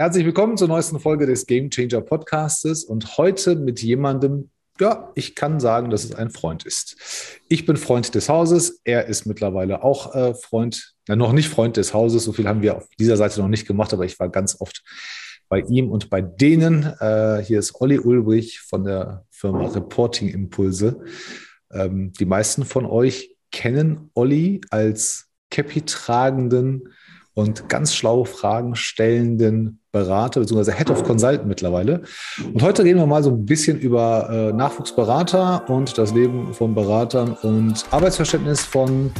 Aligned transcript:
Herzlich 0.00 0.24
willkommen 0.24 0.56
zur 0.56 0.68
neuesten 0.68 1.00
Folge 1.00 1.26
des 1.26 1.44
Game 1.44 1.70
Changer 1.70 2.02
Podcastes 2.02 2.84
und 2.84 3.18
heute 3.18 3.56
mit 3.56 3.82
jemandem, 3.82 4.48
ja, 4.78 5.10
ich 5.16 5.34
kann 5.34 5.58
sagen, 5.58 5.90
dass 5.90 6.04
es 6.04 6.14
ein 6.14 6.30
Freund 6.30 6.64
ist. 6.64 7.40
Ich 7.48 7.66
bin 7.66 7.76
Freund 7.76 8.14
des 8.14 8.28
Hauses, 8.28 8.80
er 8.84 9.06
ist 9.06 9.26
mittlerweile 9.26 9.82
auch 9.82 10.14
äh, 10.14 10.34
Freund, 10.34 10.94
na, 11.08 11.16
noch 11.16 11.32
nicht 11.32 11.48
Freund 11.48 11.76
des 11.76 11.94
Hauses, 11.94 12.22
so 12.22 12.32
viel 12.32 12.46
haben 12.46 12.62
wir 12.62 12.76
auf 12.76 12.86
dieser 13.00 13.16
Seite 13.16 13.40
noch 13.40 13.48
nicht 13.48 13.66
gemacht, 13.66 13.92
aber 13.92 14.04
ich 14.04 14.20
war 14.20 14.28
ganz 14.28 14.60
oft 14.60 14.84
bei 15.48 15.62
ihm 15.62 15.90
und 15.90 16.10
bei 16.10 16.22
denen. 16.22 16.84
Äh, 17.00 17.42
hier 17.42 17.58
ist 17.58 17.74
Olli 17.80 17.98
Ulbrich 17.98 18.60
von 18.60 18.84
der 18.84 19.26
Firma 19.32 19.66
Reporting 19.66 20.28
Impulse. 20.28 21.00
Ähm, 21.72 22.12
die 22.12 22.24
meisten 22.24 22.64
von 22.64 22.86
euch 22.86 23.34
kennen 23.50 24.12
Olli 24.14 24.60
als 24.70 25.26
Cappy-tragenden 25.50 26.94
und 27.34 27.68
ganz 27.68 27.96
schlaue 27.96 28.26
Fragen 28.26 28.76
stellenden 28.76 29.77
Berater 29.98 30.40
bzw. 30.40 30.72
Head 30.72 30.90
of 30.90 31.02
Consultant 31.02 31.46
mittlerweile. 31.46 32.02
Und 32.52 32.62
heute 32.62 32.84
reden 32.84 32.98
wir 32.98 33.06
mal 33.06 33.22
so 33.24 33.30
ein 33.30 33.44
bisschen 33.44 33.78
über 33.80 34.28
äh, 34.30 34.52
Nachwuchsberater 34.52 35.68
und 35.68 35.98
das 35.98 36.14
Leben 36.14 36.54
von 36.54 36.74
Beratern 36.74 37.36
und 37.42 37.84
Arbeitsverständnis 37.90 38.60
von 38.60 39.10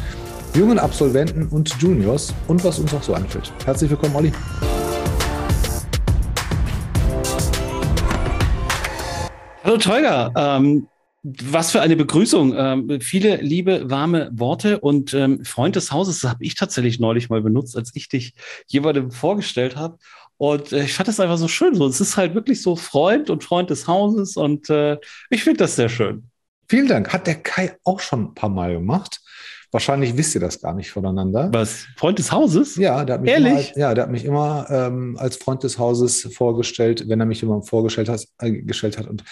jungen 0.55 0.79
Absolventen 0.79 1.49
und 1.49 1.75
Juniors 1.81 2.33
und 2.47 2.63
was 2.65 2.79
uns 2.79 2.95
auch 2.95 3.03
so 3.03 3.15
anfällt. 3.15 3.53
Herzlich 3.65 3.91
willkommen, 3.91 4.15
Olli. 4.15 4.33
Hallo 9.65 9.77
Tolga, 9.79 10.33
ähm, 10.37 10.87
was 11.23 11.73
für 11.73 11.81
eine 11.81 11.97
Begrüßung. 11.97 12.55
Ähm, 12.57 13.01
viele 13.01 13.37
liebe, 13.37 13.91
warme 13.91 14.31
Worte 14.33 14.79
und 14.81 15.13
ähm, 15.15 15.45
Freund 15.45 15.77
des 15.77 15.93
Hauses, 15.93 16.25
habe 16.25 16.45
ich 16.45 16.55
tatsächlich 16.55 17.01
neulich 17.01 17.29
mal 17.29 17.43
benutzt, 17.43 17.77
als 17.77 17.91
ich 17.95 18.09
dich 18.09 18.35
jemandem 18.69 19.11
vorgestellt 19.11 19.77
habe. 19.77 19.99
Und 20.39 20.73
äh, 20.73 20.85
ich 20.85 20.95
fand 20.95 21.09
das 21.09 21.21
einfach 21.21 21.37
so 21.39 21.49
schön. 21.49 21.75
So, 21.75 21.87
es 21.87 22.01
ist 22.01 22.17
halt 22.17 22.35
wirklich 22.35 22.63
so 22.63 22.77
Freund 22.77 23.29
und 23.29 23.45
Freund 23.45 23.71
des 23.71 23.87
Hauses 23.87 24.37
und 24.37 24.71
äh, 24.71 24.97
ich 25.31 25.45
finde 25.45 25.59
das 25.59 25.77
sehr 25.77 25.89
schön. 25.89 26.31
Vielen 26.69 26.87
Dank. 26.87 27.13
Hat 27.13 27.27
der 27.27 27.37
Kai 27.37 27.77
auch 27.85 28.01
schon 28.01 28.25
ein 28.27 28.35
paar 28.35 28.51
Mal 28.51 28.73
gemacht. 28.75 29.21
Wahrscheinlich 29.71 30.17
wisst 30.17 30.35
ihr 30.35 30.41
das 30.41 30.61
gar 30.63 30.75
nicht 30.75 30.91
voneinander. 30.91 31.51
Was? 31.53 31.87
Freund 31.97 32.19
des 32.19 32.33
Hauses? 32.33 32.77
Ja, 32.77 33.05
der 33.05 33.15
hat 33.17 33.23
mich 33.23 33.31
Ehrlich? 33.33 33.51
Immer, 33.51 33.59
als- 33.59 33.77
ja, 33.77 33.95
der 33.95 34.05
hat 34.05 34.11
mich 34.11 34.25
immer 34.25 34.67
ähm, 34.71 35.17
als 35.19 35.37
Freund 35.37 35.63
des 35.63 35.79
Hauses 35.79 36.27
vorgestellt, 36.33 37.05
wenn 37.09 37.21
er 37.21 37.27
mich 37.27 37.43
immer 37.43 37.61
vorgestellt 37.63 38.09
hat, 38.09 38.25
äh, 38.39 38.51
gestellt 38.63 38.97
hat. 38.97 39.07
Und 39.07 39.25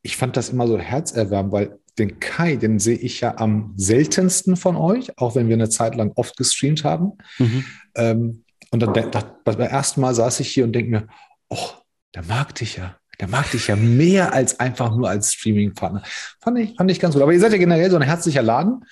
ich 0.00 0.16
fand 0.16 0.36
das 0.36 0.48
immer 0.48 0.66
so 0.66 0.78
herzerwärmend, 0.78 1.52
weil 1.52 1.78
den 1.98 2.20
Kai, 2.20 2.56
den 2.56 2.78
sehe 2.78 2.96
ich 2.96 3.20
ja 3.20 3.36
am 3.36 3.74
seltensten 3.76 4.56
von 4.56 4.76
euch, 4.76 5.18
auch 5.18 5.34
wenn 5.34 5.48
wir 5.48 5.56
eine 5.56 5.68
Zeit 5.68 5.94
lang 5.94 6.12
oft 6.14 6.38
gestreamt 6.38 6.84
haben. 6.84 7.12
Mhm. 7.38 7.64
Ähm, 7.94 8.41
und 8.72 8.80
dann 8.80 8.92
de- 8.92 9.08
da- 9.10 9.36
beim 9.44 9.60
ersten 9.60 10.00
Mal 10.00 10.14
saß 10.14 10.40
ich 10.40 10.48
hier 10.48 10.64
und 10.64 10.72
denke 10.72 10.90
mir, 10.90 11.06
oh, 11.48 11.68
der 12.14 12.24
mag 12.24 12.54
dich 12.56 12.76
ja. 12.76 12.96
Der 13.20 13.28
mag 13.28 13.48
dich 13.52 13.68
ja 13.68 13.76
mehr 13.76 14.32
als 14.32 14.58
einfach 14.58 14.90
nur 14.96 15.08
als 15.08 15.32
Streaming-Partner. 15.34 16.02
Fand 16.40 16.58
ich, 16.58 16.74
fand 16.76 16.90
ich 16.90 16.98
ganz 16.98 17.14
gut. 17.14 17.22
Aber 17.22 17.32
ihr 17.32 17.38
seid 17.38 17.52
ja 17.52 17.58
generell 17.58 17.88
so 17.90 17.96
ein 17.96 18.02
herzlicher 18.02 18.42
Laden. 18.42 18.84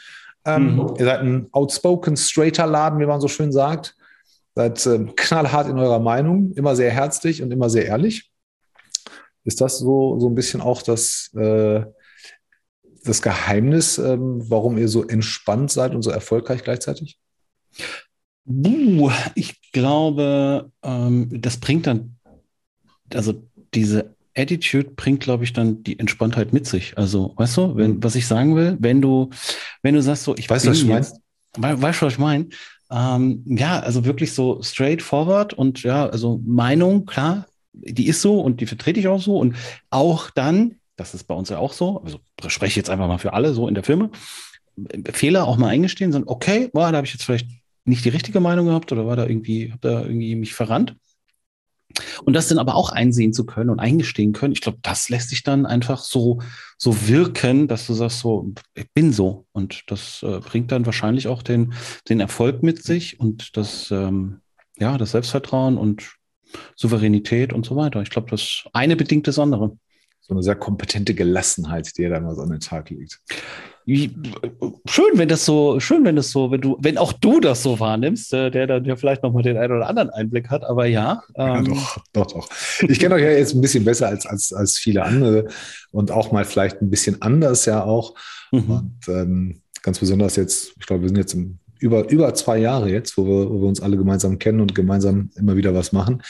Ähm, 0.44 0.76
Mhm. 0.76 0.94
Ihr 0.98 1.04
seid 1.04 1.20
ein 1.20 1.48
outspoken, 1.52 2.16
straighter 2.16 2.66
Laden, 2.66 3.00
wie 3.00 3.06
man 3.06 3.20
so 3.20 3.26
schön 3.28 3.50
sagt. 3.50 3.96
Seid 4.54 4.86
ähm, 4.86 5.14
knallhart 5.16 5.68
in 5.68 5.78
eurer 5.78 5.98
Meinung, 6.00 6.52
immer 6.52 6.76
sehr 6.76 6.90
herzlich 6.90 7.42
und 7.42 7.50
immer 7.50 7.70
sehr 7.70 7.86
ehrlich. 7.86 8.30
Ist 9.44 9.60
das 9.60 9.78
so, 9.78 10.20
so 10.20 10.28
ein 10.28 10.34
bisschen 10.34 10.60
auch 10.60 10.82
das, 10.82 11.30
äh, 11.34 11.82
das 13.04 13.22
Geheimnis, 13.22 13.96
ähm, 13.98 14.42
warum 14.50 14.76
ihr 14.78 14.88
so 14.88 15.06
entspannt 15.06 15.70
seid 15.72 15.94
und 15.94 16.02
so 16.02 16.10
erfolgreich 16.10 16.62
gleichzeitig? 16.62 17.18
Buh, 18.52 19.12
ich 19.36 19.60
glaube, 19.72 20.72
ähm, 20.82 21.28
das 21.40 21.58
bringt 21.58 21.86
dann, 21.86 22.16
also 23.14 23.46
diese 23.74 24.14
Attitude 24.36 24.90
bringt, 24.90 25.20
glaube 25.20 25.44
ich, 25.44 25.52
dann 25.52 25.82
die 25.82 25.98
Entspanntheit 25.98 26.52
mit 26.52 26.66
sich. 26.66 26.96
Also, 26.96 27.32
weißt 27.36 27.56
du, 27.56 27.76
wenn, 27.76 28.02
was 28.02 28.14
ich 28.14 28.26
sagen 28.26 28.56
will, 28.56 28.76
wenn 28.80 29.00
du, 29.00 29.30
wenn 29.82 29.94
du 29.94 30.02
sagst 30.02 30.24
so, 30.24 30.36
ich 30.36 30.50
Weißt 30.50 30.66
du, 30.66 30.70
was 30.70 30.78
ich 30.78 30.86
meine? 30.86 31.06
We- 31.56 31.82
weißt 31.82 32.02
du, 32.02 32.06
was 32.06 32.12
ich 32.14 32.18
meine? 32.18 32.48
Ähm, 32.90 33.44
ja, 33.46 33.80
also 33.80 34.04
wirklich 34.04 34.32
so 34.32 34.62
straightforward 34.62 35.52
und 35.54 35.82
ja, 35.82 36.08
also 36.08 36.40
Meinung, 36.44 37.06
klar, 37.06 37.46
die 37.72 38.08
ist 38.08 38.20
so 38.22 38.40
und 38.40 38.60
die 38.60 38.66
vertrete 38.66 38.98
ich 38.98 39.08
auch 39.08 39.20
so 39.20 39.38
und 39.38 39.56
auch 39.90 40.30
dann, 40.30 40.76
das 40.96 41.14
ist 41.14 41.24
bei 41.24 41.34
uns 41.34 41.50
ja 41.50 41.58
auch 41.58 41.72
so, 41.72 42.02
also 42.02 42.20
spreche 42.48 42.70
ich 42.70 42.76
jetzt 42.76 42.90
einfach 42.90 43.06
mal 43.06 43.18
für 43.18 43.32
alle 43.32 43.54
so 43.54 43.68
in 43.68 43.74
der 43.74 43.84
Firma, 43.84 44.10
Fehler 45.12 45.46
auch 45.46 45.56
mal 45.56 45.68
eingestehen, 45.68 46.12
sagen, 46.12 46.24
okay, 46.26 46.70
boah, 46.72 46.90
da 46.90 46.98
habe 46.98 47.06
ich 47.06 47.12
jetzt 47.12 47.24
vielleicht 47.24 47.48
nicht 47.90 48.04
die 48.04 48.10
richtige 48.10 48.40
Meinung 48.40 48.66
gehabt 48.66 48.90
oder 48.92 49.06
war 49.06 49.16
da 49.16 49.26
irgendwie, 49.26 49.70
habe 49.70 49.80
da 49.82 50.02
irgendwie 50.02 50.34
mich 50.34 50.54
verrannt. 50.54 50.96
Und 52.24 52.34
das 52.34 52.48
dann 52.48 52.58
aber 52.58 52.76
auch 52.76 52.90
einsehen 52.90 53.32
zu 53.32 53.44
können 53.44 53.70
und 53.70 53.80
eingestehen 53.80 54.32
können, 54.32 54.52
ich 54.52 54.60
glaube, 54.60 54.78
das 54.82 55.08
lässt 55.08 55.30
sich 55.30 55.42
dann 55.42 55.66
einfach 55.66 56.02
so, 56.02 56.40
so 56.78 57.08
wirken, 57.08 57.66
dass 57.68 57.86
du 57.86 57.94
sagst, 57.94 58.20
so, 58.20 58.52
ich 58.74 58.90
bin 58.92 59.12
so. 59.12 59.46
Und 59.52 59.82
das 59.88 60.22
äh, 60.22 60.38
bringt 60.38 60.70
dann 60.72 60.86
wahrscheinlich 60.86 61.26
auch 61.28 61.42
den, 61.42 61.74
den 62.08 62.20
Erfolg 62.20 62.62
mit 62.62 62.82
sich 62.82 63.18
und 63.18 63.56
das, 63.56 63.90
ähm, 63.90 64.40
ja, 64.78 64.96
das 64.98 65.12
Selbstvertrauen 65.12 65.76
und 65.76 66.14
Souveränität 66.76 67.52
und 67.52 67.66
so 67.66 67.76
weiter. 67.76 68.02
Ich 68.02 68.10
glaube, 68.10 68.30
das 68.30 68.64
eine 68.72 68.96
bedingt 68.96 69.26
das 69.26 69.38
andere. 69.38 69.76
So 70.20 70.34
eine 70.34 70.42
sehr 70.42 70.56
kompetente 70.56 71.14
Gelassenheit, 71.14 71.96
die 71.96 72.02
ihr 72.02 72.10
da 72.10 72.18
immer 72.18 72.34
so 72.34 72.42
an 72.42 72.50
den 72.50 72.60
Tag 72.60 72.90
legt. 72.90 73.20
Schön, 73.86 75.12
wenn 75.14 75.28
das 75.28 75.44
so, 75.44 75.80
schön, 75.80 76.04
wenn 76.04 76.16
das 76.16 76.30
so, 76.30 76.50
wenn 76.50 76.60
du, 76.60 76.76
wenn 76.80 76.98
auch 76.98 77.12
du 77.12 77.40
das 77.40 77.62
so 77.62 77.80
wahrnimmst, 77.80 78.32
äh, 78.34 78.50
der 78.50 78.66
dann 78.66 78.84
ja 78.84 78.96
vielleicht 78.96 79.22
nochmal 79.22 79.42
den 79.42 79.56
einen 79.56 79.76
oder 79.76 79.88
anderen 79.88 80.10
Einblick 80.10 80.50
hat, 80.50 80.64
aber 80.64 80.86
ja. 80.86 81.22
Ja, 81.36 81.58
ähm, 81.58 81.64
doch, 81.64 81.98
doch, 82.12 82.26
doch. 82.26 82.48
Ich 82.88 82.98
kenne 83.00 83.14
euch 83.16 83.22
ja 83.22 83.30
jetzt 83.30 83.54
ein 83.54 83.60
bisschen 83.60 83.84
besser 83.84 84.08
als, 84.08 84.26
als, 84.26 84.52
als 84.52 84.78
viele 84.78 85.02
andere 85.02 85.48
und 85.90 86.10
auch 86.10 86.30
mal 86.30 86.44
vielleicht 86.44 86.82
ein 86.82 86.90
bisschen 86.90 87.20
anders 87.22 87.64
ja 87.64 87.82
auch. 87.82 88.14
mhm. 88.52 88.70
Und 88.70 89.08
ähm, 89.08 89.62
ganz 89.82 89.98
besonders 89.98 90.36
jetzt, 90.36 90.72
ich 90.78 90.86
glaube, 90.86 91.02
wir 91.02 91.08
sind 91.08 91.18
jetzt 91.18 91.34
im, 91.34 91.58
über, 91.78 92.08
über 92.10 92.32
zwei 92.34 92.58
Jahre 92.58 92.90
jetzt, 92.90 93.16
wo 93.16 93.24
wir, 93.26 93.50
wo 93.50 93.60
wir 93.62 93.68
uns 93.68 93.80
alle 93.80 93.96
gemeinsam 93.96 94.38
kennen 94.38 94.60
und 94.60 94.74
gemeinsam 94.74 95.30
immer 95.36 95.56
wieder 95.56 95.74
was 95.74 95.92
machen. 95.92 96.22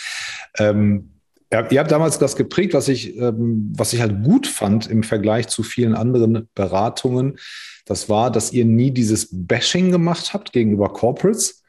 Ähm, 0.58 1.19
ja, 1.52 1.68
ihr 1.70 1.80
habt 1.80 1.90
damals 1.90 2.18
das 2.18 2.36
geprägt, 2.36 2.74
was 2.74 2.88
ich, 2.88 3.16
ähm, 3.16 3.72
was 3.76 3.92
ich 3.92 4.00
halt 4.00 4.22
gut 4.22 4.46
fand 4.46 4.88
im 4.88 5.02
Vergleich 5.02 5.48
zu 5.48 5.62
vielen 5.62 5.94
anderen 5.94 6.48
Beratungen. 6.54 7.38
Das 7.86 8.08
war, 8.08 8.30
dass 8.30 8.52
ihr 8.52 8.64
nie 8.64 8.92
dieses 8.92 9.28
Bashing 9.32 9.90
gemacht 9.90 10.32
habt 10.32 10.52
gegenüber 10.52 10.92
Corporates. 10.92 11.64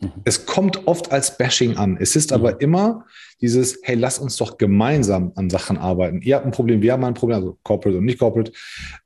Mhm. 0.00 0.12
Es 0.24 0.46
kommt 0.46 0.86
oft 0.86 1.12
als 1.12 1.36
Bashing 1.36 1.76
an. 1.76 1.98
Es 2.00 2.16
ist 2.16 2.32
aber 2.32 2.62
immer 2.62 3.04
dieses, 3.42 3.78
hey, 3.82 3.94
lass 3.94 4.18
uns 4.18 4.36
doch 4.36 4.56
gemeinsam 4.56 5.32
an 5.34 5.50
Sachen 5.50 5.76
arbeiten. 5.76 6.22
Ihr 6.22 6.36
habt 6.36 6.46
ein 6.46 6.52
Problem, 6.52 6.80
wir 6.80 6.94
haben 6.94 7.04
ein 7.04 7.12
Problem, 7.12 7.36
also 7.36 7.58
Corporate 7.62 7.98
und 7.98 8.06
nicht 8.06 8.18
Corporate. 8.18 8.52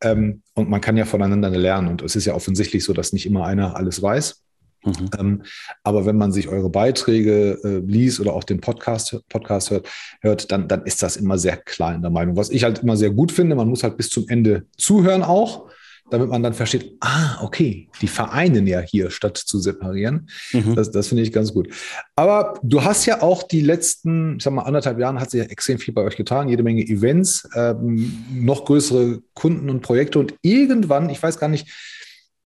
Ähm, 0.01 0.43
und 0.55 0.71
man 0.71 0.81
kann 0.81 0.97
ja 0.97 1.07
voneinander 1.07 1.51
lernen. 1.51 1.89
Und 1.89 2.03
es 2.03 2.15
ist 2.15 2.27
ja 2.27 2.35
offensichtlich 2.35 2.85
so, 2.85 2.93
dass 2.93 3.13
nicht 3.13 3.27
immer 3.27 3.47
einer 3.47 3.77
alles 3.77 4.01
weiß. 4.01 4.45
Mhm. 4.85 5.11
Ähm, 5.19 5.43
aber 5.83 6.07
wenn 6.07 6.17
man 6.17 6.33
sich 6.33 6.49
eure 6.49 6.71
Beiträge 6.71 7.59
äh, 7.65 7.79
liest 7.87 8.21
oder 8.21 8.35
auch 8.35 8.45
den 8.45 8.61
Podcast, 8.61 9.17
Podcast 9.29 9.71
hört, 9.71 9.89
hört 10.21 10.53
dann, 10.53 10.69
dann 10.69 10.85
ist 10.85 11.03
das 11.03 11.17
immer 11.17 11.39
sehr 11.39 11.57
klar 11.57 11.95
in 11.95 12.03
der 12.03 12.11
Meinung. 12.11 12.37
Was 12.37 12.51
ich 12.51 12.65
halt 12.65 12.81
immer 12.81 12.97
sehr 12.97 13.11
gut 13.11 13.33
finde, 13.33 13.57
man 13.57 13.69
muss 13.69 13.83
halt 13.83 13.97
bis 13.97 14.09
zum 14.09 14.29
Ende 14.29 14.67
zuhören 14.77 15.23
auch, 15.23 15.71
damit 16.11 16.29
man 16.29 16.43
dann 16.43 16.55
versteht, 16.55 16.97
ah, 17.01 17.39
okay, 17.43 17.89
die 18.01 18.09
vereinen 18.09 18.67
ja 18.67 18.81
hier, 18.81 19.11
statt 19.11 19.37
zu 19.37 19.59
separieren. 19.61 20.29
Mhm. 20.53 20.75
Das, 20.75 20.91
das 20.91 21.09
finde 21.09 21.23
ich 21.23 21.33
ganz 21.33 21.55
gut. 21.55 21.69
Aber 22.17 22.59
du 22.63 22.83
hast 22.83 23.07
ja 23.07 23.23
auch 23.23 23.45
die 23.45 23.61
letzten, 23.61 24.37
ich 24.37 24.43
sag 24.43 24.53
mal, 24.53 24.63
anderthalb 24.63 24.99
Jahren 24.99 25.21
hat 25.21 25.31
sich 25.31 25.43
ja 25.43 25.47
extrem 25.49 25.79
viel 25.79 25.95
bei 25.95 26.03
euch 26.03 26.17
getan, 26.17 26.49
jede 26.49 26.63
Menge 26.63 26.83
Events, 26.83 27.49
ähm, 27.55 28.25
noch 28.33 28.65
größere 28.65 29.23
Kunden 29.35 29.71
und 29.71 29.83
Projekte 29.83 30.19
und 30.19 30.35
irgendwann, 30.43 31.11
ich 31.11 31.23
weiß 31.23 31.39
gar 31.39 31.49
nicht, 31.49 31.69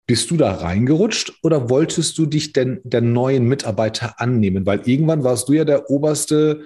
bist 0.05 0.31
du 0.31 0.37
da 0.37 0.53
reingerutscht 0.53 1.33
oder 1.43 1.69
wolltest 1.69 2.17
du 2.17 2.25
dich 2.25 2.53
denn 2.53 2.81
der 2.83 3.01
neuen 3.01 3.47
Mitarbeiter 3.47 4.19
annehmen? 4.19 4.65
Weil 4.65 4.81
irgendwann 4.85 5.23
warst 5.23 5.47
du 5.47 5.53
ja 5.53 5.65
der 5.65 5.89
oberste 5.89 6.63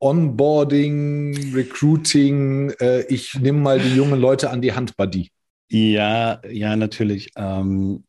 Onboarding, 0.00 1.54
Recruiting, 1.54 2.70
äh, 2.80 3.02
ich 3.06 3.34
nehme 3.40 3.60
mal 3.60 3.80
die 3.80 3.94
jungen 3.94 4.20
Leute 4.20 4.50
an 4.50 4.60
die 4.60 4.74
Hand, 4.74 4.96
Buddy. 4.96 5.30
Ja, 5.70 6.42
ja, 6.46 6.76
natürlich. 6.76 7.30
Ähm, 7.36 8.04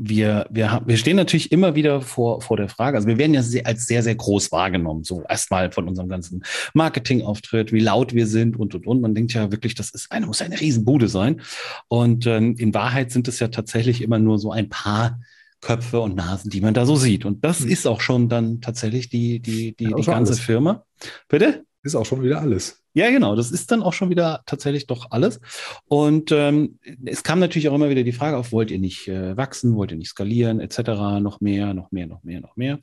wir, 0.00 0.46
wir, 0.50 0.70
haben, 0.70 0.86
wir 0.86 0.96
stehen 0.96 1.16
natürlich 1.16 1.52
immer 1.52 1.74
wieder 1.74 2.00
vor, 2.00 2.40
vor 2.40 2.56
der 2.56 2.68
Frage, 2.68 2.96
also 2.96 3.08
wir 3.08 3.18
werden 3.18 3.34
ja 3.34 3.42
sehr, 3.42 3.66
als 3.66 3.86
sehr, 3.86 4.02
sehr 4.02 4.14
groß 4.14 4.52
wahrgenommen, 4.52 5.04
so 5.04 5.22
erstmal 5.28 5.72
von 5.72 5.88
unserem 5.88 6.08
ganzen 6.08 6.42
Marketingauftritt, 6.74 7.72
wie 7.72 7.80
laut 7.80 8.14
wir 8.14 8.26
sind 8.26 8.56
und, 8.56 8.74
und, 8.74 8.86
und. 8.86 9.00
Man 9.00 9.14
denkt 9.14 9.32
ja 9.34 9.50
wirklich, 9.50 9.74
das 9.74 9.90
ist 9.90 10.10
eine, 10.10 10.26
muss 10.26 10.42
eine 10.42 10.60
Riesenbude 10.60 11.08
sein. 11.08 11.40
Und 11.88 12.26
ähm, 12.26 12.54
in 12.58 12.74
Wahrheit 12.74 13.10
sind 13.10 13.28
es 13.28 13.38
ja 13.40 13.48
tatsächlich 13.48 14.02
immer 14.02 14.18
nur 14.18 14.38
so 14.38 14.50
ein 14.52 14.68
paar 14.68 15.20
Köpfe 15.60 16.00
und 16.00 16.14
Nasen, 16.14 16.50
die 16.50 16.60
man 16.60 16.74
da 16.74 16.86
so 16.86 16.96
sieht. 16.96 17.24
Und 17.24 17.44
das 17.44 17.60
Hm. 17.60 17.68
ist 17.68 17.86
auch 17.86 18.00
schon 18.00 18.28
dann 18.28 18.60
tatsächlich 18.60 19.08
die, 19.08 19.40
die, 19.40 19.74
die, 19.76 19.84
Ja, 19.84 19.96
die 19.96 20.04
ganze 20.04 20.32
alles. 20.32 20.40
Firma. 20.40 20.84
Bitte? 21.28 21.64
Ist 21.82 21.94
auch 21.94 22.06
schon 22.06 22.22
wieder 22.22 22.40
alles. 22.40 22.82
Ja, 22.98 23.10
genau. 23.10 23.36
Das 23.36 23.52
ist 23.52 23.70
dann 23.70 23.84
auch 23.84 23.92
schon 23.92 24.10
wieder 24.10 24.42
tatsächlich 24.44 24.88
doch 24.88 25.12
alles. 25.12 25.38
Und 25.86 26.32
ähm, 26.32 26.80
es 27.04 27.22
kam 27.22 27.38
natürlich 27.38 27.68
auch 27.68 27.74
immer 27.76 27.90
wieder 27.90 28.02
die 28.02 28.10
Frage 28.10 28.36
auf, 28.36 28.50
wollt 28.50 28.72
ihr 28.72 28.80
nicht 28.80 29.06
äh, 29.06 29.36
wachsen, 29.36 29.76
wollt 29.76 29.92
ihr 29.92 29.96
nicht 29.96 30.08
skalieren, 30.08 30.58
etc., 30.58 30.78
noch 31.20 31.40
mehr, 31.40 31.74
noch 31.74 31.92
mehr, 31.92 32.08
noch 32.08 32.24
mehr, 32.24 32.40
noch 32.40 32.56
mehr. 32.56 32.80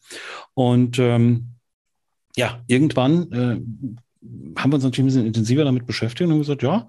Und 0.53 0.99
ähm, 0.99 1.47
ja, 2.37 2.61
irgendwann 2.67 3.29
äh, 3.33 4.57
haben 4.57 4.71
wir 4.71 4.75
uns 4.75 4.85
natürlich 4.85 5.03
ein 5.03 5.07
bisschen 5.07 5.27
intensiver 5.27 5.65
damit 5.65 5.85
beschäftigt 5.85 6.21
und 6.21 6.31
haben 6.31 6.39
gesagt, 6.39 6.63
ja, 6.63 6.87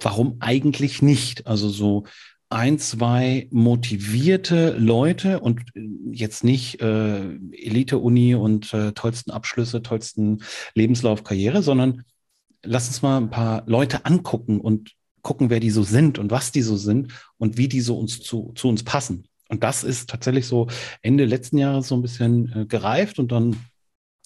warum 0.00 0.38
eigentlich 0.40 1.02
nicht? 1.02 1.46
Also 1.46 1.68
so 1.68 2.02
ein, 2.48 2.80
zwei 2.80 3.46
motivierte 3.52 4.76
Leute 4.76 5.38
und 5.38 5.60
äh, 5.76 5.86
jetzt 6.10 6.42
nicht 6.42 6.80
äh, 6.80 7.20
Elite-Uni 7.52 8.34
und 8.34 8.74
äh, 8.74 8.90
tollsten 8.90 9.30
Abschlüsse, 9.30 9.84
tollsten 9.84 10.42
Lebenslauf, 10.74 11.22
Karriere, 11.22 11.62
sondern 11.62 12.02
lass 12.62 12.88
uns 12.88 13.02
mal 13.02 13.18
ein 13.18 13.30
paar 13.30 13.62
Leute 13.66 14.04
angucken 14.04 14.60
und 14.60 14.92
gucken, 15.22 15.50
wer 15.50 15.60
die 15.60 15.70
so 15.70 15.82
sind 15.82 16.18
und 16.18 16.30
was 16.30 16.52
die 16.52 16.62
so 16.62 16.76
sind 16.76 17.12
und 17.38 17.56
wie 17.56 17.68
die 17.68 17.80
so 17.80 17.98
uns 17.98 18.20
zu, 18.20 18.52
zu 18.54 18.68
uns 18.68 18.84
passen. 18.84 19.26
Und 19.48 19.62
das 19.62 19.84
ist 19.84 20.10
tatsächlich 20.10 20.46
so 20.46 20.68
Ende 21.02 21.24
letzten 21.24 21.58
Jahres 21.58 21.88
so 21.88 21.96
ein 21.96 22.02
bisschen 22.02 22.52
äh, 22.54 22.66
gereift 22.66 23.18
und 23.18 23.32
dann 23.32 23.56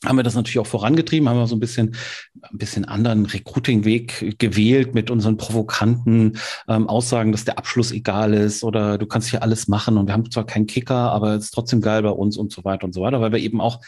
haben 0.04 0.16
wir 0.16 0.22
das 0.22 0.34
natürlich 0.34 0.58
auch 0.58 0.66
vorangetrieben, 0.66 1.28
haben 1.28 1.38
wir 1.38 1.46
so 1.46 1.56
ein 1.56 1.60
bisschen, 1.60 1.94
ein 2.42 2.56
bisschen 2.56 2.86
anderen 2.86 3.26
Recruiting-Weg 3.26 4.38
gewählt 4.38 4.94
mit 4.94 5.10
unseren 5.10 5.36
provokanten 5.36 6.38
ähm, 6.68 6.88
Aussagen, 6.88 7.32
dass 7.32 7.44
der 7.44 7.58
Abschluss 7.58 7.92
egal 7.92 8.32
ist 8.32 8.64
oder 8.64 8.96
du 8.96 9.06
kannst 9.06 9.28
hier 9.28 9.42
alles 9.42 9.68
machen 9.68 9.98
und 9.98 10.06
wir 10.06 10.14
haben 10.14 10.30
zwar 10.30 10.46
keinen 10.46 10.66
Kicker, 10.66 11.12
aber 11.12 11.34
es 11.34 11.44
ist 11.44 11.50
trotzdem 11.50 11.82
geil 11.82 12.02
bei 12.02 12.10
uns 12.10 12.38
und 12.38 12.50
so 12.50 12.64
weiter 12.64 12.84
und 12.84 12.94
so 12.94 13.02
weiter, 13.02 13.20
weil 13.20 13.32
wir 13.32 13.40
eben 13.40 13.60
auch 13.60 13.80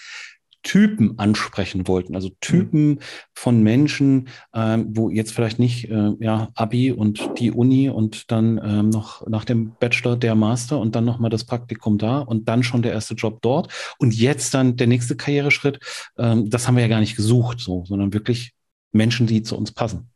Typen 0.63 1.19
ansprechen 1.19 1.89
wollten, 1.89 2.15
also 2.15 2.31
Typen 2.41 2.89
mhm. 2.89 2.99
von 3.35 3.63
Menschen, 3.63 4.29
ähm, 4.55 4.87
wo 4.91 5.11
jetzt 5.11 5.33
vielleicht 5.33 5.59
nicht 5.59 5.91
äh, 5.91 6.13
ja 6.21 6.51
Abi 6.55 6.93
und 6.93 7.39
die 7.39 7.51
Uni 7.51 7.89
und 7.89 8.31
dann 8.31 8.61
ähm, 8.63 8.89
noch 8.91 9.27
nach 9.27 9.45
dem 9.45 9.73
Bachelor 9.81 10.17
der 10.17 10.35
Master 10.35 10.79
und 10.79 10.95
dann 10.95 11.05
noch 11.05 11.19
mal 11.19 11.31
das 11.31 11.45
Praktikum 11.45 11.99
da 11.99 12.21
und 12.21 12.49
dann 12.49 12.63
schon 12.63 12.83
der 12.83 12.93
erste 12.93 13.15
Job 13.15 13.43
dort 13.43 13.73
und 13.99 14.15
jetzt 14.15 14.55
dann 14.55 14.77
der 14.77 14.87
nächste 14.87 15.17
Karriereschritt. 15.17 15.81
Ähm, 16.17 16.49
das 16.49 16.67
haben 16.67 16.77
wir 16.77 16.83
ja 16.83 16.89
gar 16.89 17.01
nicht 17.01 17.17
gesucht, 17.17 17.61
so, 17.61 17.85
sondern 17.85 18.13
wirklich 18.13 18.53
Menschen, 18.93 19.27
die 19.27 19.43
zu 19.43 19.57
uns 19.57 19.73
passen. 19.73 20.12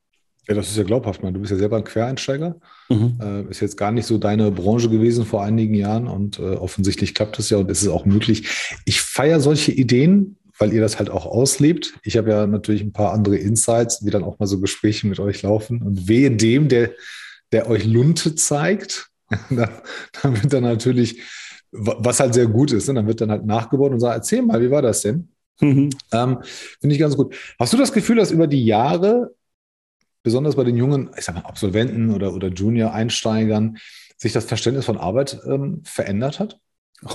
Ja, 0.48 0.54
das 0.54 0.68
ist 0.68 0.76
ja 0.76 0.84
glaubhaft, 0.84 1.22
man. 1.22 1.34
Du 1.34 1.40
bist 1.40 1.50
ja 1.50 1.58
selber 1.58 1.76
ein 1.76 1.84
Quereinsteiger. 1.84 2.56
Mhm. 2.88 3.18
Äh, 3.20 3.50
ist 3.50 3.60
jetzt 3.60 3.76
gar 3.76 3.90
nicht 3.90 4.06
so 4.06 4.16
deine 4.16 4.52
Branche 4.52 4.88
gewesen 4.88 5.24
vor 5.24 5.42
einigen 5.42 5.74
Jahren 5.74 6.06
und 6.06 6.38
äh, 6.38 6.54
offensichtlich 6.54 7.14
klappt 7.14 7.38
es 7.38 7.50
ja 7.50 7.58
und 7.58 7.70
ist 7.70 7.82
es 7.82 7.88
auch 7.88 8.04
möglich. 8.04 8.48
Ich 8.84 9.00
feiere 9.00 9.40
solche 9.40 9.72
Ideen, 9.72 10.36
weil 10.58 10.72
ihr 10.72 10.80
das 10.80 10.98
halt 10.98 11.10
auch 11.10 11.26
auslebt. 11.26 11.94
Ich 12.02 12.16
habe 12.16 12.30
ja 12.30 12.46
natürlich 12.46 12.82
ein 12.82 12.92
paar 12.92 13.12
andere 13.12 13.36
Insights, 13.36 14.04
wie 14.04 14.10
dann 14.10 14.22
auch 14.24 14.38
mal 14.38 14.46
so 14.46 14.60
Gespräche 14.60 15.08
mit 15.08 15.18
euch 15.18 15.42
laufen. 15.42 15.82
Und 15.82 16.08
wehe 16.08 16.30
dem, 16.30 16.68
der, 16.68 16.92
der 17.50 17.68
euch 17.68 17.84
Lunte 17.84 18.36
zeigt, 18.36 19.10
dann, 19.50 19.70
dann 20.22 20.42
wird 20.42 20.52
dann 20.52 20.62
natürlich, 20.62 21.20
was 21.72 22.20
halt 22.20 22.34
sehr 22.34 22.46
gut 22.46 22.70
ist, 22.70 22.86
ne? 22.86 22.94
dann 22.94 23.08
wird 23.08 23.20
dann 23.20 23.32
halt 23.32 23.44
nachgebaut 23.44 23.92
und 23.92 24.00
sagt, 24.00 24.14
erzähl 24.14 24.42
mal, 24.42 24.62
wie 24.62 24.70
war 24.70 24.82
das 24.82 25.02
denn? 25.02 25.28
Mhm. 25.60 25.90
Ähm, 26.12 26.38
Finde 26.80 26.94
ich 26.94 27.00
ganz 27.00 27.16
gut. 27.16 27.34
Hast 27.58 27.72
du 27.72 27.76
das 27.76 27.92
Gefühl, 27.92 28.16
dass 28.16 28.30
über 28.30 28.46
die 28.46 28.64
Jahre 28.64 29.34
besonders 30.26 30.56
bei 30.56 30.64
den 30.64 30.76
jungen, 30.76 31.10
ich 31.16 31.24
sag 31.24 31.36
mal, 31.36 31.42
Absolventen 31.42 32.12
oder, 32.12 32.34
oder 32.34 32.48
Junior-Einsteigern, 32.48 33.78
sich 34.16 34.32
das 34.32 34.44
Verständnis 34.44 34.84
von 34.84 34.98
Arbeit 34.98 35.38
ähm, 35.46 35.82
verändert 35.84 36.40
hat? 36.40 36.58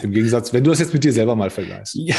Im 0.02 0.12
Gegensatz, 0.12 0.54
wenn 0.54 0.64
du 0.64 0.70
das 0.70 0.80
jetzt 0.80 0.94
mit 0.94 1.04
dir 1.04 1.12
selber 1.12 1.36
mal 1.36 1.50
vergleichst. 1.50 1.96
Ja. 1.96 2.16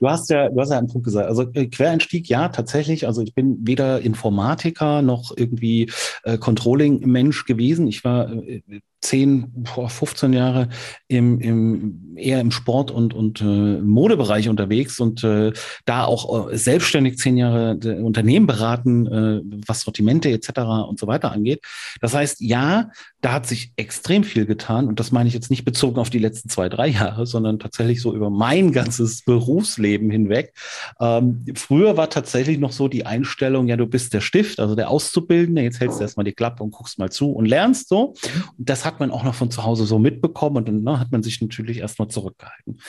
Du 0.00 0.08
hast 0.08 0.30
ja, 0.30 0.48
du 0.48 0.58
hast 0.58 0.70
ja 0.70 0.78
einen 0.78 0.88
Punkt 0.88 1.04
gesagt. 1.04 1.28
Also 1.28 1.50
äh, 1.52 1.66
Quereinstieg, 1.66 2.28
ja, 2.28 2.48
tatsächlich. 2.48 3.06
Also 3.06 3.20
ich 3.20 3.34
bin 3.34 3.58
weder 3.60 4.00
Informatiker 4.00 5.02
noch 5.02 5.32
irgendwie 5.36 5.90
äh, 6.22 6.38
Controlling-Mensch 6.38 7.44
gewesen. 7.44 7.86
Ich 7.86 8.04
war 8.04 8.32
äh, 8.32 8.62
10, 9.04 9.64
15 9.66 10.32
Jahre 10.32 10.68
im, 11.08 11.38
im, 11.40 12.16
eher 12.16 12.40
im 12.40 12.50
Sport- 12.50 12.90
und, 12.90 13.12
und 13.12 13.40
äh, 13.40 13.44
Modebereich 13.44 14.48
unterwegs 14.48 14.98
und 14.98 15.22
äh, 15.24 15.52
da 15.84 16.04
auch 16.04 16.50
äh, 16.50 16.56
selbstständig 16.56 17.18
zehn 17.18 17.36
Jahre 17.36 17.76
Unternehmen 18.02 18.46
beraten, 18.46 19.06
äh, 19.06 19.40
was 19.66 19.82
Sortimente 19.82 20.30
etc. 20.30 20.60
und 20.88 20.98
so 20.98 21.06
weiter 21.06 21.32
angeht. 21.32 21.62
Das 22.00 22.14
heißt, 22.14 22.40
ja, 22.40 22.90
da 23.20 23.32
hat 23.32 23.46
sich 23.46 23.72
extrem 23.76 24.24
viel 24.24 24.46
getan 24.46 24.88
und 24.88 25.00
das 25.00 25.12
meine 25.12 25.28
ich 25.28 25.34
jetzt 25.34 25.50
nicht 25.50 25.64
bezogen 25.64 25.98
auf 25.98 26.10
die 26.10 26.18
letzten 26.18 26.48
zwei, 26.48 26.68
drei 26.68 26.88
Jahre, 26.88 27.26
sondern 27.26 27.58
tatsächlich 27.58 28.00
so 28.00 28.14
über 28.14 28.30
mein 28.30 28.72
ganzes 28.72 29.22
Berufsleben 29.22 30.10
hinweg. 30.10 30.54
Ähm, 31.00 31.44
früher 31.54 31.96
war 31.96 32.10
tatsächlich 32.10 32.58
noch 32.58 32.72
so 32.72 32.88
die 32.88 33.06
Einstellung, 33.06 33.68
ja, 33.68 33.76
du 33.76 33.86
bist 33.86 34.14
der 34.14 34.20
Stift, 34.20 34.60
also 34.60 34.74
der 34.74 34.90
Auszubildende, 34.90 35.62
jetzt 35.62 35.80
hältst 35.80 35.98
du 35.98 36.02
erstmal 36.02 36.24
die 36.24 36.32
Klappe 36.32 36.62
und 36.62 36.70
guckst 36.70 36.98
mal 36.98 37.10
zu 37.10 37.32
und 37.32 37.46
lernst 37.46 37.88
so. 37.88 38.14
Und 38.58 38.68
das 38.68 38.84
hat 38.84 38.93
hat 38.94 39.00
man 39.00 39.10
auch 39.10 39.24
noch 39.24 39.34
von 39.34 39.50
zu 39.50 39.64
Hause 39.64 39.86
so 39.86 39.98
mitbekommen 39.98 40.56
und 40.56 40.68
dann 40.68 40.82
ne, 40.82 41.00
hat 41.00 41.10
man 41.10 41.22
sich 41.22 41.40
natürlich 41.40 41.78
erstmal 41.78 42.08
zurückgehalten. 42.08 42.80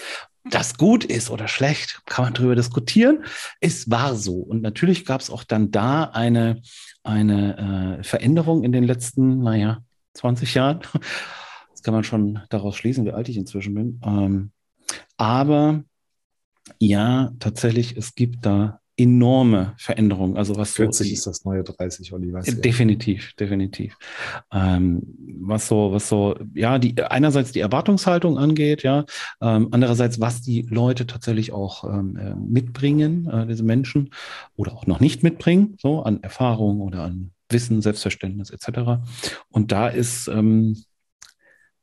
Das 0.43 0.77
gut 0.77 1.03
ist 1.03 1.31
oder 1.31 1.47
schlecht, 1.47 2.01
kann 2.05 2.25
man 2.25 2.33
darüber 2.35 2.55
diskutieren. 2.55 3.23
Es 3.59 3.89
war 3.89 4.15
so. 4.15 4.35
Und 4.35 4.61
natürlich 4.61 5.05
gab 5.05 5.21
es 5.21 5.31
auch 5.31 5.43
dann 5.43 5.71
da 5.71 6.03
eine, 6.03 6.61
eine 7.03 7.97
äh, 7.99 8.03
Veränderung 8.03 8.63
in 8.63 8.71
den 8.71 8.83
letzten, 8.83 9.39
naja, 9.39 9.79
20 10.13 10.53
Jahren. 10.53 10.81
Das 11.71 11.81
kann 11.81 11.93
man 11.93 12.03
schon 12.03 12.39
daraus 12.49 12.75
schließen, 12.77 13.05
wie 13.05 13.11
alt 13.11 13.29
ich 13.29 13.37
inzwischen 13.37 13.73
bin. 13.73 13.99
Ähm, 14.03 14.51
aber 15.17 15.83
ja, 16.79 17.31
tatsächlich, 17.39 17.97
es 17.97 18.15
gibt 18.15 18.45
da 18.45 18.79
enorme 18.97 19.73
Veränderung. 19.77 20.37
Also 20.37 20.55
was 20.55 20.71
40 20.73 21.07
so 21.07 21.13
ist 21.13 21.27
das 21.27 21.45
neue 21.45 21.63
30, 21.63 22.13
Olli. 22.13 22.31
Weißt 22.31 22.47
du 22.47 22.55
definitiv, 22.55 23.33
definitiv. 23.33 23.97
Ähm, 24.51 25.01
was 25.41 25.67
so, 25.67 25.91
was 25.91 26.07
so, 26.07 26.35
ja, 26.53 26.79
die 26.79 27.01
einerseits 27.03 27.51
die 27.51 27.59
Erwartungshaltung 27.59 28.37
angeht, 28.37 28.83
ja, 28.83 29.05
ähm, 29.41 29.69
andererseits 29.71 30.19
was 30.21 30.41
die 30.41 30.61
Leute 30.69 31.05
tatsächlich 31.05 31.51
auch 31.51 31.83
ähm, 31.83 32.17
äh, 32.17 32.35
mitbringen, 32.35 33.29
äh, 33.29 33.45
diese 33.47 33.63
Menschen 33.63 34.11
oder 34.55 34.73
auch 34.73 34.87
noch 34.87 34.99
nicht 34.99 35.23
mitbringen, 35.23 35.75
so 35.81 36.03
an 36.03 36.23
Erfahrung 36.23 36.79
oder 36.81 37.03
an 37.03 37.31
Wissen, 37.49 37.81
Selbstverständnis 37.81 38.49
etc. 38.49 39.01
Und 39.49 39.71
da 39.71 39.87
ist 39.87 40.27
ähm, 40.27 40.77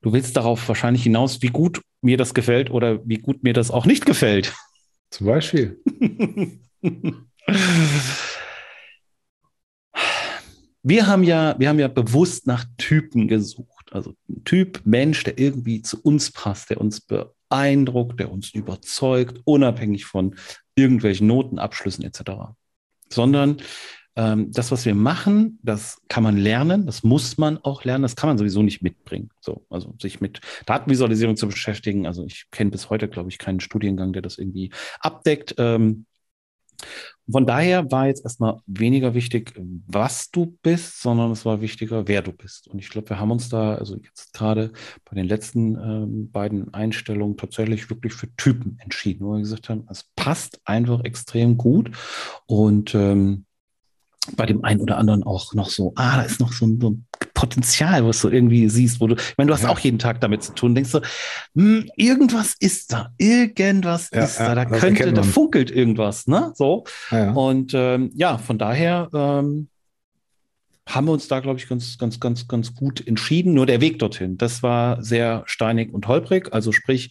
Du 0.02 0.12
willst 0.12 0.36
darauf 0.36 0.66
wahrscheinlich 0.66 1.04
hinaus, 1.04 1.42
wie 1.42 1.48
gut 1.48 1.80
mir 2.00 2.16
das 2.16 2.34
gefällt 2.34 2.72
oder 2.72 3.06
wie 3.06 3.18
gut 3.18 3.44
mir 3.44 3.52
das 3.52 3.70
auch 3.70 3.86
nicht 3.86 4.04
gefällt. 4.04 4.52
Zum 5.10 5.28
Beispiel. 5.28 5.80
Wir 10.84 11.06
haben 11.06 11.22
ja, 11.22 11.54
wir 11.58 11.68
haben 11.68 11.78
ja 11.78 11.86
bewusst 11.88 12.46
nach 12.46 12.64
Typen 12.76 13.28
gesucht. 13.28 13.92
Also 13.92 14.14
ein 14.28 14.42
Typ 14.44 14.80
Mensch, 14.84 15.22
der 15.22 15.38
irgendwie 15.38 15.80
zu 15.82 16.00
uns 16.02 16.32
passt, 16.32 16.70
der 16.70 16.80
uns 16.80 17.00
beeindruckt, 17.00 18.18
der 18.18 18.32
uns 18.32 18.52
überzeugt, 18.52 19.40
unabhängig 19.44 20.06
von 20.06 20.34
irgendwelchen 20.74 21.28
Notenabschlüssen 21.28 22.04
etc. 22.04 22.54
Sondern 23.10 23.58
ähm, 24.16 24.50
das, 24.50 24.70
was 24.70 24.84
wir 24.84 24.94
machen, 24.94 25.58
das 25.62 26.02
kann 26.08 26.22
man 26.22 26.36
lernen, 26.36 26.84
das 26.84 27.02
muss 27.02 27.38
man 27.38 27.58
auch 27.58 27.84
lernen, 27.84 28.02
das 28.02 28.16
kann 28.16 28.28
man 28.28 28.38
sowieso 28.38 28.62
nicht 28.62 28.82
mitbringen. 28.82 29.30
So, 29.40 29.64
also 29.70 29.94
sich 30.00 30.20
mit 30.20 30.40
Datenvisualisierung 30.66 31.36
zu 31.36 31.46
beschäftigen. 31.46 32.06
Also 32.06 32.24
ich 32.24 32.46
kenne 32.50 32.70
bis 32.70 32.90
heute, 32.90 33.08
glaube 33.08 33.30
ich, 33.30 33.38
keinen 33.38 33.60
Studiengang, 33.60 34.12
der 34.12 34.22
das 34.22 34.36
irgendwie 34.36 34.70
abdeckt. 35.00 35.54
Ähm, 35.58 36.06
von 37.30 37.46
daher 37.46 37.90
war 37.90 38.08
jetzt 38.08 38.24
erstmal 38.24 38.58
weniger 38.66 39.14
wichtig, 39.14 39.54
was 39.86 40.30
du 40.30 40.58
bist, 40.62 41.00
sondern 41.00 41.30
es 41.30 41.44
war 41.44 41.60
wichtiger, 41.60 42.08
wer 42.08 42.20
du 42.20 42.32
bist. 42.32 42.68
Und 42.68 42.78
ich 42.78 42.90
glaube, 42.90 43.10
wir 43.10 43.20
haben 43.20 43.30
uns 43.30 43.48
da, 43.48 43.74
also 43.76 43.96
jetzt 43.96 44.32
gerade 44.32 44.72
bei 45.04 45.14
den 45.14 45.26
letzten 45.26 45.76
ähm, 45.76 46.30
beiden 46.30 46.74
Einstellungen 46.74 47.36
tatsächlich 47.36 47.88
wirklich 47.90 48.12
für 48.14 48.34
Typen 48.36 48.76
entschieden, 48.80 49.24
wo 49.24 49.32
wir 49.32 49.40
gesagt 49.40 49.68
haben, 49.68 49.86
es 49.88 50.10
passt 50.16 50.60
einfach 50.64 51.04
extrem 51.04 51.56
gut. 51.56 51.90
Und 52.46 52.94
ähm, 52.94 53.46
bei 54.36 54.46
dem 54.46 54.64
einen 54.64 54.80
oder 54.80 54.98
anderen 54.98 55.24
auch 55.24 55.54
noch 55.54 55.68
so, 55.68 55.92
ah, 55.96 56.16
da 56.16 56.22
ist 56.22 56.40
noch 56.40 56.52
so 56.52 56.66
ein, 56.66 56.80
so 56.80 56.90
ein 56.90 57.06
Potenzial, 57.34 58.06
was 58.06 58.20
du 58.20 58.28
irgendwie 58.28 58.68
siehst, 58.68 59.00
wo 59.00 59.08
du, 59.08 59.16
ich 59.16 59.36
meine, 59.36 59.48
du 59.48 59.54
hast 59.54 59.64
ja. 59.64 59.68
auch 59.68 59.80
jeden 59.80 59.98
Tag 59.98 60.20
damit 60.20 60.44
zu 60.44 60.52
tun, 60.54 60.74
denkst 60.74 60.92
du, 60.92 61.00
hm, 61.56 61.88
irgendwas 61.96 62.54
ist 62.60 62.92
da, 62.92 63.10
irgendwas 63.18 64.10
ja, 64.12 64.22
ist 64.22 64.38
da, 64.38 64.54
da 64.54 64.64
könnte, 64.64 65.12
da 65.12 65.22
funkelt 65.22 65.70
irgendwas, 65.70 66.28
ne? 66.28 66.52
So. 66.54 66.84
Und 67.34 67.72
ähm, 67.74 68.10
ja, 68.14 68.38
von 68.38 68.58
daher 68.58 69.08
ähm, 69.12 69.68
haben 70.88 71.06
wir 71.06 71.12
uns 71.12 71.28
da, 71.28 71.40
glaube 71.40 71.58
ich, 71.58 71.68
ganz, 71.68 71.98
ganz, 71.98 72.20
ganz, 72.20 72.48
ganz 72.48 72.74
gut 72.74 73.06
entschieden. 73.06 73.54
Nur 73.54 73.66
der 73.66 73.80
Weg 73.80 73.98
dorthin, 73.98 74.36
das 74.36 74.62
war 74.62 75.02
sehr 75.02 75.42
steinig 75.46 75.92
und 75.92 76.06
holprig. 76.06 76.52
Also 76.52 76.72
sprich, 76.72 77.10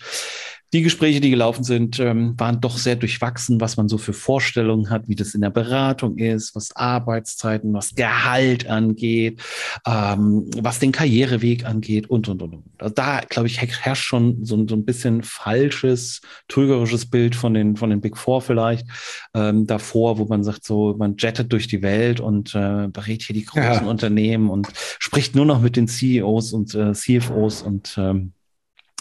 die 0.73 0.83
Gespräche, 0.83 1.19
die 1.19 1.29
gelaufen 1.29 1.65
sind, 1.65 1.99
ähm, 1.99 2.39
waren 2.39 2.61
doch 2.61 2.77
sehr 2.77 2.95
durchwachsen, 2.95 3.59
was 3.59 3.75
man 3.75 3.89
so 3.89 3.97
für 3.97 4.13
Vorstellungen 4.13 4.89
hat, 4.89 5.09
wie 5.09 5.15
das 5.15 5.35
in 5.35 5.41
der 5.41 5.49
Beratung 5.49 6.17
ist, 6.17 6.55
was 6.55 6.73
Arbeitszeiten, 6.75 7.73
was 7.73 7.93
Gehalt 7.93 8.67
angeht, 8.67 9.41
ähm, 9.85 10.49
was 10.57 10.79
den 10.79 10.93
Karriereweg 10.93 11.65
angeht 11.65 12.09
und, 12.09 12.29
und, 12.29 12.41
und. 12.41 12.53
und. 12.53 12.63
Also 12.77 12.93
da, 12.93 13.19
glaube 13.27 13.47
ich, 13.47 13.61
herrscht 13.61 14.05
schon 14.05 14.45
so, 14.45 14.65
so, 14.65 14.75
ein 14.75 14.85
bisschen 14.85 15.23
falsches, 15.23 16.21
trügerisches 16.47 17.09
Bild 17.09 17.35
von 17.35 17.53
den, 17.53 17.75
von 17.75 17.89
den 17.89 17.99
Big 17.99 18.17
Four 18.17 18.41
vielleicht 18.41 18.87
ähm, 19.33 19.67
davor, 19.67 20.19
wo 20.19 20.25
man 20.25 20.43
sagt, 20.43 20.63
so, 20.63 20.95
man 20.97 21.15
jettet 21.17 21.51
durch 21.51 21.67
die 21.67 21.81
Welt 21.81 22.21
und 22.21 22.55
äh, 22.55 22.87
berät 22.87 23.23
hier 23.23 23.33
die 23.33 23.45
großen 23.45 23.83
ja. 23.83 23.89
Unternehmen 23.89 24.49
und 24.49 24.69
spricht 24.99 25.35
nur 25.35 25.45
noch 25.45 25.59
mit 25.59 25.75
den 25.75 25.89
CEOs 25.89 26.53
und 26.53 26.73
äh, 26.75 26.93
CFOs 26.93 27.61
und 27.61 27.99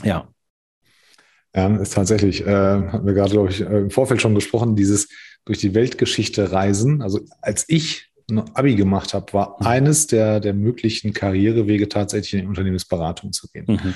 ja, 0.02 0.26
Ja, 1.54 1.76
ist 1.76 1.94
tatsächlich, 1.94 2.46
äh, 2.46 2.46
hatten 2.46 3.06
wir 3.06 3.14
gerade, 3.14 3.32
glaube 3.32 3.50
ich, 3.50 3.60
äh, 3.60 3.78
im 3.78 3.90
Vorfeld 3.90 4.22
schon 4.22 4.34
gesprochen, 4.34 4.76
dieses 4.76 5.08
durch 5.44 5.58
die 5.58 5.74
Weltgeschichte 5.74 6.52
reisen. 6.52 7.02
Also 7.02 7.20
als 7.40 7.64
ich 7.68 8.10
ein 8.30 8.54
Abi 8.54 8.76
gemacht 8.76 9.14
habe, 9.14 9.32
war 9.32 9.56
mhm. 9.58 9.66
eines 9.66 10.06
der, 10.06 10.40
der 10.40 10.54
möglichen 10.54 11.12
Karrierewege 11.12 11.88
tatsächlich 11.88 12.34
in 12.34 12.40
die 12.40 12.46
Unternehmensberatung 12.46 13.32
zu 13.32 13.48
gehen. 13.48 13.64
Mhm, 13.66 13.94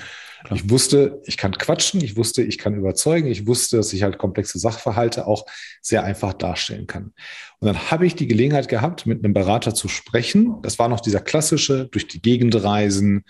ich 0.53 0.69
wusste, 0.69 1.23
ich 1.25 1.37
kann 1.37 1.53
quatschen, 1.53 2.03
ich 2.03 2.17
wusste, 2.17 2.43
ich 2.43 2.59
kann 2.59 2.75
überzeugen, 2.75 3.29
ich 3.29 3.47
wusste, 3.47 3.79
dass 3.79 3.93
ich 3.93 4.03
halt 4.03 4.19
komplexe 4.19 4.59
Sachverhalte 4.59 5.27
auch 5.27 5.47
sehr 5.81 6.05
einfach 6.05 6.35
darstellen 6.35 6.87
kann. 6.87 7.15
Und 7.61 7.69
dann 7.69 7.91
habe 7.91 8.05
ich 8.05 8.15
die 8.15 8.27
Gelegenheit 8.27 8.69
gehabt, 8.69 9.07
mit 9.07 9.25
einem 9.25 9.33
Berater 9.33 9.75
zu 9.75 9.89
sprechen. 9.89 10.57
Das 10.63 10.79
war 10.79 10.89
noch 10.89 11.01
dieser 11.01 11.21
klassische, 11.21 11.89
durch 11.91 12.09
die 12.09 12.21
Gegend 12.21 12.63
reisen, 12.63 13.25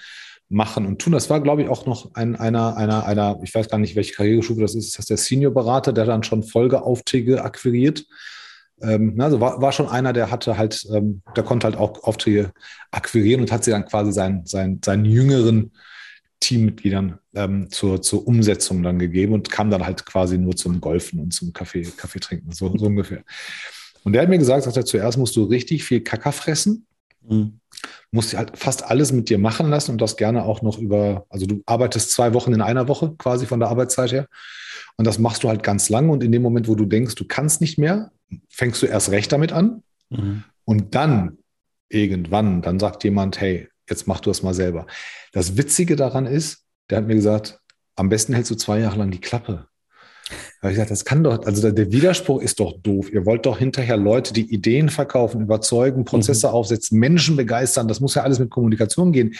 machen 0.48 0.86
und 0.86 1.00
tun. 1.00 1.12
Das 1.12 1.30
war, 1.30 1.40
glaube 1.40 1.62
ich, 1.62 1.68
auch 1.68 1.86
noch 1.86 2.14
ein, 2.14 2.36
einer, 2.36 2.76
einer, 2.76 3.06
einer, 3.06 3.40
ich 3.42 3.54
weiß 3.54 3.68
gar 3.68 3.78
nicht, 3.78 3.96
welche 3.96 4.14
Karrierestufe 4.14 4.60
das 4.60 4.74
ist, 4.74 4.88
ist 4.88 4.98
das 4.98 5.06
der 5.06 5.16
Senior-Berater, 5.16 5.92
der 5.92 6.04
dann 6.04 6.22
schon 6.22 6.42
Folgeaufträge 6.42 7.42
akquiriert. 7.42 8.04
Ähm, 8.82 9.18
also 9.20 9.40
war, 9.40 9.60
war 9.60 9.72
schon 9.72 9.88
einer, 9.88 10.12
der 10.12 10.30
hatte 10.30 10.58
halt, 10.58 10.86
ähm, 10.92 11.22
der 11.36 11.44
konnte 11.44 11.66
halt 11.66 11.76
auch 11.76 12.04
Aufträge 12.04 12.52
akquirieren 12.90 13.40
und 13.40 13.52
hat 13.52 13.64
sie 13.64 13.70
dann 13.70 13.86
quasi 13.86 14.12
seinen, 14.12 14.44
seinen, 14.46 14.80
seinen 14.84 15.04
jüngeren 15.04 15.72
Teammitgliedern 16.40 17.18
ähm, 17.34 17.70
zur, 17.70 18.02
zur 18.02 18.26
Umsetzung 18.26 18.82
dann 18.82 18.98
gegeben 18.98 19.32
und 19.32 19.50
kam 19.50 19.70
dann 19.70 19.86
halt 19.86 20.04
quasi 20.04 20.36
nur 20.36 20.54
zum 20.54 20.80
Golfen 20.80 21.20
und 21.20 21.32
zum 21.32 21.52
Kaffee, 21.52 21.84
Kaffee 21.96 22.20
trinken, 22.20 22.52
so, 22.52 22.76
so 22.76 22.86
ungefähr. 22.86 23.24
Und 24.02 24.12
der 24.12 24.20
hat 24.20 24.28
mir 24.28 24.38
gesagt, 24.38 24.64
sagt 24.64 24.76
er, 24.76 24.84
zuerst 24.84 25.16
musst 25.16 25.34
du 25.36 25.44
richtig 25.44 25.84
viel 25.84 26.02
Kacker 26.02 26.32
fressen. 26.32 26.86
Mhm 27.26 27.60
musst 28.10 28.36
halt 28.36 28.56
fast 28.56 28.84
alles 28.84 29.12
mit 29.12 29.28
dir 29.28 29.38
machen 29.38 29.68
lassen 29.68 29.92
und 29.92 30.00
das 30.00 30.16
gerne 30.16 30.44
auch 30.44 30.62
noch 30.62 30.78
über, 30.78 31.26
also 31.28 31.46
du 31.46 31.62
arbeitest 31.66 32.10
zwei 32.12 32.34
Wochen 32.34 32.52
in 32.52 32.60
einer 32.60 32.88
Woche 32.88 33.14
quasi 33.18 33.46
von 33.46 33.60
der 33.60 33.68
Arbeitszeit 33.68 34.12
her. 34.12 34.28
Und 34.96 35.06
das 35.06 35.18
machst 35.18 35.42
du 35.42 35.48
halt 35.48 35.62
ganz 35.62 35.88
lang. 35.88 36.10
Und 36.10 36.22
in 36.22 36.32
dem 36.32 36.42
Moment, 36.42 36.68
wo 36.68 36.74
du 36.74 36.84
denkst, 36.84 37.16
du 37.16 37.24
kannst 37.26 37.60
nicht 37.60 37.78
mehr, 37.78 38.12
fängst 38.48 38.82
du 38.82 38.86
erst 38.86 39.10
recht 39.10 39.32
damit 39.32 39.52
an. 39.52 39.82
Mhm. 40.10 40.44
Und 40.64 40.94
dann 40.94 41.38
irgendwann, 41.88 42.62
dann 42.62 42.78
sagt 42.78 43.04
jemand, 43.04 43.40
hey, 43.40 43.68
jetzt 43.88 44.06
mach 44.06 44.20
du 44.20 44.30
das 44.30 44.42
mal 44.42 44.54
selber. 44.54 44.86
Das 45.32 45.56
Witzige 45.56 45.96
daran 45.96 46.26
ist, 46.26 46.64
der 46.90 46.98
hat 46.98 47.06
mir 47.06 47.14
gesagt, 47.14 47.60
am 47.96 48.08
besten 48.08 48.34
hältst 48.34 48.50
du 48.50 48.56
zwei 48.56 48.80
Jahre 48.80 48.98
lang 48.98 49.10
die 49.10 49.20
Klappe. 49.20 49.68
Da 50.28 50.34
habe 50.62 50.72
ich 50.72 50.76
gesagt, 50.76 50.90
das 50.90 51.04
kann 51.04 51.22
doch, 51.22 51.44
also 51.44 51.70
der 51.70 51.92
Widerspruch 51.92 52.40
ist 52.40 52.58
doch 52.58 52.80
doof. 52.80 53.12
Ihr 53.12 53.26
wollt 53.26 53.44
doch 53.44 53.58
hinterher 53.58 53.96
Leute, 53.96 54.32
die 54.32 54.52
Ideen 54.52 54.88
verkaufen, 54.88 55.42
überzeugen, 55.42 56.04
Prozesse 56.04 56.48
mhm. 56.48 56.54
aufsetzen, 56.54 56.98
Menschen 56.98 57.36
begeistern. 57.36 57.88
Das 57.88 58.00
muss 58.00 58.14
ja 58.14 58.22
alles 58.22 58.38
mit 58.38 58.50
Kommunikation 58.50 59.12
gehen. 59.12 59.34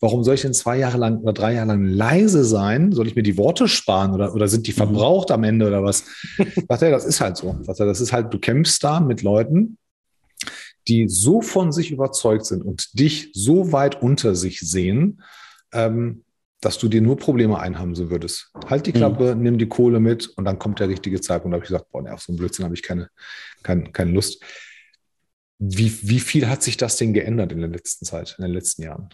Warum 0.00 0.24
soll 0.24 0.34
ich 0.34 0.42
denn 0.42 0.54
zwei 0.54 0.78
Jahre 0.78 0.96
lang 0.96 1.18
oder 1.18 1.34
drei 1.34 1.54
Jahre 1.54 1.68
lang 1.68 1.84
leise 1.84 2.44
sein? 2.44 2.92
Soll 2.92 3.06
ich 3.06 3.16
mir 3.16 3.22
die 3.22 3.36
Worte 3.36 3.68
sparen 3.68 4.14
oder, 4.14 4.34
oder 4.34 4.48
sind 4.48 4.66
die 4.66 4.72
mhm. 4.72 4.76
verbraucht 4.76 5.28
mhm. 5.28 5.34
am 5.34 5.44
Ende 5.44 5.66
oder 5.66 5.84
was? 5.84 6.04
Sagt 6.68 6.82
er, 6.82 6.90
das 6.90 7.04
ist 7.04 7.20
halt 7.20 7.36
so. 7.36 7.58
Sagt 7.62 7.80
er, 7.80 7.86
das 7.86 8.00
ist 8.00 8.12
halt, 8.12 8.32
du 8.32 8.38
kämpfst 8.38 8.82
da 8.82 9.00
mit 9.00 9.22
Leuten, 9.22 9.76
die 10.88 11.08
so 11.08 11.42
von 11.42 11.72
sich 11.72 11.90
überzeugt 11.90 12.46
sind 12.46 12.62
und 12.62 12.98
dich 12.98 13.30
so 13.34 13.72
weit 13.72 14.00
unter 14.00 14.34
sich 14.34 14.60
sehen, 14.60 15.22
ähm, 15.72 16.24
dass 16.60 16.78
du 16.78 16.88
dir 16.88 17.00
nur 17.00 17.16
Probleme 17.16 17.58
einhamsen 17.58 18.10
würdest. 18.10 18.52
Halt 18.66 18.86
die 18.86 18.92
Klappe, 18.92 19.34
mhm. 19.34 19.42
nimm 19.42 19.58
die 19.58 19.68
Kohle 19.68 19.98
mit 19.98 20.28
und 20.28 20.44
dann 20.44 20.58
kommt 20.58 20.80
der 20.80 20.88
richtige 20.88 21.20
Zeitpunkt. 21.20 21.54
Da 21.54 21.56
habe 21.56 21.64
ich 21.64 21.68
gesagt, 21.68 21.90
boah, 21.90 22.02
nee, 22.02 22.10
auf 22.10 22.22
so 22.22 22.32
einen 22.32 22.38
Blödsinn 22.38 22.64
habe 22.64 22.74
ich 22.74 22.82
keine, 22.82 23.08
keine, 23.62 23.90
keine 23.92 24.12
Lust. 24.12 24.42
Wie, 25.58 26.08
wie 26.08 26.20
viel 26.20 26.48
hat 26.48 26.62
sich 26.62 26.76
das 26.76 26.96
denn 26.96 27.14
geändert 27.14 27.52
in 27.52 27.60
der 27.60 27.68
letzten 27.68 28.04
Zeit, 28.04 28.34
in 28.38 28.44
den 28.44 28.52
letzten 28.52 28.82
Jahren? 28.82 29.08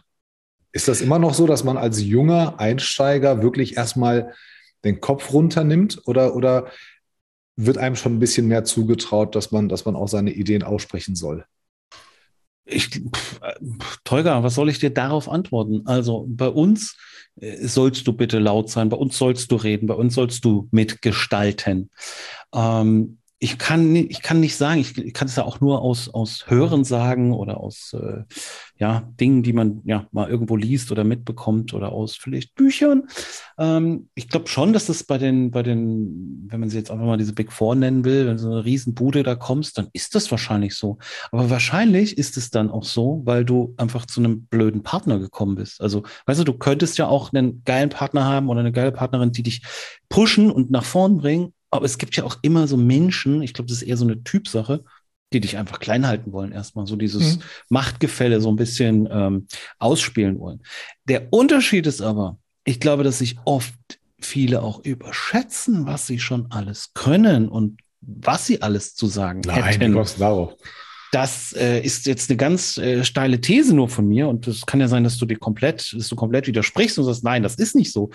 Ist 0.73 0.89
das 0.89 1.01
immer 1.01 1.19
noch 1.19 1.35
so, 1.35 1.47
dass 1.47 1.65
man 1.65 1.77
als 1.77 2.03
junger 2.03 2.59
Einsteiger 2.61 3.43
wirklich 3.43 3.77
erstmal 3.77 4.35
den 4.85 5.01
Kopf 5.01 5.33
runternimmt 5.33 6.03
oder, 6.07 6.35
oder 6.37 6.71
wird 7.57 7.79
einem 7.79 7.97
schon 7.97 8.17
ein 8.17 8.21
bisschen 8.21 8.49
mehr 8.49 8.65
zugetraut, 8.65 9.35
dass 9.35 9.51
man, 9.53 9.69
dass 9.69 9.85
man 9.85 9.97
auch 9.97 10.09
seine 10.09 10.33
Ideen 10.33 10.63
aussprechen 10.63 11.17
soll? 11.17 11.47
Ich, 12.67 13.01
Tolga, 14.05 14.43
was 14.43 14.57
soll 14.57 14.69
ich 14.69 14.81
dir 14.81 14.91
darauf 14.91 15.29
antworten? 15.29 15.83
Also 15.87 16.27
bei 16.29 16.49
uns 16.49 16.97
äh, 17.41 17.67
sollst 17.67 18.07
du 18.07 18.13
bitte 18.13 18.39
laut 18.39 18.71
sein, 18.71 18.89
bei 18.89 18.97
uns 18.97 19.17
sollst 19.17 19.51
du 19.53 19.57
reden, 19.57 19.87
bei 19.87 19.95
uns 19.95 20.15
sollst 20.15 20.45
du 20.45 20.69
mitgestalten. 20.73 21.91
Ähm, 22.53 23.19
ich 23.47 23.59
kann, 23.59 23.95
ich 23.95 24.23
kann 24.23 24.41
nicht 24.41 24.57
sagen, 24.57 24.81
ich, 24.81 24.99
ich 24.99 25.15
kann 25.15 25.29
es 25.29 25.37
ja 25.37 25.45
auch 25.45 25.61
nur 25.61 25.81
aus, 25.81 26.09
aus 26.09 26.47
Hören 26.49 26.83
sagen 26.83 27.33
oder 27.33 27.59
aus 27.61 27.95
äh, 27.97 28.25
ja, 28.77 29.09
Dingen, 29.21 29.45
die 29.45 29.53
man 29.53 29.83
ja 29.85 30.09
mal 30.11 30.29
irgendwo 30.29 30.57
liest 30.57 30.91
oder 30.91 31.05
mitbekommt 31.05 31.73
oder 31.73 31.93
aus 31.93 32.17
vielleicht 32.17 32.57
Büchern. 32.57 33.05
Ähm, 33.57 34.09
ich 34.17 34.29
glaube 34.29 34.49
schon, 34.49 34.73
dass 34.73 34.87
das 34.87 35.05
bei 35.05 35.17
den, 35.17 35.53
bei 35.53 35.63
den, 35.63 36.49
wenn 36.49 36.59
man 36.59 36.71
sie 36.71 36.79
jetzt 36.79 36.91
einfach 36.91 37.07
mal 37.07 37.19
diese 37.19 37.35
Big 37.35 37.53
Four 37.53 37.77
nennen 37.77 38.05
will, 38.05 38.27
wenn 38.27 38.37
so 38.37 38.51
eine 38.51 38.65
Riesenbude 38.65 39.23
da 39.23 39.37
kommst, 39.37 39.79
dann 39.79 39.91
ist 39.93 40.17
das 40.17 40.29
wahrscheinlich 40.33 40.75
so. 40.75 40.99
Aber 41.31 41.49
wahrscheinlich 41.49 42.19
ist 42.19 42.37
es 42.37 42.51
dann 42.51 42.69
auch 42.69 42.83
so, 42.83 43.23
weil 43.27 43.45
du 43.45 43.75
einfach 43.77 44.07
zu 44.07 44.19
einem 44.19 44.47
blöden 44.47 44.83
Partner 44.83 45.21
gekommen 45.21 45.55
bist. 45.55 45.81
Also, 45.81 46.03
weißt 46.27 46.41
du, 46.41 46.45
du 46.45 46.55
könntest 46.55 46.99
ja 46.99 47.07
auch 47.07 47.33
einen 47.33 47.63
geilen 47.65 47.91
Partner 47.91 48.25
haben 48.25 48.49
oder 48.49 48.59
eine 48.59 48.73
geile 48.73 48.91
Partnerin, 48.91 49.31
die 49.31 49.45
dich 49.45 49.63
pushen 50.09 50.51
und 50.51 50.73
nach 50.73 50.85
vorn 50.85 51.19
bringen 51.19 51.53
aber 51.71 51.85
es 51.85 51.99
gibt 51.99 52.17
ja 52.17 52.25
auch 52.25 52.39
immer 52.43 52.67
so 52.67 52.77
Menschen, 52.77 53.43
ich 53.43 53.55
glaube, 53.55 53.69
das 53.69 53.79
ist 53.79 53.89
eher 53.89 53.97
so 53.97 54.05
eine 54.05 54.23
Typsache, 54.23 54.85
die 55.33 55.41
dich 55.41 55.57
einfach 55.57 55.81
klein 55.81 56.07
halten 56.07 56.33
wollen, 56.33 56.53
erstmal 56.53 56.87
so 56.87 56.97
dieses 56.97 57.37
mhm. 57.37 57.43
Machtgefälle 57.69 58.41
so 58.41 58.49
ein 58.49 58.57
bisschen 58.57 59.09
ähm, 59.11 59.47
ausspielen 59.79 60.39
wollen. 60.39 60.63
Der 61.05 61.33
Unterschied 61.33 61.87
ist 61.87 62.01
aber, 62.01 62.39
ich 62.65 62.81
glaube, 62.81 63.03
dass 63.03 63.19
sich 63.19 63.37
oft 63.45 63.75
viele 64.21 64.63
auch 64.63 64.85
überschätzen, 64.85 65.87
was 65.87 66.07
sie 66.07 66.19
schon 66.19 66.51
alles 66.51 66.93
können 66.95 67.49
und 67.49 67.81
was 68.01 68.47
sie 68.47 68.63
alles 68.63 68.95
zu 68.95 69.07
sagen 69.07 69.43
Nein, 69.45 69.65
hätten. 69.65 69.93
Nein, 69.93 70.07
darauf. 70.19 70.57
Das 71.13 71.53
äh, 71.53 71.81
ist 71.81 72.07
jetzt 72.07 72.31
eine 72.31 72.37
ganz 72.37 72.79
äh, 72.79 73.05
steile 73.05 73.41
These 73.41 73.75
nur 73.75 73.89
von 73.89 74.09
mir 74.09 74.29
und 74.29 74.47
es 74.47 74.67
kann 74.67 74.81
ja 74.81 74.89
sein, 74.89 75.05
dass 75.05 75.19
du 75.19 75.27
dir 75.27 75.39
komplett, 75.39 75.95
dass 75.97 76.09
du 76.09 76.17
komplett 76.17 76.47
widersprichst 76.47 76.99
und 76.99 77.05
sagst, 77.05 77.25
nein, 77.25 77.43
das 77.43 77.55
ist 77.55 77.75
nicht 77.75 77.93
so. 77.93 78.11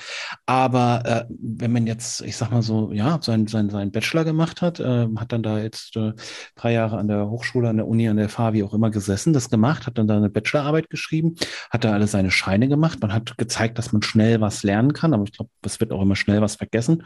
Aber 0.46 1.04
äh, 1.06 1.34
wenn 1.42 1.72
man 1.72 1.88
jetzt, 1.88 2.22
ich 2.22 2.36
sag 2.36 2.52
mal 2.52 2.62
so, 2.62 2.92
ja, 2.92 3.20
seinen 3.22 3.48
sein, 3.48 3.70
sein 3.70 3.92
Bachelor 3.92 4.26
gemacht 4.26 4.62
hat, 4.62 4.80
äh, 4.80 5.08
hat 5.16 5.32
dann 5.32 5.44
da 5.44 5.60
jetzt 5.60 5.96
äh, 5.96 6.14
drei 6.56 6.74
Jahre 6.74 6.98
an 6.98 7.08
der 7.08 7.30
Hochschule, 7.30 7.70
an 7.70 7.78
der 7.78 7.88
Uni, 7.88 8.08
an 8.10 8.18
der 8.18 8.30
FH, 8.30 8.54
wie 8.54 8.64
auch 8.64 8.74
immer 8.74 8.92
gesessen, 8.92 9.34
das 9.34 9.50
gemacht, 9.50 9.88
hat 9.88 9.98
dann 9.98 10.08
da 10.08 10.18
eine 10.18 10.30
Bachelorarbeit 10.30 10.90
geschrieben, 10.90 11.36
hat 11.70 11.84
da 11.84 11.94
alle 11.94 12.08
seine 12.08 12.32
Scheine 12.32 12.68
gemacht, 12.68 13.00
man 13.02 13.14
hat 13.14 13.38
gezeigt, 13.38 13.78
dass 13.78 13.92
man 13.94 14.02
schnell 14.02 14.42
was 14.42 14.64
lernen 14.64 14.94
kann, 14.94 15.14
aber 15.14 15.24
ich 15.24 15.32
glaube, 15.32 15.52
es 15.64 15.80
wird 15.80 15.92
auch 15.92 16.02
immer 16.02 16.16
schnell 16.16 16.42
was 16.42 16.56
vergessen. 16.56 17.04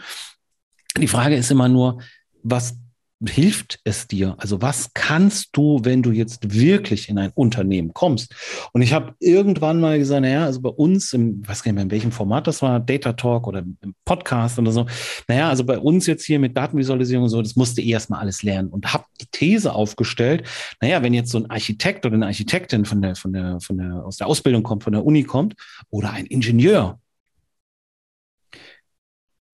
Die 0.98 1.08
Frage 1.08 1.36
ist 1.36 1.51
immer 1.51 1.68
nur, 1.68 2.01
was 2.44 2.77
hilft 3.24 3.79
es 3.84 4.07
dir? 4.07 4.36
Also 4.38 4.62
was 4.62 4.91
kannst 4.93 5.50
du, 5.53 5.79
wenn 5.84 6.03
du 6.03 6.12
jetzt 6.12 6.53
wirklich 6.53 7.10
in 7.10 7.17
ein 7.17 7.31
Unternehmen 7.34 7.93
kommst? 7.93 8.36
Und 8.74 8.81
ich 8.81 8.93
habe 8.93 9.13
irgendwann 9.19 9.79
mal 9.79 9.98
gesagt, 9.98 10.22
naja, 10.22 10.45
also 10.45 10.62
bei 10.62 10.69
uns, 10.69 11.13
im, 11.13 11.41
ich 11.41 11.50
weiß 11.50 11.63
gar 11.63 11.72
nicht 11.72 11.75
mehr, 11.75 11.84
in 11.86 11.91
welchem 11.91 12.12
Format 12.12 12.48
das 12.48 12.62
war, 12.62 12.79
Data 12.79 13.13
Talk 13.13 13.48
oder 13.48 13.60
im 13.60 13.95
Podcast 14.03 14.60
oder 14.60 14.72
so, 14.72 14.86
naja, 15.27 15.50
also 15.50 15.63
bei 15.63 15.79
uns 15.79 16.07
jetzt 16.07 16.25
hier 16.25 16.39
mit 16.39 16.57
Datenvisualisierung 16.57 17.24
und 17.24 17.29
so, 17.29 17.41
das 17.41 17.55
musste 17.55 17.81
eh 17.81 17.91
erstmal 17.91 18.19
alles 18.19 18.43
lernen 18.43 18.69
und 18.69 18.93
habe 18.93 19.05
die 19.22 19.27
These 19.31 19.74
aufgestellt, 19.74 20.43
naja, 20.81 21.01
wenn 21.01 21.13
jetzt 21.13 21.31
so 21.31 21.38
ein 21.38 21.50
Architekt 21.50 22.05
oder 22.05 22.15
eine 22.15 22.25
Architektin 22.25 22.86
von 22.86 23.01
der, 23.01 23.15
von 23.15 23.31
der, 23.31 23.60
von 23.62 23.77
der, 23.77 24.05
aus 24.05 24.17
der 24.17 24.27
Ausbildung 24.27 24.63
kommt, 24.63 24.84
von 24.84 24.93
der 24.93 25.05
Uni 25.05 25.24
kommt 25.24 25.55
oder 25.89 26.12
ein 26.12 26.25
Ingenieur, 26.25 27.00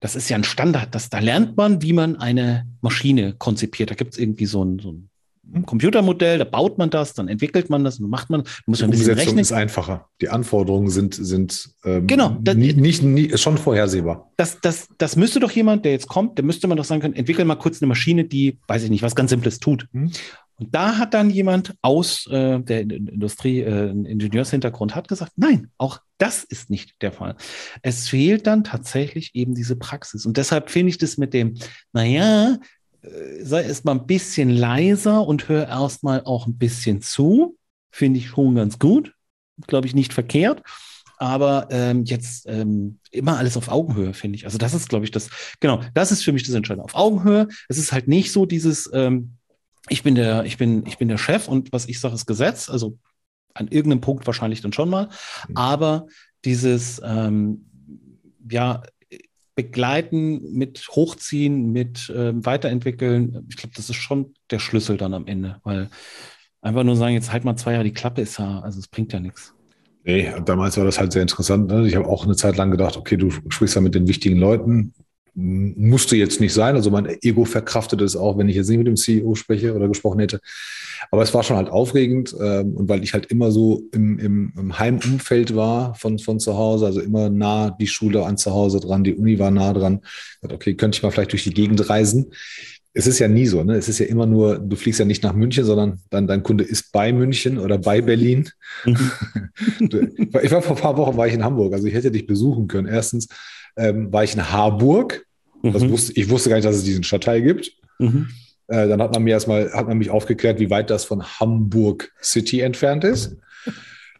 das 0.01 0.15
ist 0.15 0.29
ja 0.29 0.35
ein 0.35 0.43
Standard, 0.43 0.93
das, 0.93 1.09
da 1.09 1.19
lernt 1.19 1.55
man, 1.55 1.81
wie 1.81 1.93
man 1.93 2.17
eine 2.17 2.67
Maschine 2.81 3.35
konzipiert. 3.37 3.91
Da 3.91 3.95
gibt 3.95 4.13
es 4.13 4.19
irgendwie 4.19 4.47
so 4.47 4.65
ein, 4.65 4.79
so 4.79 4.91
ein 4.91 5.65
Computermodell, 5.65 6.39
da 6.39 6.43
baut 6.43 6.79
man 6.79 6.89
das, 6.89 7.13
dann 7.13 7.27
entwickelt 7.27 7.69
man 7.69 7.83
das, 7.83 7.99
dann 7.99 8.09
macht 8.09 8.31
man, 8.31 8.43
muss 8.65 8.79
Die 8.79 8.85
ein 8.85 8.89
bisschen 8.89 9.11
Umsetzung 9.11 9.27
rechnen. 9.27 9.39
ist 9.41 9.51
einfacher. 9.51 10.09
Die 10.19 10.29
Anforderungen 10.29 10.89
sind, 10.89 11.13
sind 11.13 11.69
ähm, 11.85 12.07
genau, 12.07 12.35
das, 12.41 12.55
nie, 12.55 12.73
nicht, 12.73 13.03
nie, 13.03 13.37
schon 13.37 13.59
vorhersehbar. 13.59 14.31
Das, 14.37 14.59
das, 14.61 14.87
das 14.97 15.15
müsste 15.15 15.39
doch 15.39 15.51
jemand, 15.51 15.85
der 15.85 15.91
jetzt 15.91 16.07
kommt, 16.07 16.37
der 16.37 16.45
müsste 16.45 16.67
man 16.67 16.77
doch 16.77 16.85
sagen 16.85 17.01
können, 17.01 17.15
entwickel 17.15 17.45
mal 17.45 17.55
kurz 17.55 17.79
eine 17.81 17.87
Maschine, 17.87 18.23
die, 18.25 18.57
weiß 18.67 18.83
ich 18.83 18.89
nicht, 18.89 19.03
was 19.03 19.15
ganz 19.15 19.29
Simples 19.29 19.59
tut. 19.59 19.87
Hm. 19.93 20.11
Und 20.55 20.75
da 20.75 20.97
hat 20.97 21.13
dann 21.13 21.29
jemand 21.29 21.75
aus 21.81 22.27
äh, 22.27 22.59
der 22.59 22.81
Industrie 22.81 23.61
äh, 23.61 23.89
einen 23.89 24.05
Ingenieurshintergrund 24.05 24.95
hat 24.95 25.07
gesagt, 25.07 25.33
nein, 25.35 25.71
auch 25.77 25.99
das 26.21 26.43
ist 26.43 26.69
nicht 26.69 27.01
der 27.01 27.11
Fall. 27.11 27.35
Es 27.81 28.07
fehlt 28.07 28.45
dann 28.45 28.63
tatsächlich 28.63 29.31
eben 29.33 29.55
diese 29.55 29.75
Praxis. 29.75 30.25
Und 30.25 30.37
deshalb 30.37 30.69
finde 30.69 30.91
ich 30.91 30.97
das 30.99 31.17
mit 31.17 31.33
dem, 31.33 31.55
naja, 31.93 32.59
äh, 33.01 33.43
sei 33.43 33.63
erst 33.63 33.85
mal 33.85 33.93
ein 33.93 34.05
bisschen 34.05 34.49
leiser 34.49 35.25
und 35.25 35.49
hör 35.49 35.67
erst 35.67 36.03
mal 36.03 36.21
auch 36.25 36.45
ein 36.45 36.57
bisschen 36.57 37.01
zu, 37.01 37.57
finde 37.89 38.19
ich 38.19 38.27
schon 38.27 38.53
ganz 38.55 38.77
gut. 38.77 39.13
Glaube 39.65 39.87
ich 39.87 39.95
nicht 39.95 40.13
verkehrt. 40.13 40.61
Aber 41.17 41.67
ähm, 41.69 42.03
jetzt 42.05 42.47
ähm, 42.47 42.99
immer 43.11 43.37
alles 43.37 43.57
auf 43.57 43.67
Augenhöhe, 43.67 44.13
finde 44.13 44.35
ich. 44.37 44.45
Also 44.45 44.57
das 44.57 44.73
ist, 44.73 44.89
glaube 44.89 45.05
ich, 45.05 45.11
das, 45.11 45.29
genau, 45.59 45.81
das 45.93 46.11
ist 46.11 46.23
für 46.23 46.31
mich 46.31 46.43
das 46.43 46.55
Entscheidende. 46.55 46.85
Auf 46.85 46.95
Augenhöhe. 46.95 47.47
Es 47.67 47.77
ist 47.77 47.91
halt 47.91 48.07
nicht 48.07 48.31
so 48.31 48.45
dieses, 48.45 48.89
ähm, 48.93 49.33
ich 49.89 50.03
bin 50.03 50.15
der, 50.15 50.45
ich 50.45 50.57
bin, 50.57 50.85
ich 50.85 50.97
bin 50.97 51.07
der 51.07 51.17
Chef 51.17 51.47
und 51.47 51.71
was 51.73 51.87
ich 51.87 51.99
sage, 51.99 52.15
ist 52.15 52.25
Gesetz. 52.25 52.69
Also 52.69 52.97
an 53.53 53.67
irgendeinem 53.67 54.01
Punkt 54.01 54.25
wahrscheinlich 54.27 54.61
dann 54.61 54.73
schon 54.73 54.89
mal. 54.89 55.09
Mhm. 55.47 55.57
Aber 55.57 56.07
dieses, 56.45 57.01
ähm, 57.03 57.65
ja, 58.49 58.81
begleiten, 59.55 60.53
mit 60.53 60.87
hochziehen, 60.89 61.71
mit 61.71 62.09
äh, 62.09 62.33
weiterentwickeln, 62.33 63.45
ich 63.49 63.57
glaube, 63.57 63.75
das 63.75 63.89
ist 63.89 63.97
schon 63.97 64.33
der 64.49 64.59
Schlüssel 64.59 64.97
dann 64.97 65.13
am 65.13 65.27
Ende, 65.27 65.59
weil 65.63 65.89
einfach 66.61 66.83
nur 66.83 66.95
sagen, 66.95 67.13
jetzt 67.13 67.31
halt 67.31 67.43
mal 67.43 67.55
zwei 67.57 67.73
Jahre 67.73 67.83
die 67.83 67.93
Klappe 67.93 68.21
ist 68.21 68.39
ja, 68.39 68.59
also 68.61 68.79
es 68.79 68.87
bringt 68.87 69.13
ja 69.13 69.19
nichts. 69.19 69.53
Nee, 70.03 70.33
damals 70.45 70.77
war 70.77 70.85
das 70.85 70.99
halt 70.99 71.11
sehr 71.11 71.21
interessant. 71.21 71.67
Ne? 71.67 71.87
Ich 71.87 71.95
habe 71.95 72.07
auch 72.07 72.23
eine 72.23 72.35
Zeit 72.35 72.57
lang 72.57 72.71
gedacht, 72.71 72.97
okay, 72.97 73.17
du 73.17 73.29
sprichst 73.29 73.75
ja 73.75 73.81
mit 73.81 73.93
den 73.93 74.07
wichtigen 74.07 74.37
Leuten, 74.37 74.93
musste 75.33 76.17
jetzt 76.17 76.41
nicht 76.41 76.53
sein. 76.53 76.75
Also 76.75 76.91
mein 76.91 77.07
Ego 77.21 77.45
verkraftet 77.45 78.01
es 78.01 78.15
auch, 78.15 78.37
wenn 78.37 78.49
ich 78.49 78.55
jetzt 78.55 78.69
nicht 78.69 78.79
mit 78.79 78.87
dem 78.87 78.97
CEO 78.97 79.35
spreche 79.35 79.73
oder 79.73 79.87
gesprochen 79.87 80.19
hätte. 80.19 80.41
Aber 81.09 81.23
es 81.23 81.33
war 81.33 81.43
schon 81.43 81.57
halt 81.57 81.69
aufregend 81.69 82.35
ähm, 82.39 82.75
und 82.75 82.89
weil 82.89 83.03
ich 83.03 83.13
halt 83.13 83.27
immer 83.27 83.51
so 83.51 83.83
im, 83.93 84.19
im, 84.19 84.53
im 84.57 84.79
Heimumfeld 84.79 85.55
war 85.55 85.95
von, 85.95 86.19
von 86.19 86.39
zu 86.39 86.57
Hause, 86.57 86.85
also 86.85 86.99
immer 86.99 87.29
nah 87.29 87.69
die 87.69 87.87
Schule 87.87 88.25
an 88.25 88.37
zu 88.37 88.51
Hause 88.51 88.79
dran, 88.79 89.03
die 89.03 89.15
Uni 89.15 89.39
war 89.39 89.51
nah 89.51 89.73
dran. 89.73 90.01
Okay, 90.41 90.75
könnte 90.75 90.97
ich 90.97 91.03
mal 91.03 91.11
vielleicht 91.11 91.31
durch 91.31 91.43
die 91.43 91.53
Gegend 91.53 91.89
reisen. 91.89 92.31
Es 92.93 93.07
ist 93.07 93.19
ja 93.19 93.29
nie 93.29 93.47
so, 93.47 93.63
ne? 93.63 93.75
Es 93.75 93.87
ist 93.87 93.99
ja 93.99 94.05
immer 94.07 94.25
nur, 94.25 94.59
du 94.59 94.75
fliegst 94.75 94.99
ja 94.99 95.05
nicht 95.05 95.23
nach 95.23 95.33
München, 95.33 95.63
sondern 95.63 96.01
dann 96.09 96.27
dein 96.27 96.43
Kunde 96.43 96.65
ist 96.65 96.91
bei 96.91 97.13
München 97.13 97.57
oder 97.57 97.77
bei 97.77 98.01
Berlin. 98.01 98.49
Mhm. 98.83 99.11
ich 100.43 100.51
war 100.51 100.61
vor 100.61 100.75
ein 100.75 100.81
paar 100.81 100.97
Wochen 100.97 101.15
war 101.15 101.25
ich 101.25 101.33
in 101.33 101.43
Hamburg, 101.43 101.73
also 101.73 101.87
ich 101.87 101.93
hätte 101.93 102.11
dich 102.11 102.27
besuchen 102.27 102.67
können. 102.67 102.87
Erstens 102.87 103.29
ähm, 103.77 104.11
war 104.11 104.23
ich 104.23 104.33
in 104.33 104.51
Harburg. 104.51 105.25
Mhm. 105.61 105.89
Wusste, 105.89 106.13
ich 106.15 106.29
wusste 106.29 106.49
gar 106.49 106.55
nicht, 106.55 106.67
dass 106.67 106.75
es 106.75 106.83
diesen 106.83 107.03
Stadtteil 107.03 107.41
gibt. 107.41 107.71
Mhm. 107.99 108.29
Äh, 108.67 108.87
dann 108.87 109.01
hat 109.01 109.13
man 109.13 109.23
mir 109.23 109.31
erstmal, 109.31 109.71
hat 109.73 109.87
man 109.87 109.97
mich 109.97 110.09
aufgeklärt, 110.09 110.59
wie 110.59 110.69
weit 110.69 110.89
das 110.89 111.03
von 111.03 111.23
Hamburg 111.23 112.11
City 112.21 112.61
entfernt 112.61 113.03
ist. 113.03 113.37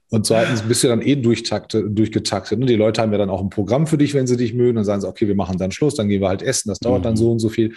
Und 0.10 0.26
zweitens 0.26 0.62
bist 0.64 0.84
du 0.84 0.90
dann 0.90 1.02
eh 1.02 1.16
durchgetaktet. 1.16 2.60
Ne? 2.60 2.66
Die 2.66 2.76
Leute 2.76 3.02
haben 3.02 3.14
ja 3.14 3.18
dann 3.18 3.30
auch 3.30 3.40
ein 3.40 3.50
Programm 3.50 3.88
für 3.88 3.98
dich, 3.98 4.14
wenn 4.14 4.28
sie 4.28 4.36
dich 4.36 4.54
mögen. 4.54 4.76
Dann 4.76 4.84
sagen 4.84 5.00
sie, 5.00 5.08
okay, 5.08 5.26
wir 5.26 5.36
machen 5.36 5.58
dann 5.58 5.72
Schluss, 5.72 5.96
dann 5.96 6.10
gehen 6.10 6.20
wir 6.20 6.28
halt 6.28 6.42
essen, 6.42 6.68
das 6.68 6.80
dauert 6.80 7.00
mhm. 7.00 7.04
dann 7.04 7.16
so 7.16 7.32
und 7.32 7.40
so 7.40 7.48
viel. 7.48 7.70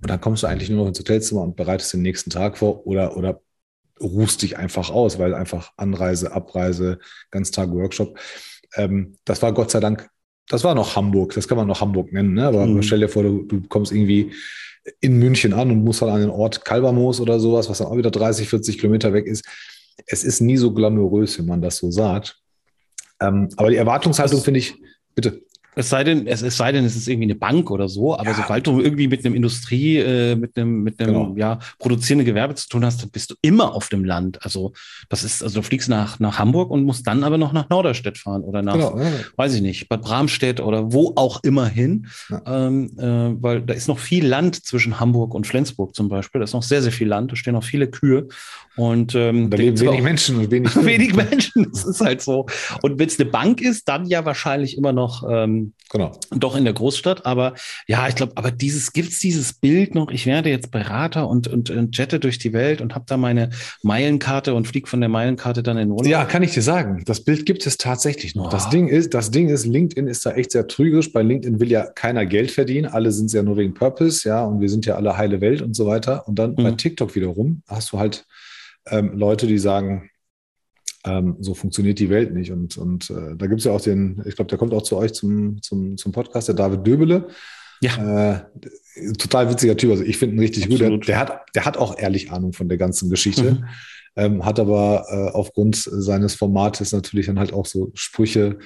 Und 0.00 0.10
dann 0.10 0.20
kommst 0.20 0.42
du 0.42 0.46
eigentlich 0.46 0.68
nur 0.68 0.80
noch 0.80 0.88
ins 0.88 0.98
Hotelzimmer 0.98 1.40
und 1.40 1.56
bereitest 1.56 1.94
den 1.94 2.02
nächsten 2.02 2.28
Tag 2.28 2.58
vor 2.58 2.86
oder, 2.86 3.16
oder 3.16 3.40
ruhst 4.00 4.42
dich 4.42 4.58
einfach 4.58 4.90
aus, 4.90 5.18
weil 5.18 5.34
einfach 5.34 5.72
Anreise, 5.78 6.32
Abreise, 6.32 6.98
Ganztag 7.30 7.70
Workshop. 7.70 8.18
Ähm, 8.74 9.16
das 9.24 9.40
war 9.40 9.54
Gott 9.54 9.70
sei 9.70 9.80
Dank 9.80 10.10
das 10.48 10.64
war 10.64 10.74
noch 10.74 10.96
Hamburg, 10.96 11.34
das 11.34 11.46
kann 11.46 11.58
man 11.58 11.66
noch 11.66 11.80
Hamburg 11.80 12.12
nennen, 12.12 12.34
ne? 12.34 12.46
aber 12.46 12.66
mhm. 12.66 12.82
stell 12.82 13.00
dir 13.00 13.08
vor, 13.08 13.22
du, 13.22 13.42
du, 13.42 13.60
kommst 13.68 13.92
irgendwie 13.92 14.32
in 15.00 15.18
München 15.18 15.52
an 15.52 15.70
und 15.70 15.84
musst 15.84 16.00
halt 16.00 16.12
an 16.12 16.20
den 16.20 16.30
Ort 16.30 16.64
Kalbermoos 16.64 17.20
oder 17.20 17.38
sowas, 17.38 17.68
was 17.68 17.78
dann 17.78 17.88
auch 17.88 17.96
wieder 17.96 18.10
30, 18.10 18.48
40 18.48 18.78
Kilometer 18.78 19.12
weg 19.12 19.26
ist. 19.26 19.44
Es 20.06 20.24
ist 20.24 20.40
nie 20.40 20.56
so 20.56 20.72
glamourös, 20.72 21.38
wenn 21.38 21.46
man 21.46 21.60
das 21.60 21.76
so 21.76 21.90
sagt. 21.90 22.40
Ähm, 23.20 23.48
aber 23.56 23.70
die 23.70 23.76
Erwartungshaltung 23.76 24.40
finde 24.40 24.60
ich, 24.60 24.74
bitte. 25.14 25.42
Es 25.78 25.90
sei 25.90 26.02
denn, 26.02 26.26
es, 26.26 26.42
es 26.42 26.56
sei 26.56 26.72
denn, 26.72 26.84
es 26.84 26.96
ist 26.96 27.06
irgendwie 27.06 27.26
eine 27.26 27.36
Bank 27.36 27.70
oder 27.70 27.88
so, 27.88 28.18
aber 28.18 28.30
ja. 28.30 28.34
sobald 28.34 28.66
du 28.66 28.80
irgendwie 28.80 29.06
mit 29.06 29.24
einem 29.24 29.36
Industrie, 29.36 29.98
äh, 29.98 30.34
mit 30.34 30.56
einem, 30.56 30.82
mit 30.82 30.98
einem 30.98 31.12
genau. 31.12 31.34
ja, 31.36 31.60
produzierenden 31.78 32.26
Gewerbe 32.26 32.56
zu 32.56 32.68
tun 32.68 32.84
hast, 32.84 33.00
dann 33.00 33.10
bist 33.10 33.30
du 33.30 33.36
immer 33.42 33.74
auf 33.74 33.88
dem 33.88 34.04
Land. 34.04 34.42
Also 34.42 34.72
das 35.08 35.22
ist, 35.22 35.40
also 35.40 35.60
du 35.60 35.62
fliegst 35.62 35.88
nach, 35.88 36.18
nach 36.18 36.40
Hamburg 36.40 36.72
und 36.72 36.82
musst 36.82 37.06
dann 37.06 37.22
aber 37.22 37.38
noch 37.38 37.52
nach 37.52 37.68
Norderstedt 37.68 38.18
fahren 38.18 38.42
oder 38.42 38.60
nach, 38.60 38.74
genau, 38.74 39.00
weiß 39.36 39.54
ich 39.54 39.62
nicht, 39.62 39.88
Bad 39.88 40.02
Bramstedt 40.02 40.60
oder 40.60 40.92
wo 40.92 41.12
auch 41.14 41.44
immer 41.44 41.68
hin. 41.68 42.08
Ja. 42.28 42.42
Ähm, 42.66 42.90
äh, 42.98 43.40
weil 43.40 43.62
da 43.62 43.72
ist 43.72 43.86
noch 43.86 44.00
viel 44.00 44.26
Land 44.26 44.66
zwischen 44.66 44.98
Hamburg 44.98 45.32
und 45.32 45.46
Flensburg 45.46 45.94
zum 45.94 46.08
Beispiel. 46.08 46.40
Da 46.40 46.44
ist 46.44 46.54
noch 46.54 46.64
sehr, 46.64 46.82
sehr 46.82 46.92
viel 46.92 47.06
Land, 47.06 47.30
da 47.30 47.36
stehen 47.36 47.54
noch 47.54 47.62
viele 47.62 47.86
Kühe. 47.88 48.26
Und 48.74 49.14
ähm, 49.14 49.48
da 49.50 49.56
leben 49.56 49.78
wenig 49.78 50.02
Menschen 50.02 50.38
und 50.38 50.50
wenig, 50.50 50.74
wenig 50.84 51.14
Menschen. 51.14 51.70
Das 51.70 51.84
ist 51.84 52.00
halt 52.00 52.20
so. 52.20 52.46
Und 52.82 52.98
wenn 52.98 53.06
es 53.06 53.20
eine 53.20 53.30
Bank 53.30 53.60
ist, 53.60 53.88
dann 53.88 54.06
ja 54.06 54.24
wahrscheinlich 54.24 54.76
immer 54.76 54.92
noch 54.92 55.24
ähm, 55.28 55.67
genau. 55.90 56.12
doch 56.30 56.56
in 56.56 56.64
der 56.64 56.72
Großstadt. 56.72 57.26
Aber 57.26 57.54
ja, 57.86 58.08
ich 58.08 58.14
glaube, 58.14 58.32
aber 58.36 58.50
dieses 58.50 58.92
gibt 58.92 59.10
es 59.10 59.18
dieses 59.18 59.52
Bild 59.52 59.94
noch. 59.94 60.10
Ich 60.10 60.26
werde 60.26 60.50
jetzt 60.50 60.70
Berater 60.70 61.28
und, 61.28 61.48
und, 61.48 61.70
und 61.70 61.96
jette 61.96 62.20
durch 62.20 62.38
die 62.38 62.52
Welt 62.52 62.80
und 62.80 62.94
habe 62.94 63.04
da 63.06 63.16
meine 63.16 63.50
Meilenkarte 63.82 64.54
und 64.54 64.66
fliege 64.66 64.88
von 64.88 65.00
der 65.00 65.08
Meilenkarte 65.08 65.62
dann 65.62 65.78
in 65.78 65.90
Urlaub. 65.90 66.06
Ja, 66.06 66.24
kann 66.24 66.42
ich 66.42 66.52
dir 66.52 66.62
sagen. 66.62 67.02
Das 67.06 67.24
Bild 67.24 67.46
gibt 67.46 67.66
es 67.66 67.76
tatsächlich 67.76 68.34
noch. 68.34 68.48
Oh. 68.48 68.50
Das 68.50 68.70
Ding 68.70 68.88
ist, 68.88 69.14
das 69.14 69.30
Ding 69.30 69.48
ist, 69.48 69.66
LinkedIn 69.66 70.06
ist 70.06 70.24
da 70.26 70.32
echt 70.32 70.52
sehr 70.52 70.66
trügerisch. 70.66 71.12
Bei 71.12 71.22
LinkedIn 71.22 71.60
will 71.60 71.70
ja 71.70 71.86
keiner 71.86 72.26
Geld 72.26 72.50
verdienen. 72.50 72.86
Alle 72.86 73.12
sind 73.12 73.26
es 73.26 73.32
ja 73.32 73.42
nur 73.42 73.56
wegen 73.56 73.74
Purpose, 73.74 74.28
ja, 74.28 74.44
und 74.44 74.60
wir 74.60 74.68
sind 74.68 74.86
ja 74.86 74.96
alle 74.96 75.16
heile 75.16 75.40
Welt 75.40 75.62
und 75.62 75.74
so 75.74 75.86
weiter. 75.86 76.26
Und 76.28 76.38
dann 76.38 76.52
mhm. 76.52 76.56
bei 76.56 76.70
TikTok 76.72 77.14
wiederum 77.14 77.62
hast 77.68 77.92
du 77.92 77.98
halt 77.98 78.26
ähm, 78.90 79.16
Leute, 79.16 79.46
die 79.46 79.58
sagen, 79.58 80.10
ähm, 81.08 81.36
so 81.40 81.54
funktioniert 81.54 81.98
die 81.98 82.10
Welt 82.10 82.34
nicht. 82.34 82.52
Und, 82.52 82.76
und 82.76 83.10
äh, 83.10 83.36
da 83.36 83.46
gibt 83.46 83.60
es 83.60 83.64
ja 83.64 83.72
auch 83.72 83.80
den, 83.80 84.22
ich 84.26 84.36
glaube, 84.36 84.48
der 84.48 84.58
kommt 84.58 84.74
auch 84.74 84.82
zu 84.82 84.96
euch 84.96 85.14
zum, 85.14 85.62
zum, 85.62 85.96
zum 85.96 86.12
Podcast, 86.12 86.48
der 86.48 86.54
David 86.54 86.86
Döbele. 86.86 87.28
Ja. 87.80 88.34
Äh, 88.34 89.12
total 89.16 89.50
witziger 89.50 89.76
Typ. 89.76 89.92
Also 89.92 90.04
ich 90.04 90.18
finde 90.18 90.36
ihn 90.36 90.40
richtig 90.40 90.64
Absolut. 90.64 91.00
gut. 91.00 91.08
Der, 91.08 91.14
der, 91.14 91.20
hat, 91.20 91.42
der 91.54 91.64
hat 91.64 91.76
auch 91.76 91.98
ehrlich 91.98 92.30
Ahnung 92.30 92.52
von 92.52 92.68
der 92.68 92.78
ganzen 92.78 93.08
Geschichte. 93.08 93.52
Mhm. 93.52 93.64
Ähm, 94.16 94.44
hat 94.44 94.58
aber 94.58 95.06
äh, 95.08 95.36
aufgrund 95.36 95.76
seines 95.76 96.34
Formates 96.34 96.92
natürlich 96.92 97.26
dann 97.26 97.38
halt 97.38 97.52
auch 97.52 97.66
so 97.66 97.92
Sprüche 97.94 98.58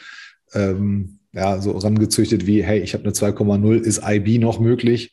ähm, 0.54 1.18
ja, 1.34 1.60
so 1.60 1.72
rangezüchtet 1.72 2.46
wie, 2.46 2.62
hey, 2.62 2.80
ich 2.80 2.92
habe 2.92 3.04
eine 3.04 3.12
2,0, 3.12 3.80
ist 3.80 4.02
IB 4.06 4.38
noch 4.38 4.60
möglich? 4.60 5.12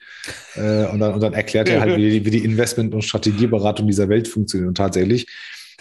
Äh, 0.55 0.85
und, 0.87 0.99
dann, 0.99 1.13
und 1.13 1.21
dann 1.21 1.33
erklärt 1.33 1.69
er 1.69 1.81
halt, 1.81 1.97
wie 1.97 2.09
die, 2.09 2.25
wie 2.25 2.31
die 2.31 2.43
Investment- 2.43 2.93
und 2.93 3.03
Strategieberatung 3.03 3.87
dieser 3.87 4.09
Welt 4.09 4.27
funktioniert. 4.27 4.67
Und 4.67 4.75
tatsächlich, 4.75 5.27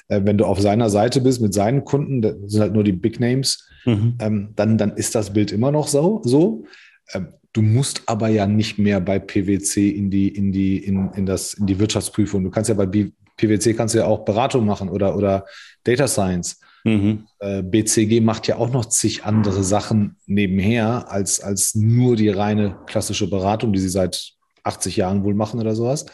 äh, 0.09 0.21
wenn 0.25 0.39
du 0.39 0.45
auf 0.45 0.61
seiner 0.61 0.91
Seite 0.91 1.21
bist 1.21 1.41
mit 1.41 1.55
seinen 1.55 1.85
Kunden, 1.85 2.23
das 2.23 2.35
sind 2.47 2.61
halt 2.61 2.73
nur 2.73 2.85
die 2.85 2.93
Big 2.93 3.21
Names, 3.21 3.69
mhm. 3.85 4.15
ähm, 4.21 4.49
dann, 4.57 4.79
dann 4.79 4.93
ist 4.93 5.15
das 5.15 5.33
Bild 5.33 5.53
immer 5.53 5.71
noch 5.71 5.89
so. 5.89 6.21
so. 6.25 6.65
Ähm, 7.13 7.29
du 7.53 7.63
musst 7.63 8.03
aber 8.07 8.29
ja 8.29 8.47
nicht 8.47 8.79
mehr 8.79 9.01
bei 9.01 9.19
PwC 9.19 9.91
in 9.91 10.11
die, 10.11 10.29
in 10.29 10.53
die, 10.53 10.79
in, 10.79 11.11
in 11.15 11.27
das, 11.27 11.55
in 11.55 11.67
die 11.67 11.79
Wirtschaftsprüfung. 11.79 12.45
Du 12.45 12.51
kannst 12.51 12.69
ja 12.69 12.75
bei 12.75 12.87
PwC 12.87 13.75
kannst 13.75 13.95
du 13.95 13.99
ja 13.99 14.07
auch 14.07 14.25
Beratung 14.25 14.67
machen 14.67 14.89
oder, 14.89 15.17
oder 15.17 15.47
Data 15.85 16.09
Science. 16.09 16.61
Mhm. 16.85 17.27
Äh, 17.41 17.63
BCG 17.63 18.21
macht 18.21 18.47
ja 18.47 18.57
auch 18.57 18.73
noch 18.73 18.87
zig 18.87 19.25
andere 19.25 19.63
Sachen 19.63 20.17
nebenher 20.27 21.11
als, 21.11 21.41
als 21.41 21.75
nur 21.75 22.17
die 22.17 22.29
reine 22.29 22.79
klassische 22.87 23.29
Beratung, 23.29 23.73
die 23.73 23.81
sie 23.81 23.89
seit 23.89 24.33
80 24.65 24.97
Jahren 24.97 25.25
wohl 25.25 25.35
machen 25.35 25.61
oder 25.61 25.75
sowas. 25.75 26.07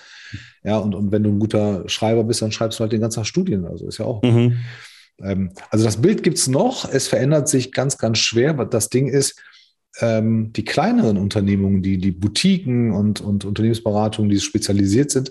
Ja, 0.64 0.78
und, 0.78 0.94
und 0.94 1.12
wenn 1.12 1.22
du 1.22 1.30
ein 1.30 1.38
guter 1.38 1.88
Schreiber 1.88 2.24
bist, 2.24 2.42
dann 2.42 2.50
schreibst 2.50 2.78
du 2.78 2.82
halt 2.82 2.92
den 2.92 3.00
ganzen 3.00 3.16
Tag 3.16 3.26
Studien. 3.26 3.66
Also 3.66 3.86
ist 3.86 3.98
ja 3.98 4.06
auch. 4.06 4.22
Mhm. 4.22 4.56
Ähm, 5.22 5.52
also 5.70 5.84
das 5.84 6.00
Bild 6.00 6.22
gibt 6.22 6.38
es 6.38 6.48
noch. 6.48 6.90
Es 6.90 7.06
verändert 7.06 7.48
sich 7.48 7.70
ganz, 7.70 7.98
ganz 7.98 8.18
schwer. 8.18 8.50
Aber 8.50 8.64
das 8.64 8.88
Ding 8.88 9.06
ist, 9.06 9.40
ähm, 10.00 10.52
die 10.54 10.64
kleineren 10.64 11.18
Unternehmungen, 11.18 11.82
die, 11.82 11.98
die 11.98 12.10
Boutiquen 12.10 12.92
und, 12.92 13.20
und 13.20 13.44
Unternehmensberatungen, 13.44 14.30
die 14.30 14.40
spezialisiert 14.40 15.10
sind, 15.10 15.30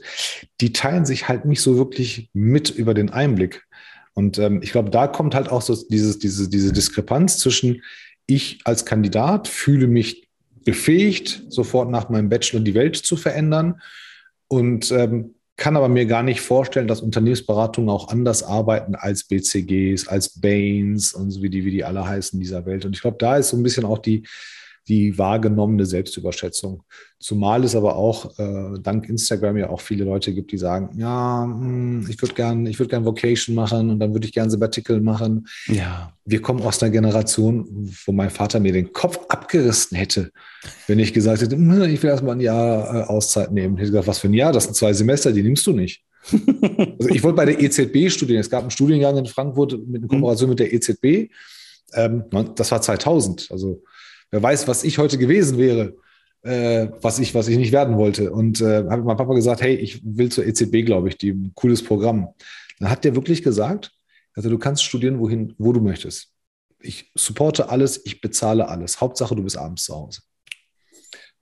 die 0.61 0.71
teilen 0.71 1.05
sich 1.05 1.27
halt 1.27 1.45
nicht 1.45 1.61
so 1.61 1.77
wirklich 1.77 2.29
mit 2.33 2.69
über 2.69 2.93
den 2.93 3.09
Einblick. 3.09 3.63
Und 4.13 4.37
ähm, 4.37 4.61
ich 4.61 4.71
glaube, 4.71 4.91
da 4.91 5.07
kommt 5.07 5.33
halt 5.33 5.49
auch 5.49 5.63
so 5.63 5.75
dieses, 5.89 6.19
diese, 6.19 6.47
diese 6.47 6.71
Diskrepanz 6.71 7.39
zwischen, 7.39 7.81
ich 8.27 8.59
als 8.63 8.85
Kandidat 8.85 9.47
fühle 9.47 9.87
mich 9.87 10.27
befähigt, 10.63 11.43
sofort 11.49 11.89
nach 11.89 12.09
meinem 12.09 12.29
Bachelor 12.29 12.61
die 12.61 12.75
Welt 12.75 12.95
zu 12.95 13.17
verändern 13.17 13.81
und 14.53 14.91
ähm, 14.91 15.33
kann 15.55 15.75
aber 15.75 15.87
mir 15.87 16.05
gar 16.05 16.23
nicht 16.23 16.41
vorstellen, 16.41 16.87
dass 16.87 17.01
Unternehmensberatungen 17.01 17.89
auch 17.89 18.09
anders 18.09 18.43
arbeiten 18.43 18.95
als 18.95 19.23
BCGs, 19.23 20.07
als 20.07 20.39
Bains 20.39 21.13
und 21.13 21.31
so 21.31 21.41
wie 21.41 21.49
die, 21.49 21.65
wie 21.65 21.71
die 21.71 21.83
alle 21.83 22.07
heißen 22.07 22.39
dieser 22.39 22.65
Welt. 22.65 22.85
Und 22.85 22.95
ich 22.95 23.01
glaube, 23.01 23.17
da 23.19 23.37
ist 23.37 23.49
so 23.49 23.57
ein 23.57 23.63
bisschen 23.63 23.85
auch 23.85 23.99
die, 23.99 24.23
die 24.87 25.17
wahrgenommene 25.17 25.85
Selbstüberschätzung. 25.85 26.83
Zumal 27.19 27.63
es 27.63 27.75
aber 27.75 27.95
auch 27.95 28.37
äh, 28.37 28.79
dank 28.81 29.07
Instagram 29.07 29.57
ja 29.57 29.69
auch 29.69 29.79
viele 29.79 30.03
Leute 30.03 30.33
gibt, 30.33 30.51
die 30.51 30.57
sagen, 30.57 30.89
ja, 30.97 31.45
mh, 31.45 31.55
hm, 31.55 32.07
ich 32.09 32.21
würde 32.21 32.33
gern, 32.33 32.65
ich 32.65 32.79
würde 32.79 32.89
gern 32.89 33.05
Vocation 33.05 33.55
machen 33.55 33.89
und 33.89 33.99
dann 33.99 34.13
würde 34.13 34.27
ich 34.27 34.33
gern 34.33 34.49
Sabbatical 34.49 34.99
machen. 34.99 35.47
Ja. 35.67 36.13
Wir 36.25 36.41
kommen 36.41 36.61
aus 36.61 36.83
einer 36.83 36.91
Generation, 36.91 37.65
wo 38.05 38.11
mein 38.11 38.29
Vater 38.29 38.59
mir 38.59 38.73
den 38.73 38.91
Kopf 38.91 39.19
abgerissen 39.29 39.97
hätte, 39.97 40.31
wenn 40.87 40.99
ich 40.99 41.13
gesagt 41.13 41.41
hätte, 41.41 41.55
hm, 41.55 41.83
ich 41.83 42.03
will 42.03 42.09
erstmal 42.09 42.35
ein 42.35 42.41
Jahr 42.41 42.95
äh, 42.95 43.03
Auszeit 43.03 43.51
nehmen. 43.51 43.75
Ich 43.75 43.81
hätte 43.81 43.91
gesagt, 43.91 44.07
was 44.07 44.19
für 44.19 44.27
ein 44.27 44.33
Jahr? 44.33 44.51
Das 44.51 44.65
sind 44.65 44.75
zwei 44.75 44.91
Semester, 44.91 45.31
die 45.31 45.43
nimmst 45.43 45.65
du 45.65 45.71
nicht. 45.71 46.03
also 46.31 47.09
ich 47.09 47.23
wollte 47.23 47.35
bei 47.35 47.45
der 47.45 47.61
EZB 47.61 48.09
studieren. 48.09 48.39
Es 48.39 48.49
gab 48.49 48.61
einen 48.61 48.71
Studiengang 48.71 49.17
in 49.17 49.25
Frankfurt 49.25 49.77
mit 49.87 50.01
einer 50.01 50.07
Kooperation 50.07 50.49
mit 50.49 50.59
der 50.59 50.73
EZB. 50.73 51.29
Ähm, 51.93 52.23
das 52.55 52.71
war 52.71 52.81
2000. 52.81 53.49
Also 53.51 53.83
Wer 54.33 54.41
weiß, 54.41 54.67
was 54.67 54.83
ich 54.83 54.97
heute 54.97 55.19
gewesen 55.19 55.59
wäre, 55.59 55.95
äh, 56.41 56.87
was, 57.01 57.19
ich, 57.19 57.35
was 57.35 57.47
ich 57.47 57.55
nicht 57.55 57.71
werden 57.71 57.97
wollte. 57.97 58.31
Und 58.31 58.61
äh, 58.61 58.83
habe 58.89 59.03
mein 59.03 59.15
Papa 59.15 59.35
gesagt, 59.35 59.61
hey, 59.61 59.75
ich 59.75 60.01
will 60.03 60.31
zur 60.31 60.43
EZB, 60.43 60.83
glaube 60.87 61.09
ich, 61.09 61.19
die 61.19 61.33
ein 61.33 61.51
cooles 61.53 61.83
Programm. 61.83 62.29
Dann 62.79 62.89
hat 62.89 63.03
der 63.03 63.13
wirklich 63.13 63.43
gesagt, 63.43 63.91
also 64.33 64.49
du 64.49 64.57
kannst 64.57 64.83
studieren, 64.83 65.19
wohin, 65.19 65.53
wo 65.59 65.71
du 65.71 65.81
möchtest. 65.81 66.29
Ich 66.79 67.11
supporte 67.13 67.69
alles, 67.69 68.01
ich 68.05 68.21
bezahle 68.21 68.69
alles. 68.69 68.99
Hauptsache, 68.99 69.35
du 69.35 69.43
bist 69.43 69.55
abends 69.55 69.83
zu 69.83 69.93
Hause. 69.93 70.21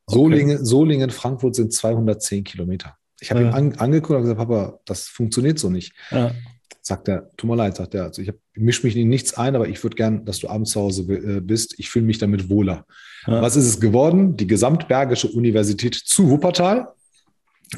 Okay. 0.06 0.20
Solingen, 0.20 0.66
Solingen, 0.66 1.10
Frankfurt 1.12 1.56
sind 1.56 1.72
210 1.72 2.44
Kilometer. 2.44 2.98
Ich 3.22 3.32
habe 3.32 3.44
ja. 3.44 3.48
ihn 3.48 3.54
an, 3.54 3.76
angeguckt 3.76 4.18
und 4.18 4.24
gesagt, 4.24 4.38
Papa, 4.38 4.80
das 4.84 5.08
funktioniert 5.08 5.60
so 5.60 5.70
nicht. 5.70 5.94
Ja. 6.10 6.36
Sagt 6.82 7.08
er, 7.08 7.30
tut 7.38 7.50
mir 7.50 7.56
leid, 7.56 7.76
sagt 7.76 7.94
er, 7.96 8.06
also 8.06 8.22
ich, 8.22 8.32
mische 8.56 8.86
mich 8.86 8.96
in 8.96 9.10
nichts 9.10 9.34
ein, 9.34 9.56
aber 9.56 9.68
ich 9.68 9.82
würde 9.84 9.96
gern, 9.96 10.26
dass 10.26 10.40
du 10.40 10.50
abends 10.50 10.72
zu 10.72 10.82
Hause 10.82 11.04
äh, 11.14 11.40
bist. 11.40 11.76
Ich 11.78 11.90
fühle 11.90 12.06
mich 12.06 12.18
damit 12.18 12.50
wohler. 12.50 12.86
Ja. 13.28 13.42
Was 13.42 13.56
ist 13.56 13.66
es 13.66 13.80
geworden? 13.80 14.36
Die 14.38 14.48
Gesamtbergische 14.48 15.28
Universität 15.28 15.96
zu 15.96 16.30
Wuppertal 16.30 16.88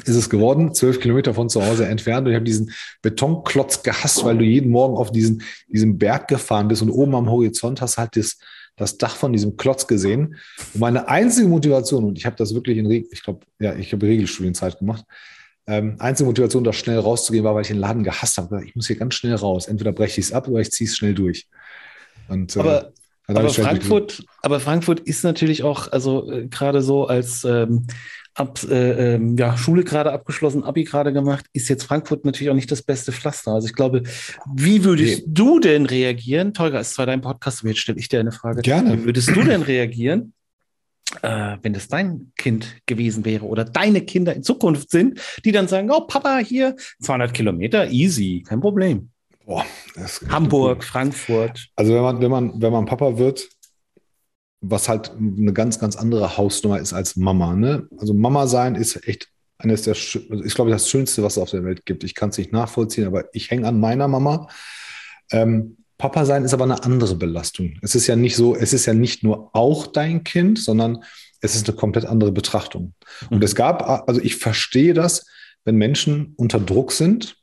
ist 0.04 0.16
es 0.16 0.28
geworden, 0.28 0.74
zwölf 0.74 0.98
Kilometer 0.98 1.34
von 1.34 1.48
zu 1.48 1.64
Hause 1.64 1.86
entfernt. 1.86 2.26
Und 2.26 2.32
ich 2.32 2.36
habe 2.36 2.44
diesen 2.44 2.72
Betonklotz 3.02 3.82
gehasst, 3.82 4.24
weil 4.24 4.38
du 4.38 4.44
jeden 4.44 4.70
Morgen 4.70 4.96
auf 4.96 5.12
diesen, 5.12 5.42
diesen 5.68 5.98
Berg 5.98 6.26
gefahren 6.26 6.68
bist 6.68 6.82
und 6.82 6.90
oben 6.90 7.14
am 7.14 7.30
Horizont 7.30 7.80
hast 7.80 7.96
halt 7.96 8.16
das, 8.16 8.38
das 8.76 8.98
Dach 8.98 9.14
von 9.14 9.32
diesem 9.32 9.56
Klotz 9.56 9.86
gesehen. 9.86 10.36
Und 10.74 10.80
meine 10.80 11.06
einzige 11.06 11.46
Motivation, 11.46 12.04
und 12.04 12.18
ich 12.18 12.26
habe 12.26 12.36
das 12.36 12.54
wirklich 12.54 12.78
in, 12.78 12.90
ich 12.90 13.22
glaube, 13.22 13.46
ja, 13.60 13.76
ich 13.76 13.92
habe 13.92 14.04
Regelstudienzeit 14.04 14.78
gemacht, 14.80 15.04
ähm, 15.66 15.96
einzige 15.98 16.26
Motivation, 16.26 16.64
da 16.64 16.72
schnell 16.72 16.98
rauszugehen, 16.98 17.44
war, 17.44 17.54
weil 17.54 17.62
ich 17.62 17.68
den 17.68 17.78
Laden 17.78 18.04
gehasst 18.04 18.36
habe. 18.36 18.62
Ich 18.64 18.74
muss 18.76 18.86
hier 18.86 18.96
ganz 18.96 19.14
schnell 19.14 19.34
raus. 19.34 19.66
Entweder 19.66 19.92
breche 19.92 20.20
ich 20.20 20.26
es 20.26 20.32
ab 20.32 20.48
oder 20.48 20.60
ich 20.60 20.70
ziehe 20.70 20.88
es 20.88 20.96
schnell 20.96 21.14
durch. 21.14 21.48
Und, 22.28 22.56
aber, 22.56 22.92
äh, 23.28 23.32
aber 23.32 23.48
Frankfurt, 23.48 24.24
aber 24.42 24.60
Frankfurt 24.60 25.00
ist 25.00 25.24
natürlich 25.24 25.62
auch, 25.62 25.90
also 25.90 26.30
äh, 26.30 26.46
gerade 26.46 26.82
so 26.82 27.06
als 27.06 27.44
ähm, 27.44 27.86
ab, 28.34 28.60
äh, 28.68 29.14
äh, 29.14 29.34
ja, 29.38 29.56
Schule 29.56 29.84
gerade 29.84 30.12
abgeschlossen, 30.12 30.64
Abi 30.64 30.84
gerade 30.84 31.12
gemacht, 31.12 31.46
ist 31.52 31.68
jetzt 31.68 31.84
Frankfurt 31.84 32.24
natürlich 32.24 32.50
auch 32.50 32.54
nicht 32.54 32.70
das 32.70 32.82
beste 32.82 33.12
Pflaster. 33.12 33.52
Also 33.52 33.66
ich 33.66 33.74
glaube, 33.74 34.02
wie 34.54 34.84
würdest 34.84 35.26
nee. 35.26 35.32
du 35.32 35.60
denn 35.60 35.86
reagieren? 35.86 36.52
Tolga, 36.52 36.80
ist 36.80 36.94
zwar 36.94 37.06
dein 37.06 37.20
Podcast, 37.20 37.60
aber 37.60 37.68
jetzt 37.70 37.80
stelle 37.80 37.98
ich 37.98 38.08
dir 38.08 38.20
eine 38.20 38.32
Frage. 38.32 38.62
Gerne. 38.62 38.98
Wie 38.98 39.04
würdest 39.04 39.34
du 39.34 39.42
denn 39.42 39.62
reagieren, 39.62 40.34
äh, 41.22 41.56
wenn 41.62 41.72
das 41.72 41.88
dein 41.88 42.32
Kind 42.36 42.76
gewesen 42.86 43.24
wäre 43.24 43.44
oder 43.44 43.64
deine 43.64 44.00
Kinder 44.00 44.34
in 44.34 44.42
Zukunft 44.42 44.90
sind, 44.90 45.20
die 45.44 45.52
dann 45.52 45.68
sagen, 45.68 45.90
oh 45.90 46.00
Papa, 46.00 46.38
hier 46.38 46.76
200 47.02 47.32
Kilometer, 47.34 47.90
easy, 47.90 48.42
kein 48.46 48.60
Problem. 48.60 49.10
Boah, 49.46 49.64
Hamburg, 50.28 50.84
Frankfurt. 50.84 51.68
Also 51.76 51.94
wenn 51.94 52.02
man, 52.02 52.20
wenn 52.20 52.30
man, 52.30 52.62
wenn 52.62 52.72
man 52.72 52.86
Papa 52.86 53.18
wird, 53.18 53.48
was 54.62 54.88
halt 54.88 55.12
eine 55.18 55.52
ganz, 55.52 55.78
ganz 55.78 55.96
andere 55.96 56.38
Hausnummer 56.38 56.78
ist 56.78 56.94
als 56.94 57.16
Mama. 57.16 57.54
Ne? 57.54 57.86
Also 57.98 58.14
Mama 58.14 58.46
sein 58.46 58.74
ist 58.74 59.06
echt 59.06 59.28
eines 59.58 59.82
der, 59.82 59.94
also 59.94 60.44
ich 60.44 60.54
glaube, 60.54 60.70
das 60.70 60.88
Schönste, 60.88 61.22
was 61.22 61.36
es 61.36 61.42
auf 61.42 61.50
der 61.50 61.64
Welt 61.64 61.84
gibt. 61.84 62.04
Ich 62.04 62.14
kann 62.14 62.30
es 62.30 62.38
nicht 62.38 62.52
nachvollziehen, 62.52 63.06
aber 63.06 63.26
ich 63.34 63.50
hänge 63.50 63.68
an 63.68 63.78
meiner 63.78 64.08
Mama. 64.08 64.48
Ähm, 65.30 65.76
Papa 65.98 66.24
sein 66.24 66.44
ist 66.44 66.54
aber 66.54 66.64
eine 66.64 66.82
andere 66.82 67.14
Belastung. 67.14 67.78
Es 67.82 67.94
ist 67.94 68.06
ja 68.06 68.16
nicht 68.16 68.36
so, 68.36 68.54
es 68.56 68.72
ist 68.72 68.86
ja 68.86 68.94
nicht 68.94 69.22
nur 69.22 69.50
auch 69.54 69.86
dein 69.86 70.24
Kind, 70.24 70.58
sondern 70.58 71.04
es 71.40 71.54
ist 71.54 71.68
eine 71.68 71.76
komplett 71.76 72.06
andere 72.06 72.32
Betrachtung. 72.32 72.94
Und 73.30 73.38
mhm. 73.38 73.44
es 73.44 73.54
gab, 73.54 74.08
also 74.08 74.20
ich 74.20 74.36
verstehe 74.36 74.94
das, 74.94 75.26
wenn 75.64 75.76
Menschen 75.76 76.34
unter 76.36 76.58
Druck 76.58 76.92
sind, 76.92 77.36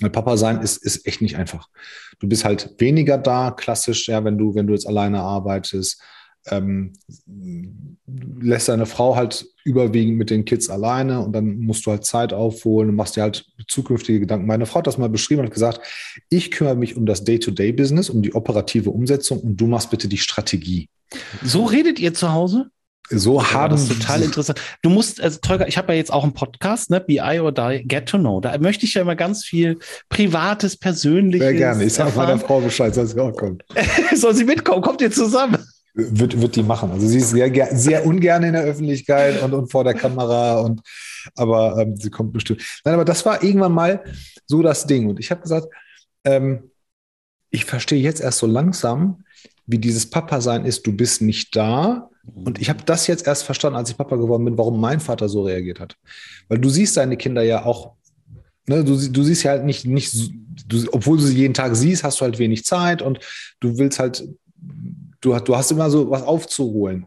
weil 0.00 0.10
Papa 0.10 0.36
sein 0.36 0.60
ist, 0.60 0.78
ist 0.78 1.06
echt 1.06 1.20
nicht 1.20 1.36
einfach. 1.36 1.68
Du 2.18 2.28
bist 2.28 2.44
halt 2.44 2.74
weniger 2.78 3.18
da, 3.18 3.50
klassisch, 3.50 4.08
ja, 4.08 4.24
wenn 4.24 4.38
du, 4.38 4.54
wenn 4.54 4.66
du 4.66 4.72
jetzt 4.72 4.86
alleine 4.86 5.20
arbeitest 5.20 6.00
ähm, 6.46 6.92
lässt 8.40 8.68
deine 8.68 8.86
Frau 8.86 9.16
halt 9.16 9.46
überwiegend 9.64 10.16
mit 10.16 10.30
den 10.30 10.44
Kids 10.44 10.68
alleine 10.68 11.20
und 11.20 11.32
dann 11.32 11.58
musst 11.58 11.86
du 11.86 11.90
halt 11.90 12.04
Zeit 12.04 12.32
aufholen 12.32 12.90
und 12.90 12.96
machst 12.96 13.16
dir 13.16 13.22
halt 13.22 13.44
zukünftige 13.68 14.20
Gedanken. 14.20 14.46
Meine 14.46 14.66
Frau 14.66 14.78
hat 14.78 14.86
das 14.86 14.98
mal 14.98 15.08
beschrieben 15.08 15.40
und 15.40 15.46
hat 15.46 15.54
gesagt, 15.54 15.80
ich 16.28 16.50
kümmere 16.50 16.76
mich 16.76 16.96
um 16.96 17.06
das 17.06 17.24
Day-to-Day-Business, 17.24 18.10
um 18.10 18.22
die 18.22 18.34
operative 18.34 18.90
Umsetzung 18.90 19.40
und 19.40 19.56
du 19.56 19.66
machst 19.66 19.90
bitte 19.90 20.08
die 20.08 20.18
Strategie. 20.18 20.88
So 21.42 21.64
redet 21.64 21.98
ihr 21.98 22.14
zu 22.14 22.32
Hause? 22.32 22.70
So 23.10 23.44
haben 23.52 23.72
das 23.72 23.82
ist 23.82 24.00
total 24.00 24.22
interessant. 24.22 24.60
Du 24.80 24.88
musst, 24.88 25.20
also 25.20 25.38
Tolga, 25.42 25.66
ich 25.66 25.76
habe 25.76 25.92
ja 25.92 25.98
jetzt 25.98 26.12
auch 26.12 26.22
einen 26.22 26.32
Podcast, 26.32 26.90
ne? 26.90 27.00
BI 27.00 27.40
or 27.40 27.52
Die, 27.52 27.82
Get 27.84 28.08
to 28.08 28.18
Know. 28.18 28.40
Da 28.40 28.56
möchte 28.58 28.86
ich 28.86 28.94
ja 28.94 29.02
immer 29.02 29.16
ganz 29.16 29.44
viel 29.44 29.78
Privates, 30.08 30.76
Persönliches. 30.76 31.46
Sehr 31.46 31.54
gerne. 31.54 31.84
Ich 31.84 31.92
sage 31.92 32.12
meiner 32.16 32.38
Frau 32.38 32.60
Bescheid, 32.60 32.94
soll 32.94 33.06
sie 33.06 33.20
auch 33.20 33.32
kommen. 33.32 33.58
soll 34.14 34.34
sie 34.34 34.44
mitkommen? 34.44 34.82
Kommt 34.82 35.02
ihr 35.02 35.10
zusammen? 35.10 35.58
Wird, 35.94 36.40
wird 36.40 36.56
die 36.56 36.62
machen. 36.62 36.90
Also 36.90 37.06
sie 37.06 37.18
ist 37.18 37.30
sehr, 37.30 37.76
sehr 37.76 38.06
ungern 38.06 38.42
in 38.44 38.54
der 38.54 38.62
Öffentlichkeit 38.62 39.42
und, 39.42 39.52
und 39.52 39.70
vor 39.70 39.84
der 39.84 39.94
Kamera 39.94 40.60
und 40.60 40.80
aber 41.36 41.78
ähm, 41.78 41.96
sie 41.96 42.10
kommt 42.10 42.32
bestimmt. 42.32 42.62
Nein, 42.84 42.94
aber 42.94 43.04
das 43.04 43.24
war 43.24 43.42
irgendwann 43.42 43.72
mal 43.72 44.02
so 44.46 44.62
das 44.62 44.86
Ding. 44.86 45.08
Und 45.08 45.20
ich 45.20 45.30
habe 45.30 45.42
gesagt, 45.42 45.68
ähm, 46.24 46.70
ich 47.50 47.64
verstehe 47.64 48.00
jetzt 48.00 48.20
erst 48.20 48.38
so 48.38 48.46
langsam, 48.46 49.24
wie 49.66 49.78
dieses 49.78 50.08
Papa-Sein 50.08 50.64
ist, 50.64 50.86
du 50.86 50.92
bist 50.92 51.22
nicht 51.22 51.54
da. 51.54 52.10
Und 52.34 52.60
ich 52.60 52.70
habe 52.70 52.84
das 52.84 53.06
jetzt 53.06 53.26
erst 53.26 53.44
verstanden, 53.44 53.76
als 53.76 53.90
ich 53.90 53.96
Papa 53.96 54.16
geworden 54.16 54.44
bin, 54.44 54.58
warum 54.58 54.80
mein 54.80 55.00
Vater 55.00 55.28
so 55.28 55.42
reagiert 55.42 55.80
hat. 55.80 55.96
Weil 56.48 56.58
du 56.58 56.68
siehst 56.68 56.96
deine 56.96 57.16
Kinder 57.16 57.42
ja 57.42 57.64
auch, 57.64 57.94
ne, 58.66 58.84
du, 58.84 58.96
du 58.96 59.22
siehst 59.22 59.42
ja 59.42 59.52
halt 59.52 59.64
nicht, 59.64 59.84
nicht 59.84 60.14
du, 60.66 60.86
obwohl 60.92 61.18
du 61.18 61.24
sie 61.24 61.36
jeden 61.36 61.54
Tag 61.54 61.74
siehst, 61.76 62.04
hast 62.04 62.20
du 62.20 62.24
halt 62.24 62.38
wenig 62.38 62.64
Zeit 62.64 63.02
und 63.02 63.18
du 63.60 63.78
willst 63.78 63.98
halt 63.98 64.24
du, 65.22 65.38
du 65.38 65.56
hast 65.56 65.70
immer 65.70 65.90
so 65.90 66.10
was 66.10 66.22
aufzuholen. 66.22 67.06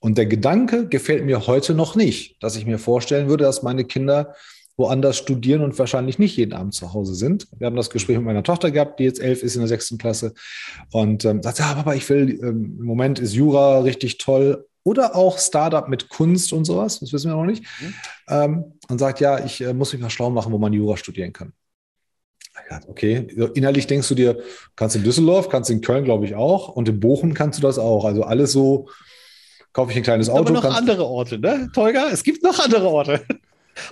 Und 0.00 0.18
der 0.18 0.26
Gedanke 0.26 0.88
gefällt 0.88 1.24
mir 1.24 1.46
heute 1.46 1.74
noch 1.74 1.96
nicht, 1.96 2.40
dass 2.42 2.56
ich 2.56 2.66
mir 2.66 2.78
vorstellen 2.78 3.28
würde, 3.28 3.44
dass 3.44 3.62
meine 3.62 3.84
Kinder 3.84 4.34
woanders 4.76 5.16
studieren 5.16 5.62
und 5.62 5.78
wahrscheinlich 5.78 6.18
nicht 6.18 6.36
jeden 6.36 6.52
Abend 6.52 6.74
zu 6.74 6.92
Hause 6.92 7.14
sind. 7.14 7.48
Wir 7.58 7.66
haben 7.66 7.76
das 7.76 7.88
Gespräch 7.88 8.18
mit 8.18 8.26
meiner 8.26 8.42
Tochter 8.42 8.70
gehabt, 8.70 9.00
die 9.00 9.04
jetzt 9.04 9.20
elf 9.20 9.42
ist 9.42 9.54
in 9.54 9.62
der 9.62 9.68
sechsten 9.68 9.96
Klasse 9.96 10.34
und 10.92 11.24
ähm, 11.24 11.42
sagt, 11.42 11.58
ja, 11.58 11.72
Papa, 11.74 11.94
ich 11.94 12.08
will, 12.10 12.38
ähm, 12.42 12.76
im 12.78 12.84
Moment 12.84 13.18
ist 13.18 13.34
Jura 13.34 13.80
richtig 13.80 14.18
toll 14.18 14.66
oder 14.84 15.16
auch 15.16 15.38
Startup 15.38 15.88
mit 15.88 16.10
Kunst 16.10 16.52
und 16.52 16.66
sowas, 16.66 17.00
das 17.00 17.12
wissen 17.12 17.30
wir 17.30 17.36
noch 17.36 17.46
nicht. 17.46 17.64
Mhm. 17.80 17.94
Ähm, 18.28 18.64
und 18.88 18.98
sagt, 18.98 19.20
ja, 19.20 19.44
ich 19.44 19.62
äh, 19.62 19.72
muss 19.72 19.92
mich 19.92 20.02
mal 20.02 20.10
schlau 20.10 20.30
machen, 20.30 20.52
wo 20.52 20.58
man 20.58 20.72
Jura 20.72 20.96
studieren 20.96 21.32
kann. 21.32 21.54
Okay, 22.88 23.26
innerlich 23.54 23.86
denkst 23.86 24.08
du 24.08 24.14
dir, 24.14 24.38
kannst 24.74 24.96
in 24.96 25.04
Düsseldorf, 25.04 25.48
kannst 25.48 25.70
in 25.70 25.80
Köln, 25.80 26.04
glaube 26.04 26.24
ich, 26.24 26.34
auch. 26.34 26.68
Und 26.68 26.88
in 26.88 26.98
Bochum 26.98 27.34
kannst 27.34 27.58
du 27.58 27.62
das 27.62 27.78
auch. 27.78 28.04
Also 28.04 28.22
alles 28.22 28.52
so, 28.52 28.88
kaufe 29.72 29.90
ich 29.92 29.96
ein 29.98 30.02
kleines 30.02 30.30
Auto. 30.30 30.40
Aber 30.40 30.50
noch 30.52 30.64
andere 30.64 31.04
Orte, 31.04 31.38
ne, 31.38 31.68
Tolga? 31.74 32.08
Es 32.10 32.24
gibt 32.24 32.42
noch 32.42 32.58
andere 32.58 32.88
Orte. 32.88 33.20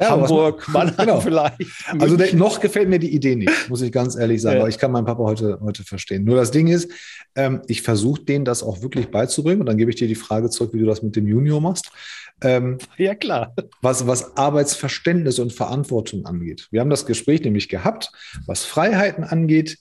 Ja, 0.01 0.11
Hamburg, 0.11 0.69
Mannheim 0.69 0.97
genau. 1.07 1.21
vielleicht. 1.21 1.57
Also 1.99 2.17
der, 2.17 2.35
noch 2.35 2.61
gefällt 2.61 2.89
mir 2.89 2.99
die 2.99 3.15
Idee 3.15 3.37
nicht, 3.37 3.69
muss 3.69 3.83
ich 3.83 3.93
ganz 3.93 4.17
ehrlich 4.17 4.43
sagen. 4.43 4.57
Ja. 4.57 4.63
Aber 4.63 4.69
ich 4.69 4.79
kann 4.79 4.91
meinen 4.93 5.05
Papa 5.05 5.23
heute, 5.23 5.59
heute 5.61 5.85
verstehen. 5.85 6.25
Nur 6.25 6.37
das 6.37 6.51
Ding 6.51 6.69
ist, 6.69 6.91
ähm, 7.35 7.63
ich 7.67 7.83
versuche 7.83 8.23
denen 8.23 8.45
das 8.45 8.63
auch 8.63 8.83
wirklich 8.83 9.11
beizubringen. 9.11 9.61
Und 9.61 9.67
dann 9.67 9.79
gebe 9.79 9.91
ich 9.91 9.97
dir 9.97 10.09
die 10.09 10.15
Frage 10.15 10.51
zurück, 10.51 10.73
wie 10.73 10.81
du 10.81 10.87
das 10.87 11.03
mit 11.03 11.17
dem 11.17 11.27
Junior 11.27 11.61
machst. 11.61 11.91
Ähm, 12.43 12.79
ja, 12.97 13.15
klar. 13.15 13.55
Was, 13.81 14.07
was 14.07 14.37
Arbeitsverständnis 14.37 15.39
und 15.39 15.53
Verantwortung 15.53 16.27
angeht. 16.27 16.69
Wir 16.71 16.81
haben 16.81 16.91
das 16.91 17.07
Gespräch 17.07 17.43
nämlich 17.43 17.69
gehabt, 17.69 18.11
was 18.47 18.65
Freiheiten 18.65 19.25
angeht, 19.25 19.79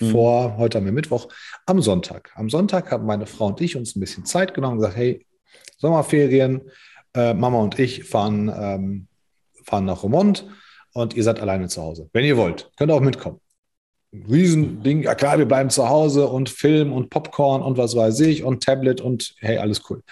mhm. 0.00 0.10
vor, 0.10 0.56
heute 0.58 0.78
haben 0.78 0.84
wir 0.84 0.92
Mittwoch, 0.92 1.28
am 1.66 1.82
Sonntag. 1.82 2.30
Am 2.34 2.48
Sonntag 2.50 2.90
haben 2.90 3.06
meine 3.06 3.26
Frau 3.26 3.48
und 3.48 3.60
ich 3.60 3.76
uns 3.76 3.96
ein 3.96 4.00
bisschen 4.00 4.24
Zeit 4.24 4.54
genommen 4.54 4.74
und 4.74 4.78
gesagt, 4.78 4.96
hey, 4.96 5.26
Sommerferien, 5.78 6.62
äh, 7.14 7.34
Mama 7.34 7.58
und 7.58 7.78
ich 7.78 8.04
fahren, 8.04 8.52
ähm, 8.54 9.07
fahren 9.68 9.84
nach 9.84 10.02
Romont 10.02 10.46
und 10.94 11.14
ihr 11.14 11.22
seid 11.22 11.40
alleine 11.40 11.68
zu 11.68 11.82
Hause. 11.82 12.08
Wenn 12.12 12.24
ihr 12.24 12.36
wollt, 12.36 12.70
könnt 12.76 12.90
ihr 12.90 12.94
auch 12.94 13.00
mitkommen. 13.00 13.40
Riesending, 14.12 15.02
ja 15.02 15.14
klar, 15.14 15.38
wir 15.38 15.44
bleiben 15.44 15.68
zu 15.68 15.88
Hause 15.88 16.28
und 16.28 16.48
Film 16.48 16.92
und 16.92 17.10
Popcorn 17.10 17.62
und 17.62 17.76
was 17.76 17.94
weiß 17.94 18.20
ich 18.20 18.42
und 18.42 18.62
Tablet 18.62 19.00
und 19.02 19.34
hey, 19.38 19.58
alles 19.58 19.82
cool. 19.90 20.02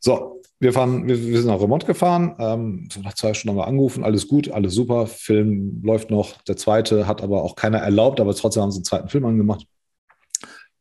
So, 0.00 0.40
wir 0.60 0.72
fahren, 0.72 1.06
wir, 1.06 1.22
wir 1.26 1.38
sind 1.38 1.50
nach 1.50 1.60
Remont 1.60 1.86
gefahren, 1.86 2.34
ähm, 2.38 2.88
nach 3.02 3.14
zwei 3.14 3.34
Stunden 3.34 3.58
haben 3.58 3.64
wir 3.64 3.68
angerufen, 3.68 4.02
alles 4.02 4.26
gut, 4.26 4.50
alles 4.50 4.74
super, 4.74 5.06
Film 5.06 5.82
läuft 5.84 6.10
noch. 6.10 6.40
Der 6.42 6.56
zweite 6.56 7.06
hat 7.06 7.22
aber 7.22 7.42
auch 7.42 7.54
keiner 7.54 7.78
erlaubt, 7.78 8.18
aber 8.18 8.34
trotzdem 8.34 8.62
haben 8.62 8.72
sie 8.72 8.78
einen 8.78 8.84
zweiten 8.84 9.08
Film 9.08 9.26
angemacht. 9.26 9.66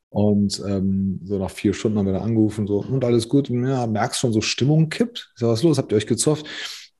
Und 0.10 0.64
ähm, 0.66 1.20
so 1.26 1.38
nach 1.38 1.52
vier 1.52 1.74
Stunden 1.74 1.98
haben 1.98 2.06
wir 2.06 2.14
dann 2.14 2.24
angerufen, 2.24 2.66
so, 2.66 2.80
und 2.80 3.04
alles 3.04 3.28
gut, 3.28 3.50
ja, 3.50 3.86
merkst 3.86 4.22
schon, 4.22 4.32
so 4.32 4.42
Stimmung 4.42 4.88
kippt. 4.90 5.32
Ich 5.36 5.42
sag, 5.42 5.50
was 5.50 5.60
ist 5.60 5.64
los? 5.64 5.78
Habt 5.78 5.92
ihr 5.92 5.98
euch 5.98 6.08
gezofft? 6.08 6.46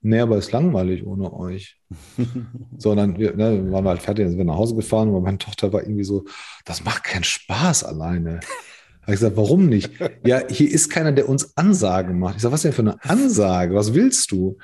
Nee, 0.02 0.20
aber 0.20 0.38
ist 0.38 0.52
langweilig 0.52 1.06
ohne 1.06 1.34
euch. 1.34 1.80
so, 2.78 2.92
und 2.92 2.98
dann 2.98 3.18
wir, 3.18 3.36
ne, 3.36 3.72
waren 3.72 3.84
wir 3.84 3.90
halt 3.90 4.02
fertig, 4.02 4.26
dann 4.26 4.32
sind 4.32 4.38
wir 4.38 4.46
nach 4.46 4.58
Hause 4.58 4.76
gefahren, 4.76 5.10
aber 5.10 5.22
meine 5.22 5.38
Tochter 5.38 5.74
war 5.74 5.82
irgendwie 5.82 6.04
so, 6.04 6.26
das 6.66 6.84
macht 6.84 7.04
keinen 7.04 7.24
Spaß 7.24 7.84
alleine. 7.84 8.40
Habe 9.02 9.14
ich 9.14 9.20
gesagt, 9.22 9.38
warum 9.38 9.68
nicht? 9.68 9.92
Ja, 10.26 10.42
hier 10.50 10.70
ist 10.70 10.90
keiner, 10.90 11.14
der 11.14 11.30
uns 11.30 11.56
Ansagen 11.56 12.20
macht. 12.20 12.36
Ich 12.36 12.42
sage, 12.42 12.54
was 12.54 12.62
denn 12.62 12.74
für 12.74 12.82
eine 12.82 13.04
Ansage? 13.04 13.74
Was 13.74 13.94
willst 13.94 14.32
du? 14.32 14.58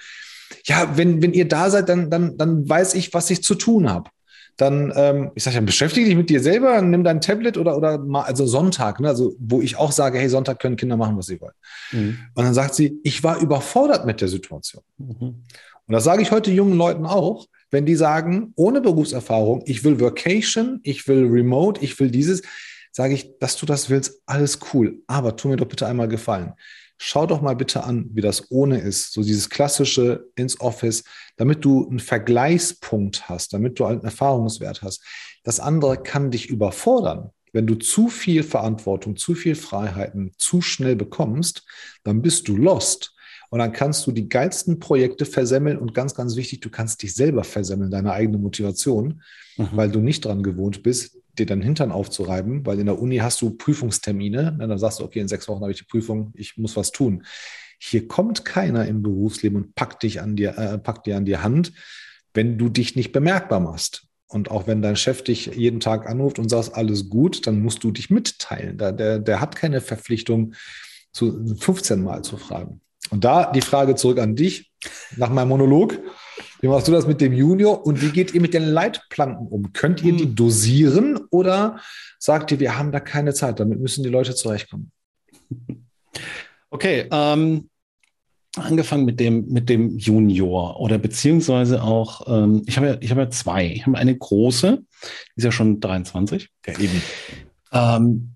Ja, 0.66 0.98
wenn, 0.98 1.22
wenn 1.22 1.34
ihr 1.34 1.48
da 1.48 1.70
seid, 1.70 1.90
dann, 1.90 2.10
dann, 2.10 2.38
dann 2.38 2.68
weiß 2.68 2.96
ich, 2.96 3.14
was 3.14 3.30
ich 3.30 3.42
zu 3.42 3.56
tun 3.56 3.90
habe. 3.90 4.10
Dann, 4.58 4.94
ähm, 4.96 5.32
ich 5.36 5.44
sage, 5.44 5.56
dann 5.56 5.66
beschäftige 5.66 6.06
dich 6.06 6.16
mit 6.16 6.30
dir 6.30 6.40
selber, 6.40 6.82
nimm 6.82 7.04
dein 7.04 7.22
Tablet 7.22 7.58
oder, 7.58 7.76
oder 7.76 7.98
mal, 7.98 8.22
also 8.22 8.46
Sonntag, 8.46 9.00
ne, 9.00 9.08
also 9.08 9.36
wo 9.40 9.62
ich 9.62 9.78
auch 9.78 9.92
sage, 9.92 10.20
hey, 10.20 10.30
Sonntag 10.30 10.60
können 10.60 10.76
Kinder 10.76 10.96
machen, 10.96 11.18
was 11.18 11.26
sie 11.26 11.42
wollen. 11.42 11.54
Mhm. 11.92 12.18
Und 12.36 12.44
dann 12.44 12.54
sagt 12.54 12.76
sie, 12.76 13.00
ich 13.04 13.24
war 13.24 13.40
überfordert 13.40 14.06
mit 14.06 14.22
der 14.22 14.28
Situation. 14.28 14.84
Mhm. 14.98 15.44
Und 15.86 15.94
das 15.94 16.04
sage 16.04 16.22
ich 16.22 16.32
heute 16.32 16.52
jungen 16.52 16.78
Leuten 16.78 17.06
auch, 17.06 17.48
wenn 17.72 17.86
die 17.86 17.96
sagen, 17.96 18.54
ohne 18.56 18.82
Berufserfahrung, 18.82 19.64
ich 19.66 19.84
will 19.84 20.00
Vacation, 20.00 20.80
ich 20.84 21.08
will 21.08 21.26
Remote, 21.26 21.84
ich 21.84 22.00
will 22.00 22.12
dieses, 22.12 22.44
sage 22.92 23.16
ich, 23.16 23.40
dass 23.40 23.58
du 23.58 23.66
das 23.66 23.90
willst, 23.90 24.22
alles 24.28 24.60
cool. 24.74 25.02
Aber 25.08 25.36
tu 25.36 25.48
mir 25.48 25.58
doch 25.58 25.68
bitte 25.68 25.88
einmal 25.88 26.08
gefallen. 26.08 26.54
Schau 26.98 27.26
doch 27.26 27.42
mal 27.42 27.56
bitte 27.56 27.84
an, 27.84 28.10
wie 28.14 28.22
das 28.22 28.52
ohne 28.52 28.80
ist. 28.80 29.14
So 29.14 29.24
dieses 29.24 29.50
klassische 29.50 30.28
ins 30.36 30.60
Office, 30.62 31.04
damit 31.38 31.66
du 31.66 31.88
einen 31.88 32.00
Vergleichspunkt 32.00 33.30
hast, 33.30 33.54
damit 33.54 33.80
du 33.80 33.86
einen 33.86 34.04
Erfahrungswert 34.04 34.82
hast. 34.82 35.04
Das 35.44 35.60
andere 35.60 36.02
kann 36.02 36.32
dich 36.32 36.50
überfordern. 36.50 37.32
Wenn 37.52 37.68
du 37.68 37.76
zu 37.76 38.08
viel 38.08 38.42
Verantwortung, 38.44 39.16
zu 39.16 39.36
viel 39.36 39.56
Freiheiten 39.56 40.32
zu 40.38 40.62
schnell 40.62 40.96
bekommst, 40.96 41.66
dann 42.04 42.22
bist 42.22 42.48
du 42.48 42.56
lost. 42.58 43.14
Und 43.50 43.60
dann 43.60 43.72
kannst 43.72 44.08
du 44.08 44.12
die 44.12 44.30
geilsten 44.30 44.80
Projekte 44.80 45.26
versemmeln 45.26 45.78
und 45.78 45.94
ganz, 45.94 46.16
ganz 46.16 46.36
wichtig, 46.36 46.62
du 46.62 46.72
kannst 46.72 47.04
dich 47.04 47.14
selber 47.14 47.44
versemmeln, 47.44 47.92
deine 47.92 48.12
eigene 48.12 48.40
Motivation, 48.40 49.22
mhm. 49.58 49.70
weil 49.74 49.92
du 49.92 50.00
nicht 50.00 50.26
dran 50.26 50.42
gewohnt 50.42 50.82
bist, 50.82 51.20
dir 51.38 51.46
deinen 51.46 51.62
Hintern 51.62 51.92
aufzureiben, 51.92 52.66
weil 52.66 52.80
in 52.80 52.86
der 52.86 53.00
Uni 53.00 53.18
hast 53.18 53.42
du 53.42 53.52
Prüfungstermine. 53.52 54.56
Ne? 54.58 54.68
Dann 54.68 54.78
sagst 54.78 55.00
du, 55.00 55.04
okay, 55.04 55.20
in 55.20 55.28
sechs 55.28 55.48
Wochen 55.48 55.62
habe 55.62 55.72
ich 55.72 55.80
die 55.80 55.86
Prüfung, 55.86 56.32
ich 56.36 56.58
muss 56.58 56.76
was 56.76 56.92
tun. 56.92 57.24
Hier 57.80 58.08
kommt 58.08 58.46
keiner 58.46 58.86
im 58.88 59.02
Berufsleben 59.02 59.58
und 59.62 59.76
packt 59.76 60.04
dich 60.04 60.22
an 60.22 60.36
dir, 60.36 60.58
äh, 60.58 60.78
packt 60.78 61.06
dir 61.06 61.18
an 61.18 61.26
die 61.26 61.38
Hand, 61.38 61.74
wenn 62.34 62.58
du 62.58 62.70
dich 62.70 62.96
nicht 62.96 63.12
bemerkbar 63.12 63.60
machst. 63.60 64.08
Und 64.28 64.50
auch 64.50 64.66
wenn 64.66 64.82
dein 64.82 64.96
Chef 64.96 65.24
dich 65.24 65.48
jeden 65.48 65.80
Tag 65.80 66.10
anruft 66.10 66.40
und 66.40 66.50
sagst, 66.50 66.74
alles 66.76 67.10
gut, 67.10 67.46
dann 67.46 67.62
musst 67.62 67.84
du 67.84 67.92
dich 67.92 68.10
mitteilen. 68.10 68.78
Der, 68.78 68.92
der, 68.92 69.20
der 69.20 69.42
hat 69.42 69.56
keine 69.56 69.82
Verpflichtung, 69.82 70.56
zu 71.12 71.46
15 71.56 72.04
Mal 72.04 72.24
zu 72.24 72.38
fragen. 72.38 72.82
Und 73.12 73.24
da 73.24 73.52
die 73.52 73.62
Frage 73.62 73.96
zurück 73.96 74.20
an 74.20 74.36
dich 74.36 74.72
nach 75.16 75.30
meinem 75.30 75.50
Monolog. 75.50 76.00
Wie 76.64 76.70
machst 76.70 76.88
du 76.88 76.94
das 76.94 77.06
mit 77.06 77.20
dem 77.20 77.34
Junior 77.34 77.86
und 77.86 78.02
wie 78.02 78.12
geht 78.12 78.34
ihr 78.34 78.40
mit 78.40 78.54
den 78.54 78.64
Leitplanken 78.64 79.48
um? 79.48 79.74
Könnt 79.74 80.02
ihr 80.02 80.14
die 80.14 80.24
hm. 80.24 80.36
dosieren 80.36 81.20
oder 81.30 81.82
sagt 82.20 82.54
ihr, 82.54 82.62
wir 82.62 82.78
haben 82.78 82.94
da 82.94 83.02
keine 83.02 83.34
Zeit, 83.34 83.60
damit 83.60 83.82
müssen 83.82 84.02
die 84.02 84.10
Leute 84.10 84.34
zurechtkommen? 84.34 84.90
Okay, 86.70 87.06
ähm, 87.12 87.70
angefangen 88.56 89.04
mit 89.04 89.20
dem, 89.20 89.50
mit 89.50 89.68
dem 89.68 89.98
Junior 89.98 90.80
oder 90.80 90.98
beziehungsweise 90.98 91.84
auch, 91.84 92.26
ähm, 92.28 92.64
ich 92.66 92.78
habe 92.78 92.88
ja, 92.88 92.98
ich 93.02 93.12
habe 93.12 93.22
ja 93.24 93.30
zwei. 93.30 93.68
Ich 93.68 93.86
habe 93.86 93.98
eine 93.98 94.18
große, 94.18 94.78
die 94.78 95.36
ist 95.36 95.44
ja 95.44 95.52
schon 95.52 95.82
23. 95.82 96.50
Ja, 96.66 96.80
eben. 96.80 97.02
Ähm, 97.74 98.36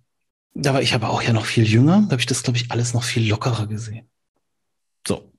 aber 0.66 0.82
ich 0.82 0.94
habe 0.94 1.08
auch 1.08 1.22
ja 1.22 1.32
noch 1.32 1.46
viel 1.46 1.66
jünger, 1.66 2.04
da 2.08 2.12
habe 2.12 2.20
ich 2.20 2.26
das, 2.26 2.44
glaube 2.44 2.58
ich, 2.58 2.72
alles 2.72 2.94
noch 2.94 3.04
viel 3.04 3.26
lockerer 3.30 3.68
gesehen. 3.68 4.10
So. 5.08 5.32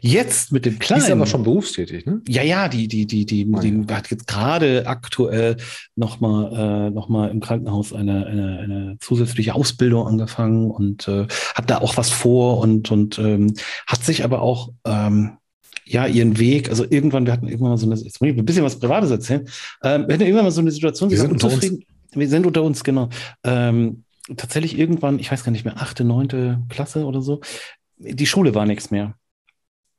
Jetzt 0.00 0.52
mit 0.52 0.66
dem 0.66 0.78
Kleinen. 0.78 1.02
Die 1.02 1.06
ist 1.06 1.12
aber 1.12 1.26
schon 1.26 1.42
berufstätig, 1.42 2.06
ne? 2.06 2.20
Ja, 2.28 2.42
ja, 2.42 2.68
die, 2.68 2.88
die, 2.88 3.06
die, 3.06 3.26
die, 3.26 3.46
oh, 3.52 3.60
die 3.60 3.84
ja. 3.88 3.96
hat 3.96 4.10
jetzt 4.10 4.26
gerade 4.26 4.86
aktuell 4.86 5.56
nochmal 5.94 6.88
äh, 6.88 6.90
noch 6.90 7.08
mal 7.08 7.30
im 7.30 7.40
Krankenhaus 7.40 7.92
eine, 7.92 8.26
eine, 8.26 8.58
eine 8.58 8.96
zusätzliche 9.00 9.54
Ausbildung 9.54 10.06
angefangen 10.06 10.70
und 10.70 11.08
äh, 11.08 11.26
hat 11.54 11.70
da 11.70 11.78
auch 11.78 11.96
was 11.96 12.10
vor 12.10 12.58
und, 12.58 12.90
und 12.90 13.18
ähm, 13.18 13.54
hat 13.86 14.04
sich 14.04 14.24
aber 14.24 14.42
auch 14.42 14.72
ähm, 14.84 15.38
ja, 15.84 16.06
ihren 16.06 16.38
Weg, 16.38 16.68
also 16.68 16.84
irgendwann, 16.88 17.26
wir 17.26 17.32
hatten 17.32 17.46
irgendwann 17.46 17.70
mal 17.70 17.78
so 17.78 17.86
eine, 17.86 17.94
jetzt 17.94 18.20
muss 18.20 18.30
ich 18.30 18.36
ein 18.36 18.44
bisschen 18.44 18.64
was 18.64 18.78
Privates 18.78 19.10
erzählen, 19.10 19.48
ähm, 19.82 20.06
wir 20.06 20.14
hatten 20.14 20.24
irgendwann 20.24 20.44
mal 20.44 20.50
so 20.50 20.60
eine 20.60 20.72
Situation, 20.72 21.10
wir 21.10 21.18
sind 21.18 21.32
unter 21.32 21.46
uns. 21.46 21.70
Wir 22.12 22.28
sind 22.28 22.46
unter 22.46 22.62
uns, 22.62 22.82
genau. 22.82 23.10
Ähm, 23.44 24.04
tatsächlich 24.36 24.78
irgendwann, 24.78 25.18
ich 25.18 25.30
weiß 25.30 25.44
gar 25.44 25.52
nicht 25.52 25.64
mehr, 25.64 25.76
achte, 25.76 26.02
neunte 26.02 26.62
Klasse 26.68 27.04
oder 27.04 27.20
so, 27.20 27.40
die 27.98 28.26
Schule 28.26 28.54
war 28.54 28.66
nichts 28.66 28.90
mehr. 28.90 29.14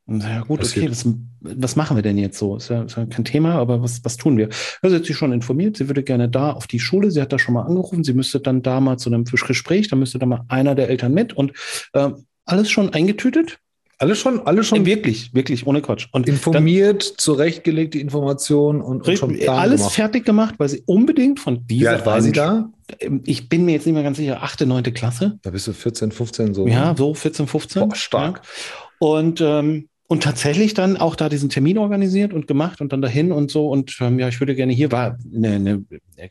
Ja 0.10 0.42
gut, 0.42 0.64
okay, 0.64 0.90
was, 0.90 1.06
was, 1.42 1.76
machen 1.76 1.98
wir 1.98 2.02
denn 2.02 2.18
jetzt 2.18 2.40
so? 2.40 2.56
Ist 2.56 2.70
ja, 2.70 2.84
ist 2.84 2.96
ja, 2.96 3.06
kein 3.06 3.26
Thema, 3.26 3.56
aber 3.56 3.82
was, 3.82 4.06
was 4.06 4.16
tun 4.16 4.38
wir? 4.38 4.48
Also 4.82 4.96
sie 4.96 5.00
hat 5.02 5.06
sich 5.06 5.18
schon 5.18 5.34
informiert, 5.34 5.76
sie 5.76 5.90
würde 5.90 6.02
gerne 6.02 6.30
da 6.30 6.52
auf 6.52 6.66
die 6.66 6.80
Schule, 6.80 7.12
sie 7.12 7.22
hat 7.22 7.34
da 7.34 7.40
schon 7.40 7.54
mal 7.54 7.64
angerufen, 7.64 8.06
sie 8.06 8.14
müsste 8.14 8.40
dann 8.40 8.62
da 8.62 8.80
mal 8.80 8.98
zu 8.98 9.10
einem 9.10 9.26
Gespräch, 9.26 9.90
da 9.90 9.98
müsste 9.98 10.18
da 10.18 10.26
mal 10.26 10.46
einer 10.48 10.76
der 10.76 10.90
Eltern 10.90 11.14
mit 11.14 11.34
und 11.34 11.52
äh, 11.92 12.12
alles 12.46 12.70
schon 12.72 12.94
eingetütet. 12.94 13.60
Alles 14.00 14.20
schon, 14.20 14.46
alles 14.46 14.68
schon. 14.68 14.86
Wirklich, 14.86 15.34
wirklich, 15.34 15.66
ohne 15.66 15.82
Quatsch. 15.82 16.08
Und 16.12 16.30
informiert, 16.30 17.10
dann, 17.10 17.18
zurechtgelegt 17.18 17.96
die 17.96 18.02
Informationen 18.02 18.80
und, 18.80 19.08
und 19.08 19.18
schon 19.18 19.38
alles 19.50 19.82
gemacht. 19.82 19.96
fertig 19.96 20.24
gemacht, 20.24 20.56
weil 20.60 20.70
sie 20.70 20.84
unbedingt 20.86 21.40
von 21.40 21.66
dieser. 21.66 21.82
Wie 21.82 21.88
alt 21.96 22.06
war 22.06 22.22
sie 22.22 22.32
da? 22.32 22.70
Ähm, 23.00 23.24
ich 23.26 23.50
bin 23.50 23.66
mir 23.66 23.72
jetzt 23.72 23.88
nicht 23.88 23.96
mehr 23.96 24.04
ganz 24.04 24.18
sicher, 24.18 24.44
achte, 24.44 24.68
neunte 24.68 24.94
Klasse. 24.94 25.40
Da 25.42 25.50
bist 25.50 25.68
du 25.68 25.74
14, 25.74 26.12
15 26.12 26.54
so. 26.54 26.68
Ja, 26.68 26.94
so 26.96 27.16
14, 27.16 27.48
15. 27.48 27.90
Boah, 27.90 27.96
stark. 27.96 28.42
Ja. 28.44 28.98
Und 29.00 29.42
ähm, 29.42 29.90
und 30.08 30.24
tatsächlich 30.24 30.74
dann 30.74 30.98
auch 30.98 31.16
da 31.16 31.30
diesen 31.30 31.50
Termin 31.50 31.78
organisiert 31.78 32.34
und 32.34 32.48
gemacht 32.48 32.82
und 32.82 32.94
dann 32.94 33.02
dahin 33.02 33.32
und 33.32 33.52
so. 33.52 33.70
Und 33.70 33.98
ähm, 34.02 34.20
ja, 34.20 34.30
ich 34.30 34.40
würde 34.40 34.56
gerne 34.56 34.74
hier 34.74 34.92
war 34.92 35.18
eine, 35.34 35.56
eine, 35.56 35.86
eine 36.18 36.30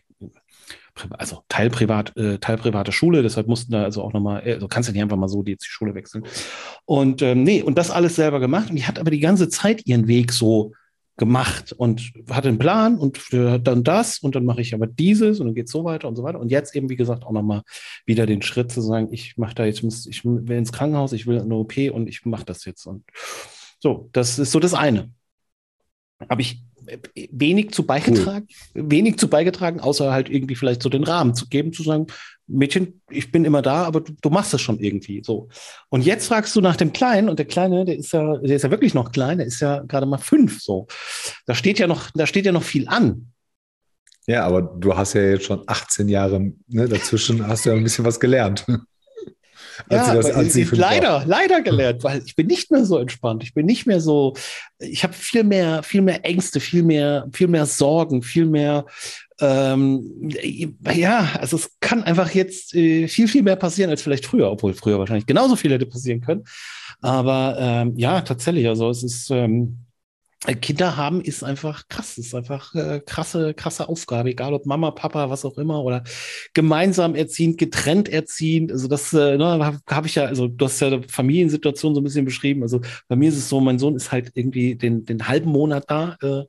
also 1.11 1.43
teilprivat, 1.49 2.17
äh, 2.17 2.39
teilprivate 2.39 2.91
Schule, 2.91 3.23
deshalb 3.23 3.49
mussten 3.49 3.73
da 3.73 3.85
also 3.85 4.03
auch 4.03 4.15
nochmal, 4.15 4.41
also 4.43 4.67
kannst 4.67 4.89
du 4.89 4.93
nicht 4.95 5.03
einfach 5.03 5.19
mal 5.19 5.29
so 5.29 5.43
die, 5.43 5.57
die 5.57 5.67
Schule 5.67 5.95
wechseln. 5.95 6.25
Und 6.87 7.21
ähm, 7.21 7.43
nee, 7.43 7.63
und 7.63 7.77
das 7.77 7.91
alles 7.91 8.17
selber 8.17 8.41
gemacht. 8.41 8.71
Und 8.71 8.77
die 8.77 8.87
hat 8.87 8.99
aber 8.99 9.11
die 9.11 9.21
ganze 9.21 9.51
Zeit 9.51 9.87
ihren 9.87 10.09
Weg 10.09 10.33
so 10.33 10.73
gemacht 11.19 11.73
und 11.73 12.13
hatte 12.31 12.49
einen 12.49 12.59
Plan 12.59 12.99
und 12.99 13.19
dann 13.33 13.85
das 13.85 14.19
und 14.19 14.35
dann 14.35 14.45
mache 14.45 14.61
ich 14.61 14.75
aber 14.75 14.87
dieses 14.87 15.41
und 15.41 15.47
dann 15.47 15.55
geht 15.55 15.69
so 15.69 15.85
weiter 15.85 16.09
und 16.09 16.17
so 16.17 16.23
weiter. 16.23 16.39
Und 16.39 16.51
jetzt 16.51 16.77
eben, 16.77 16.91
wie 16.91 16.97
gesagt, 16.97 17.25
auch 17.25 17.33
nochmal 17.33 17.63
wieder 18.05 18.27
den 18.27 18.43
Schritt 18.43 18.71
zu 18.71 18.83
sagen, 18.83 19.09
ich 19.13 19.37
mache 19.39 19.55
da 19.55 19.65
jetzt, 19.65 19.83
ich 19.83 20.25
will 20.25 20.51
ins 20.51 20.73
Krankenhaus, 20.73 21.13
ich 21.13 21.27
will 21.27 21.41
eine 21.41 21.55
OP 21.55 21.77
und 21.91 22.07
ich 22.09 22.25
mache 22.27 22.45
das 22.45 22.65
jetzt. 22.67 22.87
Und 22.87 23.05
so, 23.87 24.11
das 24.11 24.37
ist 24.41 24.51
so 24.51 24.59
das 24.59 24.75
eine. 24.75 25.11
Habe 26.29 26.43
ich 26.43 26.61
wenig 27.15 27.71
zu 27.71 27.87
beigetragen, 27.87 28.49
cool. 28.75 28.91
wenig 28.91 29.17
zu 29.17 29.29
beigetragen, 29.29 29.79
außer 29.79 30.11
halt 30.11 30.29
irgendwie 30.29 30.57
vielleicht 30.57 30.83
so 30.83 30.89
den 30.89 31.05
Rahmen 31.05 31.37
zu 31.37 31.47
geben, 31.47 31.73
zu 31.73 31.85
sagen, 31.85 32.09
Mädchen, 32.49 33.01
ich 33.11 33.31
bin 33.31 33.45
immer 33.45 33.63
da, 33.63 33.85
aber 33.85 34.01
du, 34.01 34.13
du 34.21 34.31
machst 34.31 34.53
das 34.53 34.61
schon 34.61 34.81
irgendwie 34.81 35.23
so. 35.25 35.49
Und 35.89 36.05
jetzt 36.05 36.27
fragst 36.27 36.57
du 36.57 36.61
nach 36.61 36.75
dem 36.75 36.93
Kleinen 36.93 37.29
und 37.29 37.39
der 37.39 37.47
Kleine, 37.47 37.85
der 37.85 37.97
ist 37.97 38.13
ja, 38.13 38.39
der 38.39 38.57
ist 38.57 38.63
ja 38.63 38.71
wirklich 38.73 38.93
noch 38.93 39.13
klein, 39.13 39.39
der 39.39 39.47
ist 39.47 39.61
ja 39.61 39.85
gerade 39.87 40.07
mal 40.07 40.19
fünf 40.19 40.61
so. 40.61 40.89
Da 41.47 41.55
steht 41.55 41.79
ja 41.79 41.87
noch, 41.87 42.11
da 42.13 42.27
steht 42.27 42.45
ja 42.45 42.53
noch 42.53 42.65
viel 42.65 42.89
an. 42.89 43.33
Ja, 44.27 44.45
aber 44.45 44.63
du 44.63 44.97
hast 44.97 45.15
ja 45.15 45.23
jetzt 45.23 45.45
schon 45.45 45.63
18 45.65 46.09
Jahre 46.09 46.53
ne, 46.67 46.89
dazwischen, 46.89 47.47
hast 47.47 47.67
du 47.67 47.71
ja 47.71 47.77
ein 47.77 47.85
bisschen 47.85 48.05
was 48.05 48.19
gelernt. 48.19 48.67
Ja, 49.91 50.15
das, 50.15 50.31
als 50.31 50.53
sie 50.53 50.65
leider, 50.65 51.09
war. 51.09 51.27
leider 51.27 51.61
gelernt, 51.63 52.05
weil 52.05 52.23
ich 52.25 52.37
bin 52.37 52.47
nicht 52.47 52.71
mehr 52.71 52.85
so 52.85 52.99
entspannt. 52.99 53.43
Ich 53.43 53.55
bin 53.55 53.67
nicht 53.67 53.87
mehr 53.87 54.01
so, 54.01 54.35
ich 54.79 55.03
habe 55.03 55.13
viel 55.13 55.45
mehr, 55.45 55.83
viel 55.83 56.03
mehr 56.03 56.25
Ängste, 56.25 56.61
viel 56.61 56.83
mehr, 56.83 57.29
viel 57.33 57.49
mehr 57.49 57.67
Sorgen, 57.67 58.23
viel 58.23 58.47
mehr, 58.47 58.87
ähm, 59.39 60.31
ja, 60.95 61.31
also 61.39 61.57
es 61.57 61.71
kann 61.81 62.03
einfach 62.03 62.31
jetzt 62.31 62.75
äh, 62.75 63.07
viel, 63.07 63.29
viel 63.29 63.43
mehr 63.43 63.57
passieren 63.57 63.91
als 63.91 64.01
vielleicht 64.01 64.25
früher, 64.25 64.51
obwohl 64.51 64.73
früher 64.73 64.99
wahrscheinlich 64.99 65.27
genauso 65.27 65.57
viel 65.57 65.73
hätte 65.73 65.87
passieren 65.87 66.23
können. 66.23 66.45
Aber 67.03 67.57
ähm, 67.59 67.93
ja, 67.97 68.23
tatsächlich, 68.23 68.67
also 68.67 68.89
es 68.89 69.03
ist, 69.03 69.31
ähm, 69.31 69.86
Kinder 70.55 70.97
haben 70.97 71.21
ist 71.21 71.43
einfach 71.43 71.89
krass, 71.89 72.19
ist 72.19 72.35
einfach 72.35 72.75
äh, 72.75 73.01
krasse, 73.05 73.55
krasse 73.55 73.89
Aufgabe, 73.89 74.31
egal 74.31 74.55
ob 74.55 74.67
Mama, 74.67 74.91
Papa, 74.93 75.29
was 75.31 75.45
auch 75.45 75.59
immer, 75.59 75.83
oder 75.83 76.05
gemeinsam 76.55 77.15
erziehend, 77.15 77.59
getrennt 77.59 78.09
erziehend. 78.09 78.73
Also 78.73 78.89
das 78.89 79.13
äh, 79.13 79.37
ne, 79.37 79.45
habe 79.65 79.81
hab 79.89 80.07
ich 80.07 80.15
ja, 80.15 80.25
also 80.25 80.49
du 80.49 80.65
hast 80.65 80.81
ja 80.81 81.01
Familiensituation 81.09 81.95
so 81.95 82.01
ein 82.01 82.05
bisschen 82.05 82.25
beschrieben. 82.25 82.63
Also 82.63 82.81
bei 83.09 83.17
mir 83.17 83.29
ist 83.29 83.37
es 83.37 83.49
so, 83.49 83.61
mein 83.61 83.79
Sohn 83.79 83.97
ist 83.97 84.13
halt 84.13 84.33
irgendwie 84.35 84.77
den, 84.77 85.05
den 85.05 85.29
halben 85.29 85.51
Monat 85.51 85.85
da, 85.89 86.17
äh, 86.23 86.45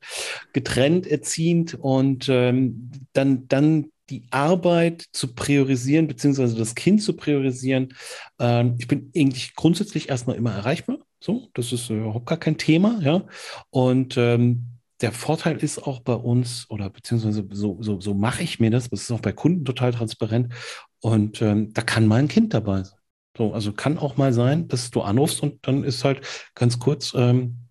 getrennt 0.53 1.07
erziehend 1.07 1.75
und 1.79 2.27
ähm, 2.29 2.91
dann, 3.13 3.47
dann 3.47 3.91
die 4.09 4.23
Arbeit 4.31 5.05
zu 5.11 5.33
priorisieren, 5.33 6.07
beziehungsweise 6.07 6.55
das 6.55 6.75
Kind 6.75 7.01
zu 7.01 7.15
priorisieren. 7.15 7.93
Ähm, 8.39 8.75
ich 8.77 8.87
bin 8.87 9.11
eigentlich 9.15 9.53
grundsätzlich 9.55 10.09
erstmal 10.09 10.37
immer 10.37 10.53
erreichbar. 10.53 10.99
So, 11.19 11.49
das 11.53 11.71
ist 11.73 11.89
überhaupt 11.89 12.25
gar 12.27 12.37
kein 12.37 12.57
Thema, 12.57 12.99
ja. 13.01 13.23
Und 13.69 14.17
ähm, 14.17 14.77
der 15.01 15.11
Vorteil 15.11 15.57
ist 15.57 15.79
auch 15.79 15.99
bei 16.01 16.13
uns, 16.13 16.69
oder 16.69 16.89
beziehungsweise 16.89 17.47
so, 17.51 17.77
so, 17.81 17.99
so 17.99 18.13
mache 18.13 18.43
ich 18.43 18.59
mir 18.59 18.71
das, 18.71 18.89
das 18.89 19.01
ist 19.01 19.11
auch 19.11 19.19
bei 19.21 19.31
Kunden 19.31 19.65
total 19.65 19.91
transparent. 19.91 20.53
Und 20.99 21.41
ähm, 21.41 21.73
da 21.73 21.81
kann 21.81 22.07
mal 22.07 22.17
ein 22.19 22.27
Kind 22.27 22.53
dabei 22.53 22.83
sein. 22.83 22.99
So, 23.37 23.53
also 23.53 23.71
kann 23.73 23.99
auch 23.99 24.17
mal 24.17 24.33
sein, 24.33 24.67
dass 24.67 24.89
du 24.89 25.01
anrufst 25.01 25.43
und 25.43 25.65
dann 25.67 25.83
ist 25.83 26.03
halt 26.03 26.21
ganz 26.55 26.79
kurz 26.79 27.13
ähm, 27.15 27.67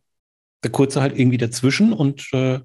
der 0.63 0.71
Kurze 0.71 1.01
halt 1.01 1.19
irgendwie 1.19 1.39
dazwischen 1.39 1.93
und 1.93 2.29
äh, 2.33 2.61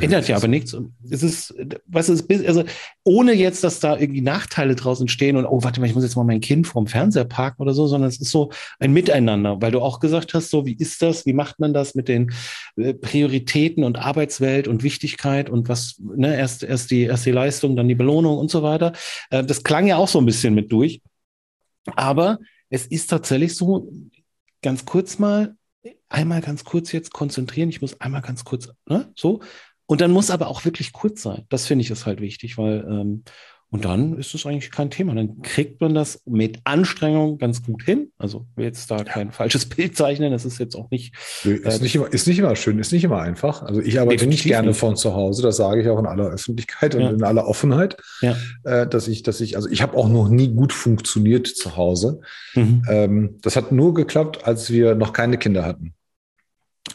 Ändert 0.00 0.28
ja 0.28 0.36
aber 0.36 0.48
nichts. 0.48 0.76
Es 1.10 1.22
ist, 1.22 1.54
was 1.86 2.08
ist, 2.08 2.30
also 2.46 2.64
ohne 3.04 3.32
jetzt, 3.32 3.64
dass 3.64 3.80
da 3.80 3.98
irgendwie 3.98 4.20
Nachteile 4.20 4.74
draußen 4.74 5.08
stehen 5.08 5.36
und, 5.36 5.46
oh, 5.46 5.62
warte 5.62 5.80
mal, 5.80 5.86
ich 5.86 5.94
muss 5.94 6.04
jetzt 6.04 6.16
mal 6.16 6.24
mein 6.24 6.40
Kind 6.40 6.66
vorm 6.66 6.86
Fernseher 6.86 7.24
parken 7.24 7.62
oder 7.62 7.74
so, 7.74 7.86
sondern 7.86 8.08
es 8.08 8.20
ist 8.20 8.30
so 8.30 8.50
ein 8.78 8.92
Miteinander, 8.92 9.60
weil 9.60 9.72
du 9.72 9.80
auch 9.80 10.00
gesagt 10.00 10.34
hast, 10.34 10.50
so, 10.50 10.66
wie 10.66 10.74
ist 10.74 11.02
das? 11.02 11.26
Wie 11.26 11.32
macht 11.32 11.60
man 11.60 11.72
das 11.72 11.94
mit 11.94 12.08
den 12.08 12.32
äh, 12.76 12.94
Prioritäten 12.94 13.84
und 13.84 13.98
Arbeitswelt 13.98 14.68
und 14.68 14.82
Wichtigkeit 14.82 15.50
und 15.50 15.68
was, 15.68 16.00
ne, 16.00 16.36
erst, 16.36 16.62
erst 16.62 16.90
die, 16.90 17.02
erst 17.02 17.26
die 17.26 17.32
Leistung, 17.32 17.76
dann 17.76 17.88
die 17.88 17.94
Belohnung 17.94 18.38
und 18.38 18.50
so 18.50 18.62
weiter. 18.62 18.92
Äh, 19.30 19.44
das 19.44 19.62
klang 19.64 19.86
ja 19.86 19.96
auch 19.96 20.08
so 20.08 20.18
ein 20.18 20.26
bisschen 20.26 20.54
mit 20.54 20.72
durch. 20.72 21.02
Aber 21.96 22.38
es 22.68 22.86
ist 22.86 23.08
tatsächlich 23.08 23.56
so, 23.56 23.90
ganz 24.62 24.84
kurz 24.84 25.18
mal, 25.18 25.56
einmal 26.08 26.40
ganz 26.40 26.64
kurz 26.64 26.92
jetzt 26.92 27.12
konzentrieren. 27.12 27.68
Ich 27.68 27.80
muss 27.80 28.00
einmal 28.00 28.22
ganz 28.22 28.44
kurz, 28.44 28.68
ne, 28.88 29.10
so 29.14 29.40
und 29.90 30.00
dann 30.00 30.12
muss 30.12 30.30
aber 30.30 30.46
auch 30.46 30.64
wirklich 30.64 30.92
kurz 30.92 31.20
sein. 31.20 31.46
Das 31.48 31.66
finde 31.66 31.82
ich 31.82 31.90
ist 31.90 32.06
halt 32.06 32.20
wichtig, 32.20 32.56
weil 32.56 32.86
ähm, 32.88 33.24
Und 33.70 33.84
dann 33.84 34.16
ist 34.16 34.32
es 34.36 34.46
eigentlich 34.46 34.70
kein 34.70 34.88
Thema. 34.88 35.16
Dann 35.16 35.42
kriegt 35.42 35.80
man 35.80 35.94
das 35.94 36.22
mit 36.26 36.60
Anstrengung 36.62 37.38
ganz 37.38 37.64
gut 37.64 37.82
hin. 37.82 38.12
Also 38.16 38.46
will 38.54 38.66
jetzt 38.66 38.88
da 38.92 39.02
kein 39.02 39.32
falsches 39.32 39.66
Bild 39.68 39.96
zeichnen. 39.96 40.30
Das 40.30 40.44
ist 40.44 40.60
jetzt 40.60 40.76
auch 40.76 40.88
nicht. 40.92 41.16
Ist, 41.42 41.80
äh, 41.80 41.82
nicht, 41.82 41.96
immer, 41.96 42.06
ist 42.06 42.28
nicht 42.28 42.38
immer 42.38 42.54
schön, 42.54 42.78
ist 42.78 42.92
nicht 42.92 43.02
immer 43.02 43.20
einfach. 43.20 43.64
Also 43.64 43.80
ich 43.80 43.98
arbeite 43.98 44.28
nicht 44.28 44.44
gerne 44.44 44.68
nicht. 44.68 44.78
von 44.78 44.94
zu 44.94 45.12
Hause. 45.12 45.42
Das 45.42 45.56
sage 45.56 45.82
ich 45.82 45.88
auch 45.88 45.98
in 45.98 46.06
aller 46.06 46.28
Öffentlichkeit 46.28 46.94
und 46.94 47.00
ja. 47.00 47.10
in 47.10 47.24
aller 47.24 47.48
Offenheit. 47.48 47.96
Ja. 48.20 48.36
Äh, 48.62 48.86
dass 48.86 49.08
ich, 49.08 49.24
dass 49.24 49.40
ich, 49.40 49.56
also 49.56 49.68
ich 49.68 49.82
habe 49.82 49.96
auch 49.96 50.08
noch 50.08 50.28
nie 50.28 50.54
gut 50.54 50.72
funktioniert 50.72 51.48
zu 51.48 51.76
Hause. 51.76 52.20
Mhm. 52.54 52.84
Ähm, 52.88 53.38
das 53.42 53.56
hat 53.56 53.72
nur 53.72 53.92
geklappt, 53.92 54.44
als 54.44 54.70
wir 54.70 54.94
noch 54.94 55.12
keine 55.12 55.36
Kinder 55.36 55.64
hatten. 55.64 55.94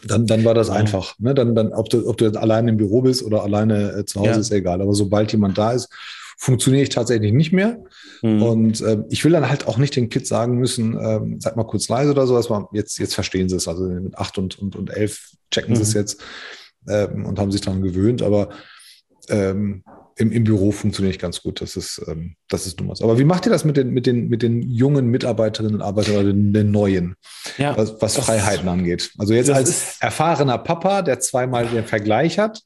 Dann, 0.04 0.26
dann 0.26 0.43
war 0.43 0.54
das 0.54 0.67
ja. 0.67 0.74
einfach. 0.74 1.17
Ne? 1.19 1.34
Dann, 1.34 1.56
dann, 1.56 1.74
ob 1.74 1.89
du, 1.89 2.08
ob 2.08 2.17
du 2.17 2.28
alleine 2.39 2.71
im 2.71 2.78
Büro 2.78 3.02
bist 3.02 3.24
oder 3.24 3.43
alleine 3.43 3.91
äh, 3.91 4.06
zu 4.06 4.19
Hause, 4.19 4.32
ja. 4.32 4.38
ist 4.38 4.52
egal. 4.52 4.82
Aber 4.82 4.93
sobald 4.93 5.32
jemand 5.32 5.58
da 5.58 5.71
ist, 5.71 5.89
funktioniere 6.38 6.84
ich 6.84 6.89
tatsächlich 6.89 7.32
nicht 7.32 7.54
mehr. 7.54 7.84
Mhm. 8.21 8.41
Und 8.41 8.82
äh, 8.82 8.98
ich 9.10 9.24
will 9.24 9.32
dann 9.32 9.50
halt 9.50 9.67
auch 9.67 9.78
nicht 9.78 9.95
den 9.95 10.10
Kids 10.10 10.30
sagen 10.30 10.58
müssen, 10.58 10.98
ähm, 11.00 11.39
sag 11.39 11.56
mal 11.56 11.63
kurz 11.63 11.88
leise 11.88 12.12
oder 12.12 12.28
sowas. 12.28 12.50
Jetzt, 12.74 12.98
jetzt 13.00 13.15
verstehen 13.15 13.50
sie 13.50 13.56
es. 13.56 13.67
Also 13.67 13.86
mit 13.86 14.17
acht 14.17 14.38
und, 14.38 14.60
und, 14.60 14.76
und 14.76 14.89
elf 14.89 15.32
checken 15.52 15.71
mhm. 15.71 15.76
sie 15.78 15.84
es 15.84 15.93
jetzt 15.93 16.21
ähm, 16.88 17.26
und 17.26 17.39
haben 17.39 17.52
sich 17.52 17.62
daran 17.62 17.82
gewöhnt. 17.82 18.21
Aber 18.21 18.50
ähm, 19.30 19.84
im, 20.17 20.32
im 20.32 20.43
Büro 20.45 20.71
funktioniert 20.71 21.19
ganz 21.19 21.41
gut. 21.41 21.62
Das 21.62 21.75
ist, 21.75 22.01
ähm, 22.08 22.36
das 22.47 22.65
ist 22.65 22.80
dummer. 22.80 22.93
Aber 23.01 23.19
wie 23.19 23.25
macht 23.25 23.45
ihr 23.45 23.51
das 23.51 23.65
mit 23.65 23.75
den, 23.75 23.89
mit 23.89 24.06
den, 24.06 24.30
mit 24.30 24.41
den 24.41 24.62
jungen 24.62 25.08
Mitarbeiterinnen 25.08 25.75
und 25.75 25.82
Arbeitern 25.82 26.15
oder 26.15 26.23
den, 26.34 26.71
neuen, 26.71 27.15
ja, 27.58 27.78
was, 27.78 28.01
was 28.01 28.17
Freiheiten 28.17 28.67
angeht? 28.67 29.12
Also 29.17 29.34
jetzt 29.34 29.49
als 29.49 29.97
erfahrener 29.99 30.58
Papa, 30.58 31.01
der 31.01 31.19
zweimal 31.19 31.67
den 31.67 31.84
Vergleich 31.84 32.39
hat, 32.39 32.62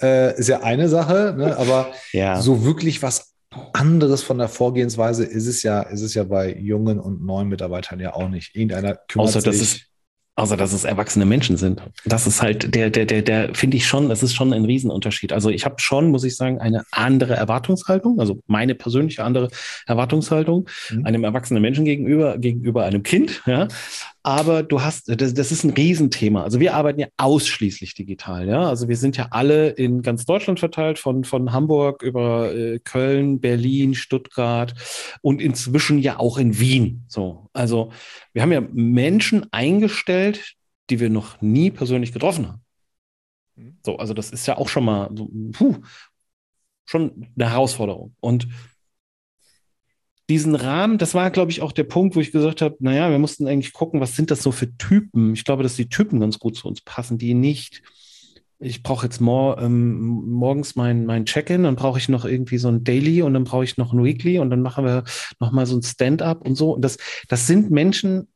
äh, 0.00 0.38
ist 0.38 0.48
ja 0.48 0.62
eine 0.62 0.88
Sache, 0.88 1.34
ne? 1.36 1.56
aber 1.56 1.92
ja. 2.12 2.40
so 2.40 2.64
wirklich 2.64 3.02
was 3.02 3.32
anderes 3.72 4.22
von 4.22 4.38
der 4.38 4.48
Vorgehensweise 4.48 5.24
ist 5.24 5.46
es 5.46 5.62
ja, 5.62 5.80
ist 5.82 6.02
es 6.02 6.14
ja 6.14 6.24
bei 6.24 6.54
jungen 6.54 7.00
und 7.00 7.24
neuen 7.24 7.48
Mitarbeitern 7.48 7.98
ja 8.00 8.14
auch 8.14 8.28
nicht. 8.28 8.54
Irgendeiner 8.54 8.94
kümmert 8.94 9.28
Außer, 9.28 9.40
sich. 9.40 9.50
Dass 9.50 9.60
es 9.60 9.80
Außer 10.38 10.56
dass 10.58 10.74
es 10.74 10.84
erwachsene 10.84 11.24
Menschen 11.24 11.56
sind. 11.56 11.82
Das 12.04 12.26
ist 12.26 12.42
halt 12.42 12.74
der, 12.74 12.90
der, 12.90 13.06
der, 13.06 13.22
der 13.22 13.54
finde 13.54 13.78
ich 13.78 13.86
schon, 13.86 14.10
das 14.10 14.22
ist 14.22 14.34
schon 14.34 14.52
ein 14.52 14.66
Riesenunterschied. 14.66 15.32
Also 15.32 15.48
ich 15.48 15.64
habe 15.64 15.76
schon, 15.78 16.10
muss 16.10 16.24
ich 16.24 16.36
sagen, 16.36 16.60
eine 16.60 16.84
andere 16.92 17.34
Erwartungshaltung, 17.34 18.20
also 18.20 18.42
meine 18.46 18.74
persönliche 18.74 19.24
andere 19.24 19.48
Erwartungshaltung 19.86 20.68
mhm. 20.90 21.06
einem 21.06 21.24
erwachsenen 21.24 21.62
Menschen 21.62 21.86
gegenüber, 21.86 22.36
gegenüber 22.36 22.84
einem 22.84 23.02
Kind, 23.02 23.42
ja 23.46 23.66
aber 24.26 24.64
du 24.64 24.82
hast, 24.82 25.08
das, 25.08 25.34
das 25.34 25.52
ist 25.52 25.62
ein 25.62 25.70
Riesenthema. 25.70 26.42
Also 26.42 26.58
wir 26.58 26.74
arbeiten 26.74 26.98
ja 26.98 27.06
ausschließlich 27.16 27.94
digital, 27.94 28.48
ja. 28.48 28.68
Also 28.68 28.88
wir 28.88 28.96
sind 28.96 29.16
ja 29.16 29.28
alle 29.30 29.68
in 29.68 30.02
ganz 30.02 30.24
Deutschland 30.24 30.58
verteilt, 30.58 30.98
von, 30.98 31.22
von 31.22 31.52
Hamburg 31.52 32.02
über 32.02 32.52
äh, 32.52 32.80
Köln, 32.80 33.38
Berlin, 33.38 33.94
Stuttgart 33.94 34.74
und 35.22 35.40
inzwischen 35.40 36.00
ja 36.00 36.18
auch 36.18 36.38
in 36.38 36.58
Wien. 36.58 37.04
So, 37.06 37.48
also 37.52 37.92
wir 38.32 38.42
haben 38.42 38.50
ja 38.50 38.62
Menschen 38.72 39.46
eingestellt, 39.52 40.54
die 40.90 40.98
wir 40.98 41.08
noch 41.08 41.40
nie 41.40 41.70
persönlich 41.70 42.12
getroffen 42.12 42.48
haben. 42.48 42.64
Mhm. 43.54 43.78
So, 43.86 43.96
also 43.96 44.12
das 44.12 44.30
ist 44.30 44.44
ja 44.46 44.58
auch 44.58 44.68
schon 44.68 44.86
mal 44.86 45.08
so, 45.14 45.30
puh, 45.52 45.76
schon 46.84 47.28
eine 47.36 47.48
Herausforderung. 47.48 48.16
Und 48.18 48.48
diesen 50.28 50.56
Rahmen, 50.56 50.98
das 50.98 51.14
war, 51.14 51.30
glaube 51.30 51.52
ich, 51.52 51.62
auch 51.62 51.72
der 51.72 51.84
Punkt, 51.84 52.16
wo 52.16 52.20
ich 52.20 52.32
gesagt 52.32 52.60
habe, 52.60 52.76
naja, 52.80 53.10
wir 53.10 53.18
mussten 53.18 53.46
eigentlich 53.46 53.72
gucken, 53.72 54.00
was 54.00 54.16
sind 54.16 54.30
das 54.30 54.42
so 54.42 54.50
für 54.50 54.76
Typen? 54.76 55.34
Ich 55.34 55.44
glaube, 55.44 55.62
dass 55.62 55.76
die 55.76 55.88
Typen 55.88 56.18
ganz 56.18 56.38
gut 56.38 56.56
zu 56.56 56.66
uns 56.66 56.80
passen, 56.80 57.16
die 57.16 57.34
nicht, 57.34 57.82
ich 58.58 58.82
brauche 58.82 59.06
jetzt 59.06 59.20
mor 59.20 59.60
ähm, 59.60 60.28
morgens 60.28 60.74
mein, 60.74 61.06
mein 61.06 61.26
Check-in, 61.26 61.62
dann 61.62 61.76
brauche 61.76 61.98
ich 61.98 62.08
noch 62.08 62.24
irgendwie 62.24 62.58
so 62.58 62.68
ein 62.68 62.82
Daily 62.82 63.22
und 63.22 63.34
dann 63.34 63.44
brauche 63.44 63.64
ich 63.64 63.76
noch 63.76 63.92
ein 63.92 64.02
Weekly 64.02 64.38
und 64.40 64.50
dann 64.50 64.62
machen 64.62 64.84
wir 64.84 65.04
nochmal 65.38 65.66
so 65.66 65.76
ein 65.76 65.82
Stand-up 65.82 66.44
und 66.44 66.56
so. 66.56 66.72
Und 66.72 66.82
das, 66.82 66.96
das 67.28 67.46
sind 67.46 67.70
Menschen, 67.70 68.26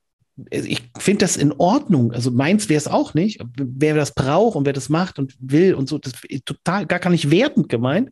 ich 0.50 0.90
finde 0.96 1.24
das 1.24 1.36
in 1.36 1.52
Ordnung. 1.52 2.12
Also 2.12 2.30
meins 2.30 2.68
wäre 2.68 2.78
es 2.78 2.86
auch 2.86 3.14
nicht. 3.14 3.42
Wer 3.56 3.94
das 3.94 4.14
braucht 4.14 4.56
und 4.56 4.64
wer 4.64 4.72
das 4.72 4.90
macht 4.90 5.18
und 5.18 5.34
will 5.40 5.74
und 5.74 5.88
so, 5.88 5.98
das 5.98 6.12
ist 6.28 6.46
total 6.46 6.86
gar, 6.86 7.00
gar 7.00 7.10
nicht 7.10 7.32
wertend 7.32 7.68
gemeint 7.68 8.10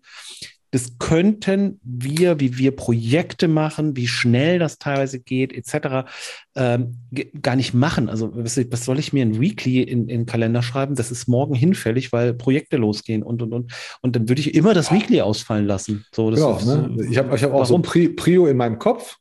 das 0.71 0.99
könnten 0.99 1.81
wir, 1.83 2.41
wie 2.41 2.59
wir 2.59 2.77
Projekte 2.77 3.49
machen, 3.49 3.97
wie 3.97 4.07
schnell 4.07 4.59
das 4.59 4.79
teilweise 4.79 5.21
geht, 5.21 5.53
etc., 5.53 6.09
ähm, 6.57 6.99
gar 7.41 7.57
nicht 7.57 7.75
machen. 7.75 8.09
Also 8.09 8.31
was, 8.35 8.59
was, 8.71 8.85
soll 8.85 8.99
ich 8.99 9.13
mir 9.13 9.25
ein 9.25 9.41
Weekly 9.41 9.83
in, 9.83 10.09
in 10.09 10.21
den 10.21 10.27
Kalender 10.27 10.63
schreiben? 10.63 10.95
Das 10.95 11.11
ist 11.11 11.29
morgen 11.29 11.55
hinfällig, 11.55 12.13
weil 12.13 12.35
Projekte 12.35 12.77
losgehen 12.77 13.23
und 13.23 13.43
und 13.43 13.53
und. 13.53 13.73
Und 14.03 14.17
dann 14.17 14.29
würde 14.29 14.41
ich 14.41 14.55
immer 14.55 14.75
das 14.75 14.93
Weekly 14.93 15.21
ausfallen 15.21 15.67
lassen. 15.67 16.05
So, 16.15 16.31
das 16.31 16.41
genau, 16.41 16.89
ne? 16.89 17.07
Ich 17.11 17.17
habe 17.19 17.35
ich 17.35 17.43
hab 17.43 17.53
auch 17.53 17.65
so 17.65 17.77
ein 17.77 17.83
Prio 17.83 18.47
in 18.47 18.57
meinem 18.57 18.79
Kopf 18.79 19.17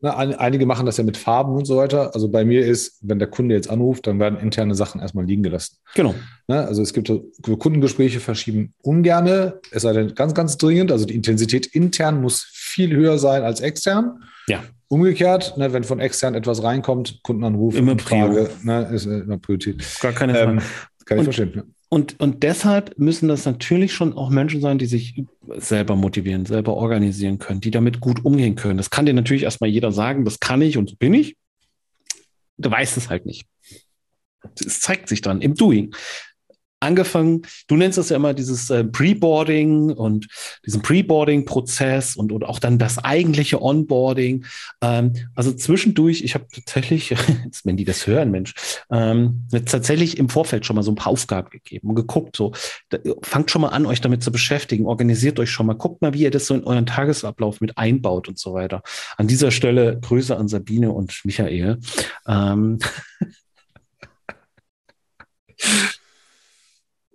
Ne, 0.00 0.16
einige 0.16 0.64
machen 0.64 0.86
das 0.86 0.96
ja 0.96 1.02
mit 1.02 1.16
Farben 1.16 1.54
und 1.54 1.64
so 1.64 1.76
weiter. 1.76 2.14
Also 2.14 2.28
bei 2.28 2.44
mir 2.44 2.64
ist, 2.64 2.98
wenn 3.00 3.18
der 3.18 3.26
Kunde 3.26 3.56
jetzt 3.56 3.68
anruft, 3.68 4.06
dann 4.06 4.20
werden 4.20 4.38
interne 4.38 4.76
Sachen 4.76 5.00
erstmal 5.00 5.24
liegen 5.24 5.42
gelassen. 5.42 5.78
Genau. 5.96 6.14
Ne, 6.46 6.64
also 6.64 6.82
es 6.82 6.92
gibt 6.92 7.10
Kundengespräche 7.42 8.20
verschieben 8.20 8.74
ungerne, 8.80 9.60
es 9.72 9.82
sei 9.82 9.92
denn 9.92 10.14
ganz, 10.14 10.34
ganz 10.34 10.56
dringend. 10.56 10.92
Also 10.92 11.04
die 11.04 11.16
Intensität 11.16 11.66
intern 11.66 12.20
muss 12.20 12.44
viel 12.44 12.94
höher 12.94 13.18
sein 13.18 13.42
als 13.42 13.60
extern. 13.60 14.22
Ja. 14.46 14.62
Umgekehrt, 14.86 15.56
ne, 15.58 15.72
wenn 15.72 15.82
von 15.82 15.98
extern 15.98 16.36
etwas 16.36 16.62
reinkommt, 16.62 17.20
Kundenanruf, 17.24 17.74
immer 17.74 17.98
Frage, 17.98 18.50
ne, 18.62 18.88
ist 18.92 19.06
immer 19.06 19.38
Priorität. 19.38 19.84
Gar 20.00 20.12
keine 20.12 20.34
Frage. 20.34 20.50
Ähm, 20.52 20.60
kann 21.04 21.18
ich 21.18 21.26
und, 21.26 21.34
verstehen. 21.34 21.74
Und, 21.90 22.20
und 22.20 22.42
deshalb 22.42 22.98
müssen 22.98 23.28
das 23.28 23.46
natürlich 23.46 23.94
schon 23.94 24.12
auch 24.12 24.28
Menschen 24.28 24.60
sein, 24.60 24.78
die 24.78 24.86
sich 24.86 25.24
selber 25.56 25.96
motivieren, 25.96 26.44
selber 26.44 26.74
organisieren 26.74 27.38
können, 27.38 27.62
die 27.62 27.70
damit 27.70 28.00
gut 28.00 28.24
umgehen 28.24 28.56
können. 28.56 28.76
Das 28.76 28.90
kann 28.90 29.06
dir 29.06 29.14
natürlich 29.14 29.44
erstmal 29.44 29.70
jeder 29.70 29.90
sagen, 29.90 30.24
das 30.26 30.38
kann 30.38 30.60
ich 30.60 30.76
und 30.76 30.98
bin 30.98 31.14
ich. 31.14 31.36
Du 32.58 32.70
weißt 32.70 32.96
es 32.98 33.08
halt 33.08 33.24
nicht. 33.24 33.46
Es 34.60 34.80
zeigt 34.80 35.08
sich 35.08 35.22
dann 35.22 35.40
im 35.40 35.54
Doing 35.54 35.94
angefangen, 36.80 37.42
du 37.66 37.76
nennst 37.76 37.98
das 37.98 38.08
ja 38.08 38.16
immer 38.16 38.34
dieses 38.34 38.70
äh, 38.70 38.84
Preboarding 38.84 39.90
und 39.90 40.28
diesen 40.64 40.82
Preboarding-Prozess 40.82 42.16
und, 42.16 42.32
und 42.32 42.44
auch 42.44 42.58
dann 42.58 42.78
das 42.78 42.98
eigentliche 42.98 43.60
Onboarding. 43.60 44.44
Ähm, 44.82 45.12
also 45.34 45.52
zwischendurch, 45.52 46.22
ich 46.22 46.34
habe 46.34 46.46
tatsächlich, 46.52 47.14
wenn 47.64 47.76
die 47.76 47.84
das 47.84 48.06
hören, 48.06 48.30
Mensch, 48.30 48.54
ähm, 48.90 49.46
tatsächlich 49.50 50.18
im 50.18 50.28
Vorfeld 50.28 50.66
schon 50.66 50.76
mal 50.76 50.82
so 50.82 50.92
ein 50.92 50.96
paar 50.96 51.12
Aufgaben 51.12 51.50
gegeben 51.50 51.88
und 51.88 51.94
geguckt, 51.96 52.36
so, 52.36 52.52
da, 52.90 52.98
fangt 53.22 53.50
schon 53.50 53.62
mal 53.62 53.68
an, 53.68 53.86
euch 53.86 54.00
damit 54.00 54.22
zu 54.22 54.30
beschäftigen, 54.30 54.86
organisiert 54.86 55.40
euch 55.40 55.50
schon 55.50 55.66
mal, 55.66 55.74
guckt 55.74 56.02
mal, 56.02 56.14
wie 56.14 56.22
ihr 56.22 56.30
das 56.30 56.46
so 56.46 56.54
in 56.54 56.64
euren 56.64 56.86
Tagesablauf 56.86 57.60
mit 57.60 57.76
einbaut 57.76 58.28
und 58.28 58.38
so 58.38 58.54
weiter. 58.54 58.82
An 59.16 59.26
dieser 59.26 59.50
Stelle 59.50 59.98
Grüße 60.00 60.36
an 60.36 60.48
Sabine 60.48 60.92
und 60.92 61.20
Michael. 61.24 61.78
Ähm, 62.26 62.78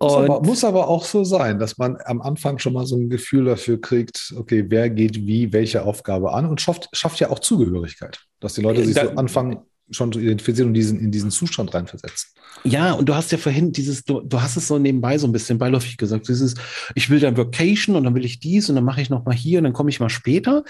Muss 0.03 0.13
aber, 0.15 0.41
muss 0.41 0.63
aber, 0.63 0.87
auch 0.87 1.05
so 1.05 1.23
sein, 1.23 1.59
dass 1.59 1.77
man 1.77 1.97
am 2.05 2.21
Anfang 2.21 2.59
schon 2.59 2.73
mal 2.73 2.85
so 2.85 2.95
ein 2.95 3.09
Gefühl 3.09 3.45
dafür 3.45 3.79
kriegt, 3.79 4.33
okay, 4.37 4.65
wer 4.67 4.89
geht 4.89 5.15
wie 5.25 5.51
welche 5.53 5.83
Aufgabe 5.83 6.33
an 6.33 6.45
und 6.45 6.61
schafft, 6.61 6.89
schafft 6.93 7.19
ja 7.19 7.29
auch 7.29 7.39
Zugehörigkeit, 7.39 8.19
dass 8.39 8.53
die 8.53 8.61
Leute 8.61 8.81
äh, 8.81 8.85
sich 8.85 8.95
da, 8.95 9.05
so 9.05 9.11
anfangen 9.11 9.59
schon 9.89 10.11
zu 10.11 10.19
identifizieren 10.19 10.69
und 10.69 10.73
diesen, 10.73 10.99
in 10.99 11.11
diesen 11.11 11.31
Zustand 11.31 11.73
reinversetzen. 11.73 12.32
Ja, 12.63 12.93
und 12.93 13.09
du 13.09 13.15
hast 13.15 13.31
ja 13.31 13.37
vorhin 13.37 13.71
dieses, 13.71 14.03
du, 14.05 14.21
du 14.21 14.41
hast 14.41 14.55
es 14.55 14.67
so 14.67 14.79
nebenbei 14.79 15.17
so 15.17 15.27
ein 15.27 15.33
bisschen 15.33 15.57
beiläufig 15.57 15.97
gesagt, 15.97 16.27
dieses, 16.27 16.55
ich 16.95 17.09
will 17.09 17.19
dann 17.19 17.35
Vacation 17.35 17.95
und 17.95 18.05
dann 18.05 18.15
will 18.15 18.25
ich 18.25 18.39
dies 18.39 18.69
und 18.69 18.75
dann 18.75 18.85
mache 18.85 19.01
ich 19.01 19.09
noch 19.09 19.25
mal 19.25 19.35
hier 19.35 19.57
und 19.57 19.65
dann 19.65 19.73
komme 19.73 19.89
ich 19.89 19.99
mal 19.99 20.09
später 20.09 20.63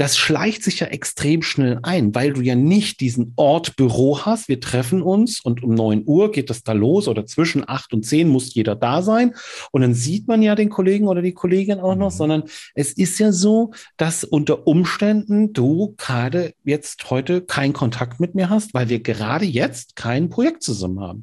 das 0.00 0.16
schleicht 0.16 0.62
sich 0.62 0.80
ja 0.80 0.86
extrem 0.86 1.42
schnell 1.42 1.78
ein, 1.82 2.14
weil 2.14 2.32
du 2.32 2.40
ja 2.40 2.54
nicht 2.54 3.00
diesen 3.00 3.34
Ort 3.36 3.76
Büro 3.76 4.20
hast. 4.20 4.48
Wir 4.48 4.58
treffen 4.58 5.02
uns 5.02 5.40
und 5.40 5.62
um 5.62 5.74
neun 5.74 6.04
Uhr 6.06 6.32
geht 6.32 6.48
das 6.48 6.62
da 6.62 6.72
los 6.72 7.06
oder 7.06 7.26
zwischen 7.26 7.68
acht 7.68 7.92
und 7.92 8.06
zehn 8.06 8.26
muss 8.26 8.54
jeder 8.54 8.74
da 8.76 9.02
sein. 9.02 9.34
Und 9.72 9.82
dann 9.82 9.92
sieht 9.92 10.26
man 10.26 10.40
ja 10.40 10.54
den 10.54 10.70
Kollegen 10.70 11.06
oder 11.06 11.20
die 11.20 11.34
Kollegin 11.34 11.80
auch 11.80 11.96
noch, 11.96 12.12
mhm. 12.12 12.16
sondern 12.16 12.42
es 12.74 12.94
ist 12.94 13.18
ja 13.18 13.30
so, 13.30 13.72
dass 13.98 14.24
unter 14.24 14.66
Umständen 14.66 15.52
du 15.52 15.94
gerade 15.98 16.54
jetzt 16.64 17.10
heute 17.10 17.42
keinen 17.42 17.74
Kontakt 17.74 18.20
mit 18.20 18.34
mir 18.34 18.48
hast, 18.48 18.72
weil 18.72 18.88
wir 18.88 19.00
gerade 19.00 19.44
jetzt 19.44 19.96
kein 19.96 20.30
Projekt 20.30 20.62
zusammen 20.62 21.00
haben. 21.00 21.19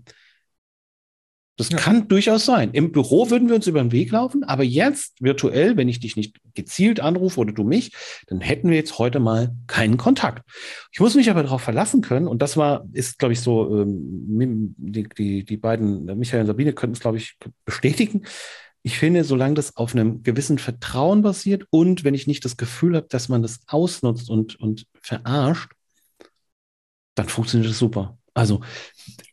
Das 1.57 1.69
ja. 1.69 1.77
kann 1.77 2.07
durchaus 2.07 2.45
sein. 2.45 2.69
Im 2.71 2.91
Büro 2.91 3.31
würden 3.31 3.49
wir 3.49 3.55
uns 3.55 3.65
über 3.65 3.81
den 3.81 3.91
Weg 3.91 4.11
laufen, 4.11 4.43
aber 4.43 4.63
jetzt 4.63 5.15
virtuell, 5.19 5.75
wenn 5.75 5.89
ich 5.89 5.99
dich 5.99 6.15
nicht 6.15 6.37
gezielt 6.53 6.99
anrufe 6.99 7.39
oder 7.39 7.51
du 7.51 7.63
mich, 7.63 7.93
dann 8.27 8.41
hätten 8.41 8.69
wir 8.69 8.77
jetzt 8.77 8.99
heute 8.99 9.19
mal 9.19 9.55
keinen 9.65 9.97
Kontakt. 9.97 10.47
Ich 10.91 10.99
muss 10.99 11.15
mich 11.15 11.31
aber 11.31 11.41
darauf 11.41 11.63
verlassen 11.63 12.01
können 12.01 12.27
und 12.27 12.43
das 12.43 12.57
war, 12.57 12.85
ist, 12.93 13.17
glaube 13.17 13.33
ich, 13.33 13.41
so, 13.41 13.81
ähm, 13.81 14.75
die, 14.77 15.09
die, 15.09 15.43
die 15.43 15.57
beiden, 15.57 16.05
Michael 16.17 16.41
und 16.41 16.47
Sabine 16.47 16.73
könnten 16.73 16.93
es, 16.93 16.99
glaube 16.99 17.17
ich, 17.17 17.37
bestätigen. 17.65 18.21
Ich 18.83 18.99
finde, 18.99 19.23
solange 19.23 19.55
das 19.55 19.75
auf 19.77 19.95
einem 19.95 20.21
gewissen 20.21 20.59
Vertrauen 20.59 21.23
basiert 21.23 21.65
und 21.71 22.03
wenn 22.03 22.13
ich 22.13 22.27
nicht 22.27 22.45
das 22.45 22.57
Gefühl 22.57 22.95
habe, 22.95 23.07
dass 23.09 23.29
man 23.29 23.41
das 23.41 23.61
ausnutzt 23.65 24.29
und, 24.29 24.59
und 24.59 24.85
verarscht, 25.01 25.71
dann 27.15 27.27
funktioniert 27.29 27.71
das 27.71 27.79
super. 27.79 28.16
Also, 28.37 28.61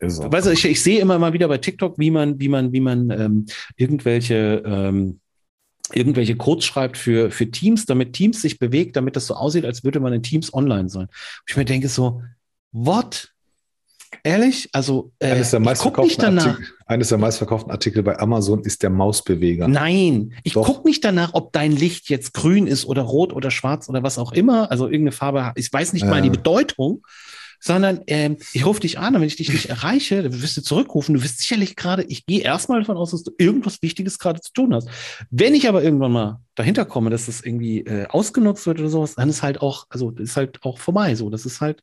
weißt 0.01 0.47
du, 0.47 0.51
ich, 0.51 0.65
ich, 0.65 0.83
sehe 0.83 1.01
immer 1.01 1.19
mal 1.19 1.33
wieder 1.33 1.49
bei 1.49 1.59
TikTok, 1.59 1.99
wie 1.99 2.11
man, 2.11 2.41
wie 2.41 2.49
man, 2.49 2.73
wie 2.73 2.81
man 2.81 3.11
ähm, 3.11 3.47
irgendwelche 3.77 4.63
ähm, 4.65 5.21
irgendwelche 5.93 6.37
Codes 6.37 6.65
schreibt 6.65 6.97
für, 6.97 7.31
für 7.31 7.51
Teams, 7.51 7.85
damit 7.85 8.15
Teams 8.15 8.41
sich 8.41 8.59
bewegt, 8.59 8.97
damit 8.97 9.17
das 9.17 9.27
so 9.27 9.35
aussieht, 9.35 9.65
als 9.65 9.85
würde 9.85 10.01
man 10.01 10.13
in 10.13 10.23
Teams 10.23 10.53
online 10.55 10.89
sein. 10.89 11.09
Ich 11.47 11.57
mir 11.57 11.65
denke 11.65 11.89
so, 11.89 12.23
what? 12.73 13.31
Ehrlich? 14.23 14.71
Also, 14.73 15.13
äh, 15.19 15.33
eines, 15.33 15.51
der 15.51 15.61
meistverkauften 15.61 16.39
Artikel, 16.39 16.67
eines 16.87 17.09
der 17.09 17.19
meistverkauften 17.19 17.71
Artikel 17.71 18.03
bei 18.03 18.19
Amazon 18.19 18.63
ist 18.63 18.83
der 18.83 18.91
Mausbeweger. 18.91 19.69
Nein, 19.69 20.33
ich 20.45 20.55
gucke 20.55 20.87
nicht 20.89 21.05
danach, 21.05 21.35
ob 21.35 21.53
dein 21.53 21.73
Licht 21.73 22.09
jetzt 22.09 22.33
grün 22.33 22.67
ist 22.67 22.87
oder 22.87 23.03
rot 23.03 23.33
oder 23.33 23.51
schwarz 23.51 23.89
oder 23.89 24.03
was 24.03 24.19
auch 24.19 24.33
immer. 24.33 24.71
Also 24.71 24.87
irgendeine 24.87 25.13
Farbe, 25.13 25.53
ich 25.57 25.71
weiß 25.71 25.93
nicht 25.93 26.07
mal 26.07 26.23
die 26.23 26.31
Bedeutung, 26.31 27.03
sondern 27.65 28.03
ähm, 28.09 28.37
ich 28.53 28.67
rufe 28.67 28.81
dich 28.81 28.99
an 28.99 29.15
und 29.15 29.23
wenn 29.23 29.27
ich 29.27 29.37
dich 29.37 29.51
nicht 29.51 29.71
erreiche, 29.71 30.23
dann 30.23 30.43
wirst 30.43 30.59
du 30.59 30.61
zurückrufen. 30.61 31.15
Du 31.15 31.23
wirst 31.23 31.39
sicherlich 31.39 31.77
gerade, 31.77 32.03
ich 32.03 32.27
gehe 32.27 32.43
erstmal 32.43 32.81
davon 32.81 32.99
aus, 32.99 33.13
dass 33.13 33.23
du 33.23 33.33
irgendwas 33.39 33.81
Wichtiges 33.81 34.19
gerade 34.19 34.43
zu 34.43 34.53
tun 34.53 34.75
hast. 34.75 34.87
Wenn 35.31 35.55
ich 35.55 35.67
aber 35.67 35.83
irgendwann 35.83 36.13
mal 36.13 36.41
dahinter 36.57 36.85
komme, 36.85 37.09
dass 37.09 37.25
das 37.25 37.41
irgendwie 37.41 37.81
äh, 37.81 38.07
ausgenutzt 38.09 38.67
wird 38.67 38.81
oder 38.81 38.91
sowas, 38.91 39.15
dann 39.15 39.31
ist 39.31 39.43
halt 39.43 39.63
auch, 39.63 39.87
also 39.89 40.11
ist 40.11 40.37
halt 40.37 40.63
auch 40.63 40.77
vorbei. 40.77 41.15
So, 41.15 41.31
das 41.31 41.47
ist 41.47 41.63
halt 41.63 41.83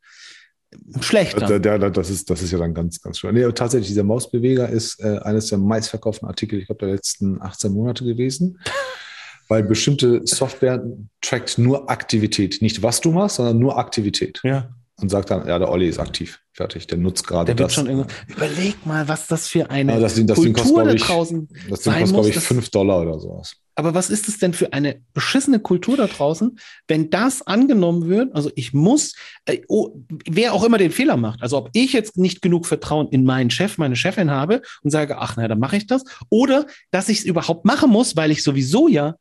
schlechter. 0.99 1.59
Da, 1.59 1.79
da, 1.79 1.89
das, 1.89 2.11
ist, 2.11 2.29
das 2.29 2.43
ist 2.43 2.51
ja 2.51 2.59
dann 2.59 2.75
ganz, 2.75 3.01
ganz 3.01 3.17
schön. 3.17 3.34
Nee, 3.34 3.51
tatsächlich, 3.51 3.88
dieser 3.88 4.03
Mausbeweger 4.03 4.69
ist 4.69 5.03
äh, 5.03 5.17
eines 5.23 5.47
der 5.47 5.57
meistverkauften 5.57 6.27
Artikel, 6.27 6.59
ich 6.59 6.67
glaube, 6.67 6.86
der 6.86 6.93
letzten 6.93 7.41
18 7.41 7.73
Monate 7.73 8.05
gewesen. 8.05 8.59
Weil 9.47 9.63
bestimmte 9.63 10.21
Software 10.25 10.86
trackt 11.21 11.57
nur 11.57 11.89
Aktivität. 11.89 12.61
Nicht 12.61 12.84
was 12.84 13.01
du 13.01 13.11
machst, 13.11 13.38
sondern 13.38 13.57
nur 13.57 13.79
Aktivität. 13.79 14.39
Ja 14.43 14.69
und 15.02 15.10
sagt 15.10 15.32
dann, 15.32 15.47
ja, 15.47 15.58
der 15.58 15.70
Olli 15.70 15.88
ist 15.88 15.99
aktiv. 15.99 16.39
Fertig, 16.54 16.86
der 16.88 16.97
nutzt 16.97 17.26
gerade 17.26 17.56
das. 17.56 17.74
Schon 17.74 18.06
überleg 18.28 18.86
mal, 18.86 19.08
was 19.08 19.28
das 19.28 19.47
für 19.47 19.70
eine 19.70 19.93
ja, 19.93 19.99
das, 19.99 20.16
das 20.26 20.38
Kultur 20.38 20.54
kostet, 20.54 21.02
da 21.02 21.06
draußen 21.06 21.47
Das 21.70 21.82
Ding 21.82 21.93
kostet, 21.93 22.14
glaube 22.14 22.30
ich, 22.30 22.39
5 22.39 22.70
Dollar 22.70 23.02
oder 23.02 23.20
sowas. 23.20 23.56
Aber 23.76 23.93
was 23.93 24.10
ist 24.10 24.28
es 24.28 24.38
denn 24.38 24.54
für 24.54 24.74
eine 24.74 25.02
beschissene 25.14 25.60
Kultur 25.60 25.97
da 25.97 26.08
draußen, 26.08 26.60
wenn 26.88 27.10
das 27.10 27.41
angenommen 27.41 28.08
wird? 28.10 28.36
Also 28.36 28.52
ich 28.56 28.74
muss, 28.74 29.16
äh, 29.45 29.62
oh, 29.70 29.95
wer 30.30 30.54
auch 30.54 30.64
immer 30.64 30.78
den 30.78 30.91
Fehler 30.91 31.18
macht, 31.18 31.41
also 31.41 31.58
ob 31.58 31.70
ich 31.74 31.93
jetzt 31.93 32.18
nicht 32.18 32.41
genug 32.41 32.66
Vertrauen 32.66 33.08
in 33.10 33.24
meinen 33.24 33.49
Chef, 33.49 33.78
meine 33.78 33.95
Chefin 33.95 34.30
habe 34.30 34.62
und 34.84 34.91
sage, 34.91 35.18
ach 35.18 35.38
naja, 35.38 35.47
dann 35.47 35.60
mache 35.60 35.78
ich 35.78 35.88
das, 35.88 36.04
oder 36.30 36.66
dass 36.91 37.10
ich 37.10 37.20
es 37.20 37.26
überhaupt 37.26 37.66
machen 37.66 37.89
muss, 37.89 38.16
weil 38.16 38.30
ich 38.32 38.43
sowieso 38.43 38.88
ja 38.88 39.16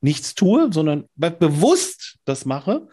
nichts 0.00 0.34
tue, 0.34 0.72
sondern 0.72 1.04
bewusst 1.16 2.16
das 2.24 2.44
mache, 2.44 2.86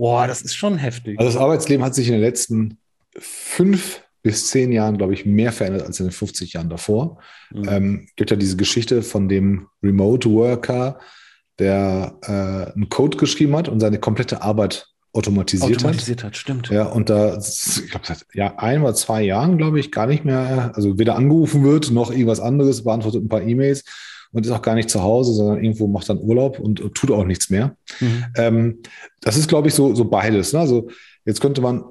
Boah, 0.00 0.26
das 0.26 0.40
ist 0.40 0.54
schon 0.54 0.78
heftig. 0.78 1.18
Also 1.18 1.30
das 1.30 1.38
Arbeitsleben 1.38 1.84
hat 1.84 1.94
sich 1.94 2.06
in 2.06 2.14
den 2.14 2.22
letzten 2.22 2.78
fünf 3.18 4.02
bis 4.22 4.46
zehn 4.46 4.72
Jahren, 4.72 4.96
glaube 4.96 5.12
ich, 5.12 5.26
mehr 5.26 5.52
verändert 5.52 5.82
als 5.82 6.00
in 6.00 6.06
den 6.06 6.12
50 6.12 6.54
Jahren 6.54 6.70
davor. 6.70 7.18
Mhm. 7.52 7.68
Ähm, 7.68 8.08
gibt 8.16 8.30
ja 8.30 8.36
diese 8.38 8.56
Geschichte 8.56 9.02
von 9.02 9.28
dem 9.28 9.66
Remote 9.82 10.30
Worker, 10.30 11.00
der 11.58 12.14
äh, 12.22 12.72
einen 12.72 12.88
Code 12.88 13.18
geschrieben 13.18 13.54
hat 13.54 13.68
und 13.68 13.80
seine 13.80 13.98
komplette 13.98 14.40
Arbeit 14.40 14.86
automatisiert, 15.12 15.76
automatisiert 15.76 16.20
hat. 16.20 16.28
hat. 16.28 16.36
Stimmt. 16.38 16.70
Ja, 16.70 16.84
und 16.84 17.10
da, 17.10 17.36
ich 17.36 17.90
glaube, 17.90 18.06
seit 18.06 18.24
ja, 18.32 18.54
ein 18.56 18.80
oder 18.80 18.94
zwei 18.94 19.20
Jahren, 19.20 19.58
glaube 19.58 19.80
ich, 19.80 19.92
gar 19.92 20.06
nicht 20.06 20.24
mehr, 20.24 20.72
also 20.74 20.98
weder 20.98 21.16
angerufen 21.16 21.62
wird, 21.62 21.90
noch 21.90 22.10
irgendwas 22.10 22.40
anderes, 22.40 22.84
beantwortet 22.84 23.22
ein 23.22 23.28
paar 23.28 23.42
E-Mails 23.42 23.84
und 24.32 24.46
ist 24.46 24.52
auch 24.52 24.62
gar 24.62 24.74
nicht 24.74 24.90
zu 24.90 25.02
Hause, 25.02 25.32
sondern 25.32 25.62
irgendwo 25.62 25.86
macht 25.86 26.08
dann 26.08 26.20
Urlaub 26.20 26.58
und, 26.58 26.80
und 26.80 26.94
tut 26.94 27.10
auch 27.10 27.24
nichts 27.24 27.50
mehr. 27.50 27.76
Mhm. 28.00 28.24
Ähm, 28.36 28.78
das 29.20 29.36
ist, 29.36 29.48
glaube 29.48 29.68
ich, 29.68 29.74
so, 29.74 29.94
so 29.94 30.04
beides. 30.04 30.52
Ne? 30.52 30.60
Also 30.60 30.88
jetzt 31.24 31.40
könnte 31.40 31.60
man 31.60 31.84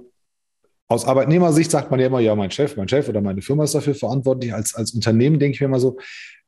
aus 0.87 1.05
Arbeitnehmersicht 1.05 1.69
sagt 1.69 1.91
man 1.91 1.99
ja 1.99 2.07
immer, 2.07 2.19
ja, 2.19 2.33
mein 2.35 2.49
Chef, 2.49 2.75
mein 2.75 2.87
Chef 2.87 3.07
oder 3.07 3.21
meine 3.21 3.43
Firma 3.43 3.63
ist 3.63 3.75
dafür 3.75 3.93
verantwortlich. 3.93 4.53
Als, 4.53 4.73
als 4.73 4.91
Unternehmen 4.91 5.37
denke 5.37 5.53
ich 5.53 5.61
mir 5.61 5.67
immer 5.67 5.79
so, 5.79 5.97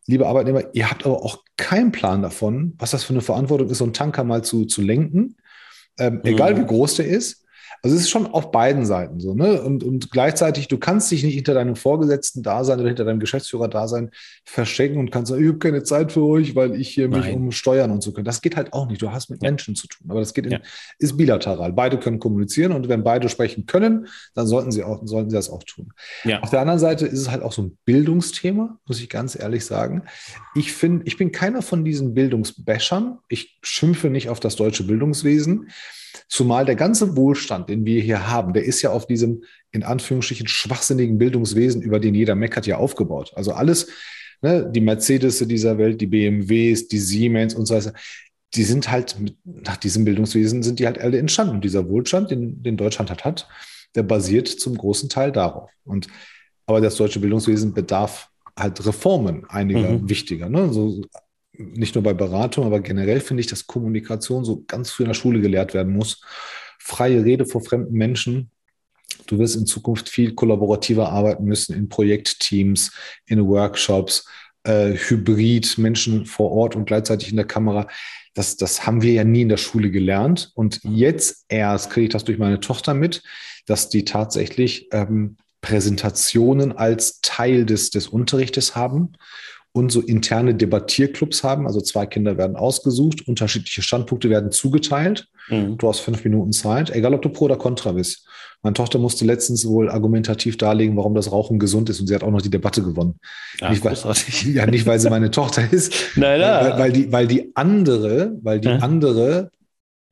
liebe 0.08 0.28
Arbeitnehmer, 0.28 0.64
ihr 0.74 0.90
habt 0.90 1.06
aber 1.06 1.24
auch 1.24 1.44
keinen 1.58 1.92
Plan 1.92 2.24
davon, 2.24 2.74
was 2.80 2.92
das 2.92 3.04
für 3.04 3.14
eine 3.14 3.22
Verantwortung 3.22 3.70
ist, 3.70 3.78
so 3.78 3.84
einen 3.84 3.94
Tanker 3.94 4.24
mal 4.24 4.44
zu, 4.44 4.66
zu 4.66 4.82
lenken. 4.82 5.36
Ähm, 6.00 6.16
mhm. 6.16 6.22
Egal 6.24 6.58
wie 6.58 6.66
groß 6.66 6.96
der 6.96 7.08
ist. 7.08 7.41
Also 7.84 7.96
es 7.96 8.04
ist 8.04 8.10
schon 8.10 8.28
auf 8.28 8.52
beiden 8.52 8.86
Seiten 8.86 9.20
so, 9.20 9.34
ne? 9.34 9.62
Und, 9.62 9.84
und 9.84 10.12
gleichzeitig, 10.12 10.68
du 10.68 10.78
kannst 10.78 11.10
dich 11.10 11.24
nicht 11.24 11.34
hinter 11.34 11.56
deinem 11.56 11.76
Vorgesetzten 11.76 12.44
da 12.44 12.64
sein 12.64 12.80
oder 12.80 12.90
hinter 12.90 13.06
deinem 13.06 13.20
Geschäftsführer 13.20 13.68
da 13.68 13.88
sein, 13.88 14.12
verstecken 14.46 15.00
und 15.00 15.12
kannst 15.12 15.32
sagen, 15.32 15.42
ich 15.42 15.50
habe 15.50 15.60
keine 15.60 15.84
Zeit 15.84 16.12
für 16.12 16.24
euch, 16.24 16.56
weil 16.56 16.76
ich 16.76 16.90
hier 16.90 17.08
Nein. 17.08 17.22
mich 17.22 17.34
um 17.34 17.52
Steuern 17.52 17.90
und 17.90 18.04
so 18.04 18.12
können. 18.12 18.26
Das 18.26 18.42
geht 18.42 18.56
halt 18.56 18.74
auch 18.74 18.88
nicht. 18.88 19.02
Du 19.02 19.12
hast 19.12 19.30
mit. 19.30 19.42
Menschen 19.42 19.76
zu 19.76 19.88
tun. 19.88 20.10
Aber 20.10 20.20
das 20.20 20.34
geht 20.34 20.46
in, 20.46 20.52
ja. 20.52 20.60
ist 21.00 21.18
bilateral. 21.18 21.74
Beide 21.74 22.00
können 22.00 22.20
kommunizieren 22.20 22.72
und 22.72 22.88
wenn 22.88 23.04
beide 23.04 23.30
sprechen 23.30 23.66
können, 23.66 24.08
dann 24.36 24.46
sollten 24.46 24.72
sie 24.72 24.84
auch, 24.84 25.02
sollten 25.06 25.30
sie 25.30 25.36
das 25.36 25.50
auch 25.50 25.64
tun. 25.64 25.92
Ja. 26.24 26.42
Auf 26.42 26.52
der 26.52 26.62
anderen 26.62 26.80
Seite 26.80 27.08
ist 27.08 27.20
es 27.20 27.32
halt 27.32 27.42
auch 27.42 27.52
so 27.52 27.64
ein 27.64 27.78
Bildungsthema, 27.86 28.78
muss 28.86 29.02
ich 29.02 29.10
ganz 29.10 29.38
ehrlich 29.40 29.66
sagen. 29.66 30.04
Ich 30.54 30.72
finde, 30.74 31.06
ich 31.08 31.18
bin 31.18 31.32
keiner 31.32 31.62
von 31.62 31.84
diesen 31.84 32.14
Bildungsbäschern. 32.14 33.18
Ich 33.28 33.58
schimpfe 33.64 34.10
nicht 34.10 34.30
auf 34.30 34.40
das 34.40 34.56
deutsche 34.56 34.84
Bildungswesen. 34.84 35.70
Zumal 36.28 36.66
der 36.66 36.76
ganze 36.76 37.16
Wohlstand, 37.16 37.70
den 37.70 37.86
wir 37.86 38.02
hier 38.02 38.30
haben, 38.30 38.54
der 38.54 38.64
ist 38.64 38.82
ja 38.82 38.92
auf 38.92 39.08
diesem 39.08 39.44
in 39.72 39.84
Anführungsstrichen 39.84 40.48
schwachsinnigen 40.48 41.18
Bildungswesen, 41.18 41.82
über 41.82 42.00
den 42.00 42.16
jeder 42.16 42.36
meckert, 42.36 42.68
ja 42.68 42.78
aufgebaut. 42.78 43.32
Also 43.36 43.54
alles, 43.54 43.88
ne, 44.42 44.70
die 44.70 44.82
Mercedes 44.82 45.40
dieser 45.40 45.78
Welt, 45.78 46.02
die 46.02 46.08
BMWs, 46.08 46.88
die 46.88 47.00
Siemens 47.00 47.54
und 47.54 47.66
so 47.66 47.76
weiter, 47.76 47.94
die 48.54 48.64
sind 48.64 48.92
halt 48.92 49.18
mit, 49.20 49.38
nach 49.46 49.78
diesem 49.78 50.04
Bildungswesen 50.04 50.62
sind 50.62 50.80
die 50.80 50.86
halt 50.86 51.00
alle 51.00 51.20
entstanden. 51.20 51.56
Und 51.56 51.64
dieser 51.64 51.88
Wohlstand, 51.88 52.32
den, 52.32 52.62
den 52.62 52.78
Deutschland 52.78 53.10
hat, 53.10 53.24
hat, 53.24 53.48
der 53.96 54.04
basiert 54.04 54.48
zum 54.48 54.78
großen 54.78 55.10
Teil 55.10 55.32
darauf. 55.32 55.72
Und 55.86 56.08
aber 56.66 56.82
das 56.82 56.96
deutsche 56.96 57.20
Bildungswesen 57.20 57.74
bedarf 57.74 58.30
halt 58.58 58.86
Reformen, 58.86 59.46
einiger 59.50 59.92
mhm. 59.92 60.10
wichtiger. 60.10 60.50
Ne? 60.50 60.72
So 60.72 61.02
nicht 61.74 61.96
nur 61.96 62.04
bei 62.04 62.14
Beratung, 62.14 62.66
aber 62.66 62.80
generell 62.80 63.20
finde 63.20 63.42
ich, 63.42 63.48
dass 63.48 63.68
Kommunikation 63.68 64.46
so 64.46 64.64
ganz 64.68 64.92
früh 64.92 65.04
in 65.04 65.10
der 65.10 65.16
Schule 65.16 65.42
gelehrt 65.42 65.74
werden 65.74 65.94
muss. 65.94 66.22
Freie 66.80 67.24
Rede 67.24 67.46
vor 67.46 67.64
fremden 67.64 67.94
Menschen. 67.94 68.52
Du 69.28 69.38
wirst 69.40 69.56
in 69.56 69.66
Zukunft 69.66 70.10
viel 70.10 70.34
kollaborativer 70.34 71.10
arbeiten 71.10 71.46
müssen 71.46 71.76
in 71.76 71.90
Projektteams, 71.90 72.92
in 73.26 73.46
Workshops, 73.48 74.26
äh, 74.64 74.94
hybrid, 74.94 75.78
Menschen 75.78 76.26
vor 76.26 76.52
Ort 76.52 76.76
und 76.76 76.86
gleichzeitig 76.86 77.30
in 77.30 77.38
der 77.38 77.48
Kamera. 77.48 77.88
Das, 78.34 78.58
das 78.58 78.86
haben 78.86 79.02
wir 79.02 79.14
ja 79.14 79.24
nie 79.24 79.42
in 79.42 79.50
der 79.50 79.58
Schule 79.58 79.92
gelernt. 79.92 80.52
Und 80.56 80.80
jetzt 80.84 81.46
erst 81.50 81.92
kriege 81.92 82.06
ich 82.06 82.14
das 82.14 82.24
durch 82.24 82.38
meine 82.38 82.60
Tochter 82.60 82.94
mit, 82.94 83.24
dass 83.66 83.90
die 83.90 84.06
tatsächlich 84.06 84.88
ähm, 84.92 85.38
Präsentationen 85.62 86.72
als 86.72 87.22
Teil 87.22 87.66
des, 87.66 87.92
des 87.92 88.08
Unterrichtes 88.08 88.76
haben 88.76 89.14
und 89.74 89.92
so 89.92 90.02
interne 90.02 90.54
Debattierclubs 90.54 91.44
haben. 91.44 91.66
Also 91.66 91.82
zwei 91.82 92.06
Kinder 92.06 92.38
werden 92.38 92.56
ausgesucht, 92.56 93.28
unterschiedliche 93.28 93.82
Standpunkte 93.82 94.30
werden 94.30 94.52
zugeteilt. 94.52 95.28
Mhm. 95.50 95.78
Du 95.78 95.88
hast 95.88 96.00
fünf 96.00 96.24
Minuten 96.24 96.52
Zeit, 96.52 96.90
egal 96.90 97.14
ob 97.14 97.22
du 97.22 97.30
pro 97.30 97.46
oder 97.46 97.56
contra 97.56 97.94
bist. 97.94 98.28
Meine 98.64 98.74
Tochter 98.76 99.00
musste 99.00 99.26
letztens 99.26 99.66
wohl 99.68 99.90
argumentativ 99.90 100.56
darlegen, 100.58 100.96
warum 100.96 101.16
das 101.16 101.32
Rauchen 101.32 101.58
gesund 101.58 101.90
ist 101.90 102.00
und 102.00 102.08
sie 102.08 102.14
hat 102.14 102.24
auch 102.24 102.30
noch 102.30 102.44
die 102.44 102.52
Debatte 102.52 102.84
gewonnen. 102.84 103.16
Ja, 103.60 103.72
nicht, 103.72 103.84
weil, 103.84 103.96
ja, 104.54 104.66
nicht, 104.68 104.86
weil 104.86 105.00
sie 105.00 105.10
meine 105.10 105.32
Tochter 105.32 105.64
ist, 105.72 105.94
nein, 106.16 106.40
nein. 106.40 106.66
Weil, 106.66 106.80
weil, 106.80 106.92
die, 106.92 107.12
weil 107.12 107.28
die 107.28 107.56
andere, 107.56 108.38
weil 108.44 108.60
die 108.60 108.68
ja. 108.68 108.78
andere, 108.78 109.52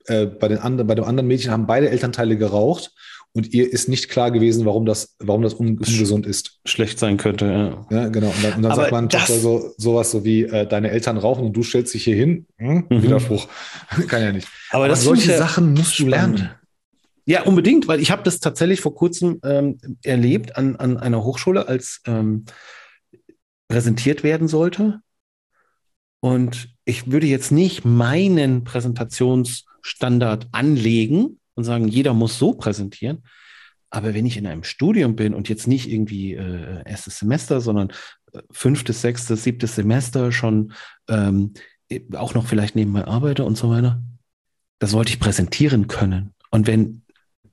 äh, 0.05 0.26
bei, 0.26 0.47
den 0.47 0.57
anderen, 0.57 0.88
bei 0.88 0.95
dem 0.95 1.05
anderen 1.05 1.28
Mädchen 1.28 1.51
haben 1.51 1.68
beide 1.68 1.89
Elternteile 1.89 2.38
geraucht 2.38 2.91
und 3.34 3.54
ihr 3.54 3.72
ist 3.72 3.88
nicht 3.88 4.10
klar 4.10 4.32
gewesen, 4.32 4.66
warum 4.66 4.86
das, 4.86 5.16
warum 5.20 5.44
das 5.44 5.54
ungesund 5.54 6.26
ist. 6.26 6.60
Schlecht 6.66 6.98
sein 6.98 7.18
könnte, 7.18 7.46
ja. 7.46 7.88
Ja, 7.96 8.08
genau. 8.10 8.28
Und 8.28 8.44
dann, 8.44 8.54
und 8.56 8.64
dann 8.64 8.76
sagt 8.76 8.92
man 8.92 9.10
Tochter 9.10 9.34
so, 9.34 9.74
sowas 9.78 10.12
so 10.12 10.26
wie, 10.26 10.44
äh, 10.44 10.68
deine 10.68 10.90
Eltern 10.90 11.18
rauchen 11.18 11.46
und 11.46 11.54
du 11.54 11.62
stellst 11.62 11.94
dich 11.94 12.04
hier 12.04 12.16
hin. 12.16 12.48
Hm? 12.58 12.86
Mhm. 12.90 13.04
Widerspruch. 13.04 13.48
Kann 14.08 14.22
ja 14.22 14.32
nicht. 14.32 14.48
Aber, 14.72 14.86
Aber 14.86 14.96
solche 14.96 15.38
Sachen 15.38 15.74
musst 15.74 16.00
du 16.00 16.08
lernen. 16.08 16.50
Ja, 17.26 17.44
unbedingt, 17.44 17.88
weil 17.88 18.00
ich 18.00 18.10
habe 18.10 18.24
das 18.24 18.40
tatsächlich 18.40 18.82
vor 18.82 18.96
kurzem 18.96 19.40
ähm, 19.44 19.78
erlebt 20.04 20.58
an, 20.58 20.76
an 20.78 20.98
einer 20.98 21.24
Hochschule, 21.24 21.68
als 21.68 22.02
ähm, 22.08 22.46
präsentiert 23.68 24.24
werden 24.24 24.48
sollte. 24.48 25.02
Und 26.22 26.74
ich 26.86 27.12
würde 27.12 27.28
jetzt 27.28 27.52
nicht 27.52 27.86
meinen 27.86 28.64
Präsentationsstandard 28.64 30.48
anlegen, 30.52 31.39
und 31.60 31.66
sagen, 31.66 31.89
jeder 31.89 32.14
muss 32.14 32.39
so 32.39 32.53
präsentieren. 32.53 33.24
Aber 33.89 34.14
wenn 34.14 34.26
ich 34.26 34.38
in 34.38 34.47
einem 34.47 34.64
Studium 34.64 35.16
bin 35.16 35.34
und 35.34 35.49
jetzt 35.49 35.68
nicht 35.68 35.89
irgendwie 35.89 36.34
äh, 36.34 36.84
erstes 36.86 37.20
Semester, 37.20 37.60
sondern 37.60 37.89
äh, 38.32 38.39
fünftes, 38.49 39.01
sechstes, 39.01 39.43
siebtes 39.43 39.76
Semester 39.76 40.32
schon 40.32 40.72
ähm, 41.10 41.53
auch 42.16 42.34
noch 42.34 42.47
vielleicht 42.47 42.76
nebenbei 42.76 43.05
arbeite 43.05 43.43
und 43.43 43.57
so 43.57 43.70
weiter, 43.70 44.01
das 44.80 44.93
wollte 44.93 45.12
ich 45.12 45.20
präsentieren 45.20 45.88
können. 45.88 46.34
Und 46.49 46.66
wenn 46.66 47.01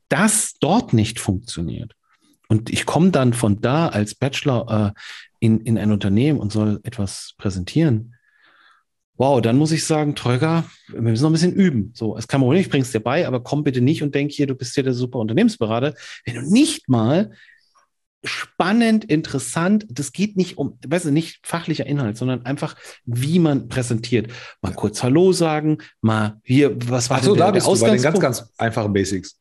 das 0.09 0.55
dort 0.61 0.93
nicht 0.93 1.19
funktioniert 1.19 1.95
und 2.49 2.71
ich 2.71 2.87
komme 2.87 3.11
dann 3.11 3.33
von 3.33 3.61
da 3.61 3.89
als 3.89 4.15
Bachelor 4.15 4.95
äh, 4.95 5.01
in, 5.41 5.61
in 5.61 5.79
ein 5.79 5.91
Unternehmen 5.91 6.39
und 6.39 6.53
soll 6.53 6.81
etwas 6.85 7.35
präsentieren, 7.39 8.16
Wow, 9.19 9.41
dann 9.41 9.57
muss 9.57 9.73
ich 9.73 9.85
sagen, 9.85 10.15
Teuger, 10.15 10.65
wir 10.89 11.01
müssen 11.01 11.23
noch 11.23 11.31
ein 11.31 11.33
bisschen 11.33 11.55
üben. 11.55 11.93
So, 11.95 12.17
es 12.17 12.29
kann 12.29 12.41
man 12.41 12.51
nicht, 12.51 12.67
ich 12.67 12.71
bring's 12.71 12.93
dir 12.93 13.01
bei, 13.01 13.27
aber 13.27 13.43
komm 13.43 13.65
bitte 13.65 13.81
nicht 13.81 14.03
und 14.03 14.15
denk 14.15 14.31
hier, 14.31 14.47
du 14.47 14.55
bist 14.55 14.75
hier 14.75 14.85
der 14.85 14.93
super 14.93 15.19
Unternehmensberater, 15.19 15.95
wenn 16.25 16.35
du 16.35 16.43
nicht 16.43 16.89
mal 16.89 17.33
spannend, 18.25 19.05
interessant. 19.05 19.87
Das 19.89 20.13
geht 20.13 20.37
nicht 20.37 20.59
um, 20.59 20.79
weißt 20.87 21.07
du, 21.07 21.11
nicht 21.11 21.47
fachlicher 21.47 21.87
Inhalt, 21.87 22.17
sondern 22.17 22.45
einfach, 22.45 22.77
wie 23.05 23.39
man 23.39 23.69
präsentiert. 23.69 24.31
Mal 24.61 24.75
kurz 24.75 25.03
Hallo 25.03 25.33
sagen, 25.33 25.79
mal 26.01 26.41
hier, 26.45 26.77
was 26.91 27.09
war 27.09 27.19
Ach 27.19 27.23
so, 27.23 27.33
denn 27.33 27.41
da 27.41 27.47
der, 27.47 27.53
bist 27.53 27.67
du 27.67 27.81
bei 27.81 27.91
den 27.91 28.03
ganz, 28.03 28.21
ganz 28.21 28.53
einfachen 28.59 28.93
Basics. 28.93 29.41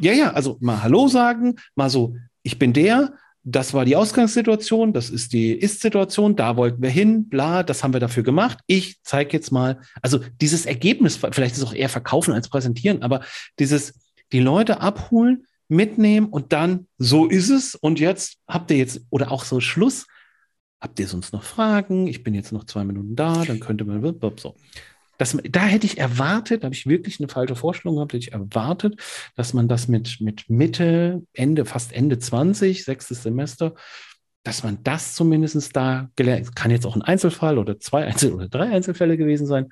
Ja, 0.00 0.12
ja, 0.12 0.32
also 0.32 0.56
mal 0.60 0.82
Hallo 0.82 1.08
sagen, 1.08 1.56
mal 1.74 1.90
so, 1.90 2.16
ich 2.42 2.58
bin 2.58 2.72
der, 2.72 3.14
das 3.50 3.74
war 3.74 3.84
die 3.84 3.96
Ausgangssituation, 3.96 4.92
das 4.92 5.10
ist 5.10 5.32
die 5.32 5.52
Ist-Situation, 5.52 6.36
da 6.36 6.56
wollten 6.56 6.82
wir 6.82 6.90
hin, 6.90 7.28
bla, 7.28 7.62
das 7.62 7.82
haben 7.82 7.92
wir 7.92 8.00
dafür 8.00 8.22
gemacht. 8.22 8.58
Ich 8.66 9.02
zeige 9.02 9.32
jetzt 9.32 9.50
mal, 9.50 9.80
also 10.02 10.20
dieses 10.40 10.66
Ergebnis, 10.66 11.16
vielleicht 11.16 11.52
ist 11.52 11.58
es 11.58 11.64
auch 11.64 11.74
eher 11.74 11.88
verkaufen 11.88 12.34
als 12.34 12.48
präsentieren, 12.48 13.02
aber 13.02 13.22
dieses, 13.58 13.94
die 14.32 14.40
Leute 14.40 14.80
abholen, 14.80 15.46
mitnehmen 15.68 16.26
und 16.26 16.52
dann, 16.52 16.86
so 16.98 17.26
ist 17.26 17.48
es. 17.48 17.74
Und 17.76 18.00
jetzt 18.00 18.38
habt 18.48 18.70
ihr 18.70 18.76
jetzt, 18.76 19.02
oder 19.08 19.30
auch 19.30 19.44
so 19.44 19.60
Schluss, 19.60 20.06
habt 20.80 20.98
ihr 20.98 21.06
sonst 21.06 21.32
noch 21.32 21.44
Fragen? 21.44 22.06
Ich 22.06 22.22
bin 22.22 22.34
jetzt 22.34 22.52
noch 22.52 22.64
zwei 22.64 22.84
Minuten 22.84 23.16
da, 23.16 23.44
dann 23.44 23.60
könnte 23.60 23.84
man 23.84 24.02
so. 24.36 24.56
Das, 25.20 25.36
da 25.50 25.66
hätte 25.66 25.84
ich 25.84 25.98
erwartet, 25.98 26.62
da 26.62 26.64
habe 26.64 26.74
ich 26.74 26.86
wirklich 26.86 27.20
eine 27.20 27.28
falsche 27.28 27.54
Vorstellung 27.54 27.96
gehabt, 27.96 28.14
hätte 28.14 28.26
ich 28.26 28.32
erwartet, 28.32 28.98
dass 29.36 29.52
man 29.52 29.68
das 29.68 29.86
mit, 29.86 30.18
mit 30.22 30.48
Mitte, 30.48 31.22
Ende, 31.34 31.66
fast 31.66 31.92
Ende 31.92 32.18
20, 32.18 32.84
sechstes 32.84 33.22
Semester, 33.22 33.74
dass 34.44 34.62
man 34.62 34.82
das 34.82 35.14
zumindest 35.14 35.76
da 35.76 36.08
gelernt, 36.16 36.56
kann 36.56 36.70
jetzt 36.70 36.86
auch 36.86 36.96
ein 36.96 37.02
Einzelfall 37.02 37.58
oder 37.58 37.78
zwei 37.78 38.06
Einzel- 38.06 38.32
oder 38.32 38.48
drei 38.48 38.70
Einzelfälle 38.70 39.18
gewesen 39.18 39.46
sein, 39.46 39.70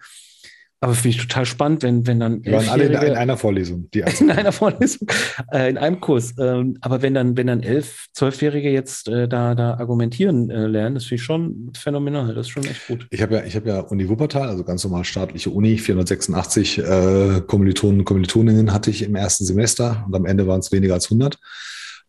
aber 0.80 0.94
finde 0.94 1.16
ich 1.16 1.26
total 1.26 1.44
spannend, 1.44 1.82
wenn, 1.82 2.06
wenn 2.06 2.20
dann. 2.20 2.44
Wir 2.44 2.52
waren 2.52 2.68
alle 2.68 2.84
in, 2.84 2.92
in, 2.92 3.16
einer 3.16 3.36
Vorlesung. 3.36 3.90
Die 3.92 4.00
in 4.20 4.30
einer 4.30 4.52
Vorlesung, 4.52 5.08
äh, 5.52 5.70
in 5.70 5.76
einem 5.76 6.00
Kurs. 6.00 6.34
Ähm, 6.38 6.76
aber 6.80 7.02
wenn 7.02 7.14
dann, 7.14 7.36
wenn 7.36 7.48
dann 7.48 7.62
elf, 7.64 8.06
zwölfjährige 8.12 8.70
jetzt 8.70 9.08
äh, 9.08 9.26
da, 9.26 9.56
da 9.56 9.74
argumentieren 9.74 10.50
äh, 10.50 10.66
lernen, 10.66 10.94
das 10.94 11.06
finde 11.06 11.16
ich 11.16 11.24
schon 11.24 11.72
phänomenal. 11.76 12.32
Das 12.32 12.46
ist 12.46 12.50
schon 12.50 12.64
echt 12.64 12.86
gut. 12.86 13.08
Ich 13.10 13.20
habe 13.22 13.34
ja, 13.34 13.44
ich 13.44 13.56
habe 13.56 13.68
ja 13.68 13.80
Uni 13.80 14.08
Wuppertal, 14.08 14.48
also 14.48 14.62
ganz 14.62 14.84
normal 14.84 15.04
staatliche 15.04 15.50
Uni, 15.50 15.78
486 15.78 16.78
äh, 16.78 17.42
Kommilitonen 17.46 18.00
und 18.00 18.04
Kommilitoninnen 18.04 18.72
hatte 18.72 18.90
ich 18.90 19.02
im 19.02 19.16
ersten 19.16 19.44
Semester 19.44 20.04
und 20.06 20.14
am 20.14 20.26
Ende 20.26 20.46
waren 20.46 20.60
es 20.60 20.70
weniger 20.70 20.94
als 20.94 21.06
100. 21.06 21.38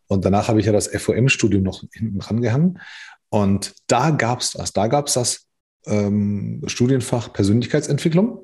Und 0.06 0.24
danach 0.24 0.46
habe 0.46 0.60
ich 0.60 0.66
ja 0.66 0.72
das 0.72 0.88
FOM-Studium 0.88 1.64
noch 1.64 1.82
hinten 1.92 2.20
rangehangen. 2.20 2.78
Und 3.30 3.74
da 3.88 4.10
gab 4.10 4.40
es 4.40 4.52
das, 4.52 4.72
da 4.72 4.86
gab 4.86 5.08
es 5.08 5.14
das 5.14 5.46
ähm, 5.86 6.62
Studienfach 6.66 7.32
Persönlichkeitsentwicklung. 7.32 8.40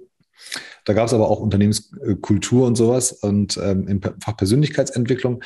Da 0.85 0.93
gab 0.93 1.07
es 1.07 1.15
aber 1.15 1.29
auch 1.31 1.41
Unternehmenskultur 1.41 2.67
und 2.67 2.77
sowas. 2.77 3.13
Und 3.13 3.59
ähm, 3.63 3.89
im 3.89 4.01
Fach 4.01 4.37
Persönlichkeitsentwicklung 4.37 5.43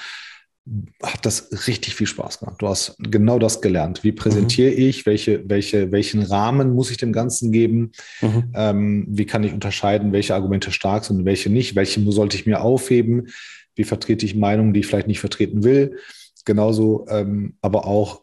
hat 1.03 1.25
das 1.25 1.67
richtig 1.67 1.95
viel 1.95 2.07
Spaß 2.07 2.41
gemacht. 2.41 2.61
Du 2.61 2.69
hast 2.69 2.97
genau 2.99 3.39
das 3.39 3.61
gelernt. 3.61 4.05
Wie 4.05 4.13
präsentiere 4.13 4.71
mhm. 4.71 4.79
ich? 4.79 5.07
Welche, 5.07 5.49
welche, 5.49 5.91
welchen 5.91 6.23
Rahmen 6.23 6.75
muss 6.75 6.91
ich 6.91 6.99
dem 6.99 7.13
Ganzen 7.13 7.51
geben? 7.51 7.93
Mhm. 8.21 8.53
Ähm, 8.55 9.07
wie 9.09 9.27
kann 9.27 9.43
ich 9.43 9.53
unterscheiden, 9.53 10.13
welche 10.13 10.35
Argumente 10.35 10.71
stark 10.71 11.05
sind 11.05 11.21
und 11.21 11.25
welche 11.25 11.51
nicht? 11.51 11.77
Welche 11.77 12.01
sollte 12.13 12.37
ich 12.37 12.47
mir 12.47 12.61
aufheben? 12.61 13.29
Wie 13.75 13.85
vertrete 13.85 14.27
ich 14.27 14.35
Meinungen, 14.35 14.75
die 14.75 14.81
ich 14.81 14.87
vielleicht 14.87 15.09
nicht 15.09 15.21
vertreten 15.21 15.65
will? 15.65 15.97
Genauso, 16.45 17.07
ähm, 17.09 17.57
aber 17.63 17.87
auch 17.87 18.23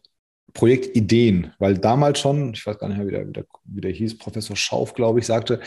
Projektideen, 0.58 1.52
weil 1.60 1.78
damals 1.78 2.20
schon, 2.20 2.52
ich 2.56 2.66
weiß 2.66 2.80
gar 2.80 2.88
nicht 2.88 2.98
mehr, 2.98 3.06
wie 3.06 3.12
der, 3.12 3.28
wie 3.28 3.34
der, 3.34 3.46
wie 3.66 3.82
der 3.82 3.92
hieß, 3.92 4.18
Professor 4.18 4.56
Schauf, 4.56 4.96
glaube 4.96 5.20
ich, 5.20 5.28
sagte, 5.28 5.60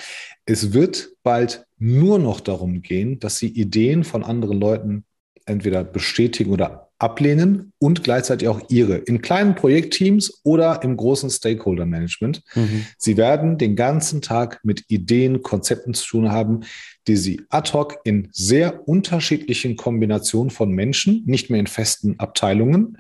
es 0.47 0.72
wird 0.72 1.11
bald 1.22 1.64
nur 1.78 2.18
noch 2.18 2.41
darum 2.41 2.82
gehen, 2.82 3.20
dass 3.20 3.38
Sie 3.38 3.47
Ideen 3.47 4.03
von 4.03 4.24
anderen 4.24 4.59
Leuten 4.59 5.05
entweder 5.47 5.84
bestätigen 5.84 6.51
oder 6.51 6.91
ablehnen 6.99 7.72
und 7.78 8.03
gleichzeitig 8.03 8.49
auch 8.49 8.61
ihre 8.68 8.97
in 8.97 9.22
kleinen 9.22 9.55
Projektteams 9.55 10.41
oder 10.43 10.82
im 10.82 10.97
großen 10.97 11.30
Stakeholder-Management. 11.30 12.43
Mhm. 12.57 12.86
Sie 12.99 13.16
werden 13.16 13.59
den 13.59 13.76
ganzen 13.76 14.20
Tag 14.22 14.59
mit 14.64 14.84
Ideen, 14.88 15.43
Konzepten 15.43 15.95
zu 15.95 16.05
tun 16.05 16.32
haben, 16.32 16.64
die 17.07 17.16
sie 17.16 17.43
ad 17.49 17.72
hoc 17.72 18.01
in 18.03 18.28
sehr 18.32 18.88
unterschiedlichen 18.88 19.76
Kombinationen 19.76 20.51
von 20.51 20.72
Menschen, 20.72 21.22
nicht 21.26 21.49
mehr 21.49 21.61
in 21.61 21.68
festen 21.68 22.18
Abteilungen, 22.18 22.99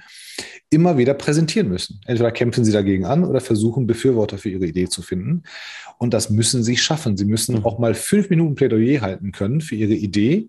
immer 0.70 0.98
wieder 0.98 1.14
präsentieren 1.14 1.68
müssen. 1.68 2.00
Entweder 2.06 2.30
kämpfen 2.30 2.64
sie 2.64 2.72
dagegen 2.72 3.04
an 3.04 3.24
oder 3.24 3.40
versuchen, 3.40 3.86
Befürworter 3.86 4.38
für 4.38 4.50
ihre 4.50 4.66
Idee 4.66 4.88
zu 4.88 5.02
finden. 5.02 5.42
Und 5.98 6.14
das 6.14 6.30
müssen 6.30 6.62
sie 6.62 6.76
schaffen. 6.76 7.16
Sie 7.16 7.24
müssen 7.24 7.56
mhm. 7.58 7.64
auch 7.64 7.78
mal 7.78 7.94
fünf 7.94 8.30
Minuten 8.30 8.54
Plädoyer 8.54 9.00
halten 9.00 9.32
können 9.32 9.60
für 9.60 9.74
ihre 9.74 9.94
Idee. 9.94 10.48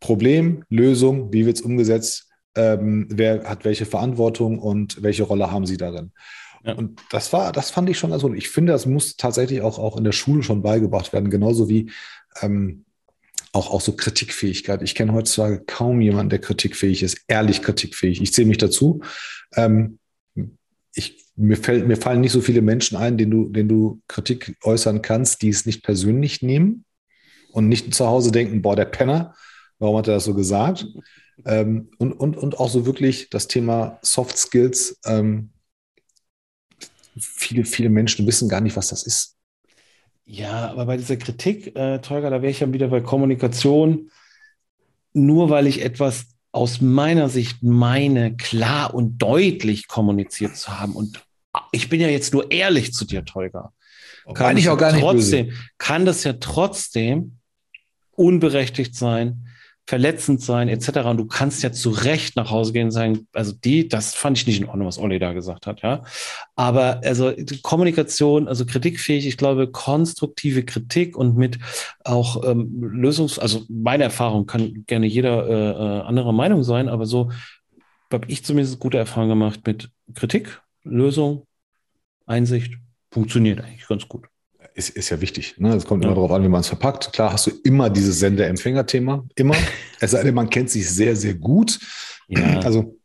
Problem, 0.00 0.64
Lösung, 0.68 1.32
wie 1.32 1.46
wird 1.46 1.56
es 1.56 1.62
umgesetzt, 1.62 2.28
ähm, 2.56 3.08
wer 3.10 3.44
hat 3.44 3.64
welche 3.64 3.86
Verantwortung 3.86 4.58
und 4.58 5.02
welche 5.02 5.22
Rolle 5.22 5.50
haben 5.50 5.66
sie 5.66 5.76
darin. 5.76 6.12
Ja. 6.64 6.74
Und 6.74 7.00
das 7.10 7.32
war, 7.32 7.52
das 7.52 7.70
fand 7.70 7.88
ich 7.90 7.98
schon, 7.98 8.12
also 8.12 8.32
ich 8.32 8.48
finde, 8.48 8.72
das 8.72 8.86
muss 8.86 9.16
tatsächlich 9.16 9.60
auch, 9.60 9.78
auch 9.78 9.96
in 9.96 10.04
der 10.04 10.12
Schule 10.12 10.42
schon 10.42 10.62
beigebracht 10.62 11.12
werden, 11.12 11.30
genauso 11.30 11.68
wie 11.68 11.90
ähm, 12.40 12.84
auch, 13.54 13.70
auch 13.70 13.80
so 13.80 13.94
Kritikfähigkeit. 13.94 14.82
Ich 14.82 14.94
kenne 14.94 15.12
heutzutage 15.12 15.62
kaum 15.64 16.00
jemanden, 16.00 16.30
der 16.30 16.40
kritikfähig 16.40 17.02
ist, 17.02 17.22
ehrlich 17.28 17.62
kritikfähig. 17.62 18.20
Ich 18.20 18.32
zähle 18.32 18.48
mich 18.48 18.58
dazu. 18.58 19.00
Ähm, 19.54 19.98
ich, 20.94 21.24
mir, 21.36 21.56
fällt, 21.56 21.86
mir 21.86 21.96
fallen 21.96 22.20
nicht 22.20 22.32
so 22.32 22.40
viele 22.40 22.62
Menschen 22.62 22.96
ein, 22.96 23.16
denen 23.16 23.30
du, 23.30 23.48
denen 23.48 23.68
du 23.68 24.02
Kritik 24.08 24.56
äußern 24.62 25.02
kannst, 25.02 25.42
die 25.42 25.48
es 25.48 25.66
nicht 25.66 25.84
persönlich 25.84 26.42
nehmen 26.42 26.84
und 27.52 27.68
nicht 27.68 27.94
zu 27.94 28.06
Hause 28.06 28.32
denken, 28.32 28.60
boah, 28.60 28.74
der 28.74 28.86
Penner, 28.86 29.34
warum 29.78 29.98
hat 29.98 30.08
er 30.08 30.14
das 30.14 30.24
so 30.24 30.34
gesagt? 30.34 30.86
Ähm, 31.44 31.90
und, 31.98 32.12
und, 32.12 32.36
und 32.36 32.58
auch 32.58 32.68
so 32.68 32.86
wirklich 32.86 33.30
das 33.30 33.46
Thema 33.46 33.98
Soft 34.02 34.36
Skills. 34.36 34.98
Ähm, 35.04 35.50
viele, 37.16 37.64
viele 37.64 37.88
Menschen 37.88 38.26
wissen 38.26 38.48
gar 38.48 38.60
nicht, 38.60 38.76
was 38.76 38.88
das 38.88 39.04
ist. 39.04 39.33
Ja, 40.26 40.70
aber 40.70 40.86
bei 40.86 40.96
dieser 40.96 41.16
Kritik, 41.16 41.76
äh, 41.76 42.00
Tolga, 42.00 42.30
da 42.30 42.40
wäre 42.40 42.50
ich 42.50 42.60
ja 42.60 42.72
wieder 42.72 42.88
bei 42.88 43.00
Kommunikation. 43.00 44.10
Nur 45.12 45.50
weil 45.50 45.66
ich 45.66 45.82
etwas 45.82 46.26
aus 46.50 46.80
meiner 46.80 47.28
Sicht 47.28 47.62
meine, 47.62 48.36
klar 48.36 48.94
und 48.94 49.18
deutlich 49.18 49.86
kommuniziert 49.88 50.56
zu 50.56 50.78
haben. 50.78 50.94
Und 50.94 51.22
ich 51.72 51.88
bin 51.88 52.00
ja 52.00 52.08
jetzt 52.08 52.32
nur 52.32 52.50
ehrlich 52.50 52.92
zu 52.92 53.04
dir, 53.04 53.24
Tolga. 53.24 53.72
Kann 54.32 54.56
ich 54.56 54.68
auch 54.70 54.78
gar 54.78 54.92
nicht 54.92 55.02
trotzdem, 55.02 55.48
böse. 55.48 55.58
Kann 55.78 56.06
das 56.06 56.24
ja 56.24 56.34
trotzdem 56.34 57.38
unberechtigt 58.12 58.94
sein, 58.94 59.48
verletzend 59.86 60.40
sein, 60.40 60.68
etc. 60.68 61.00
Und 61.04 61.18
du 61.18 61.26
kannst 61.26 61.62
ja 61.62 61.70
zu 61.70 61.90
Recht 61.90 62.36
nach 62.36 62.50
Hause 62.50 62.72
gehen 62.72 62.86
und 62.86 62.90
sagen, 62.90 63.26
also 63.32 63.52
die, 63.52 63.86
das 63.86 64.14
fand 64.14 64.38
ich 64.38 64.46
nicht 64.46 64.60
in 64.60 64.66
Ordnung, 64.66 64.86
was 64.86 64.98
Olli 64.98 65.18
da 65.18 65.32
gesagt 65.32 65.66
hat, 65.66 65.82
ja. 65.82 66.02
Aber 66.56 67.00
also 67.04 67.32
Kommunikation, 67.62 68.48
also 68.48 68.64
kritikfähig, 68.64 69.26
ich 69.26 69.36
glaube, 69.36 69.70
konstruktive 69.70 70.64
Kritik 70.64 71.16
und 71.16 71.36
mit 71.36 71.58
auch 72.04 72.42
ähm, 72.44 72.80
Lösungs-, 72.80 73.38
also 73.38 73.64
meine 73.68 74.04
Erfahrung 74.04 74.46
kann 74.46 74.84
gerne 74.86 75.06
jeder 75.06 75.46
äh, 75.46 75.52
äh, 75.52 76.00
anderer 76.02 76.32
Meinung 76.32 76.62
sein, 76.62 76.88
aber 76.88 77.04
so 77.04 77.30
habe 78.12 78.26
ich 78.28 78.44
zumindest 78.44 78.78
gute 78.78 78.98
Erfahrungen 78.98 79.30
gemacht 79.30 79.60
mit 79.66 79.90
Kritik, 80.14 80.62
Lösung, 80.84 81.46
Einsicht, 82.26 82.74
funktioniert 83.10 83.60
eigentlich 83.60 83.86
ganz 83.86 84.08
gut 84.08 84.28
ist, 84.74 84.90
ist 84.90 85.10
ja 85.10 85.20
wichtig. 85.20 85.54
Ne? 85.58 85.74
Es 85.74 85.86
kommt 85.86 86.02
ja. 86.02 86.08
immer 86.08 86.16
darauf 86.16 86.32
an, 86.32 86.42
wie 86.42 86.48
man 86.48 86.60
es 86.60 86.68
verpackt. 86.68 87.12
Klar 87.12 87.32
hast 87.32 87.46
du 87.46 87.52
immer 87.62 87.90
dieses 87.90 88.18
Sender-Empfänger-Thema. 88.18 89.24
Immer. 89.36 89.54
es 90.00 90.10
sei 90.10 90.22
denn, 90.22 90.34
man 90.34 90.50
kennt 90.50 90.70
sich 90.70 90.88
sehr, 90.90 91.16
sehr 91.16 91.34
gut. 91.34 91.78
Ja. 92.28 92.60
Also 92.60 92.98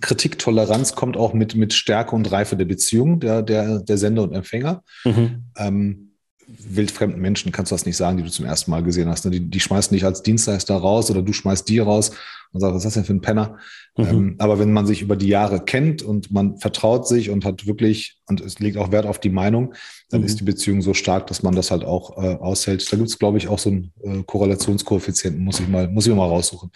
Kritiktoleranz 0.00 0.94
kommt 0.94 1.16
auch 1.16 1.34
mit, 1.34 1.54
mit 1.54 1.72
Stärke 1.72 2.14
und 2.14 2.30
Reife 2.30 2.56
der 2.56 2.64
Beziehung 2.64 3.20
der, 3.20 3.42
der, 3.42 3.80
der 3.80 3.98
Sender 3.98 4.22
und 4.22 4.32
Empfänger. 4.32 4.82
Mhm. 5.04 5.44
Ähm, 5.56 6.07
wildfremden 6.48 7.20
Menschen 7.20 7.52
kannst 7.52 7.70
du 7.70 7.74
das 7.74 7.86
nicht 7.86 7.96
sagen, 7.96 8.16
die 8.16 8.22
du 8.22 8.30
zum 8.30 8.46
ersten 8.46 8.70
Mal 8.70 8.82
gesehen 8.82 9.08
hast. 9.08 9.24
Ne? 9.24 9.30
Die, 9.32 9.50
die 9.50 9.60
schmeißen 9.60 9.94
dich 9.94 10.04
als 10.04 10.22
Dienstleister 10.22 10.76
raus 10.76 11.10
oder 11.10 11.22
du 11.22 11.32
schmeißt 11.32 11.68
die 11.68 11.78
raus 11.78 12.12
und 12.52 12.60
sagst, 12.60 12.74
was 12.74 12.80
ist 12.80 12.86
das 12.86 12.94
denn 12.94 13.04
für 13.04 13.12
ein 13.12 13.20
Penner? 13.20 13.58
Mhm. 13.96 14.04
Ähm, 14.06 14.34
aber 14.38 14.58
wenn 14.58 14.72
man 14.72 14.86
sich 14.86 15.02
über 15.02 15.16
die 15.16 15.28
Jahre 15.28 15.62
kennt 15.62 16.02
und 16.02 16.30
man 16.32 16.58
vertraut 16.58 17.06
sich 17.06 17.28
und 17.28 17.44
hat 17.44 17.66
wirklich, 17.66 18.16
und 18.26 18.40
es 18.40 18.58
legt 18.58 18.78
auch 18.78 18.90
Wert 18.90 19.04
auf 19.04 19.18
die 19.18 19.28
Meinung, 19.28 19.74
dann 20.08 20.22
mhm. 20.22 20.26
ist 20.26 20.40
die 20.40 20.44
Beziehung 20.44 20.80
so 20.80 20.94
stark, 20.94 21.26
dass 21.26 21.42
man 21.42 21.54
das 21.54 21.70
halt 21.70 21.84
auch 21.84 22.16
äh, 22.16 22.36
aushält. 22.36 22.90
Da 22.90 22.96
gibt 22.96 23.10
es, 23.10 23.18
glaube 23.18 23.36
ich, 23.36 23.48
auch 23.48 23.58
so 23.58 23.70
einen 23.70 23.92
äh, 24.02 24.22
Korrelationskoeffizienten, 24.22 25.44
muss 25.44 25.60
ich 25.60 25.68
mal, 25.68 25.88
muss 25.88 26.06
ich 26.06 26.14
mal 26.14 26.26
raussuchen. 26.26 26.70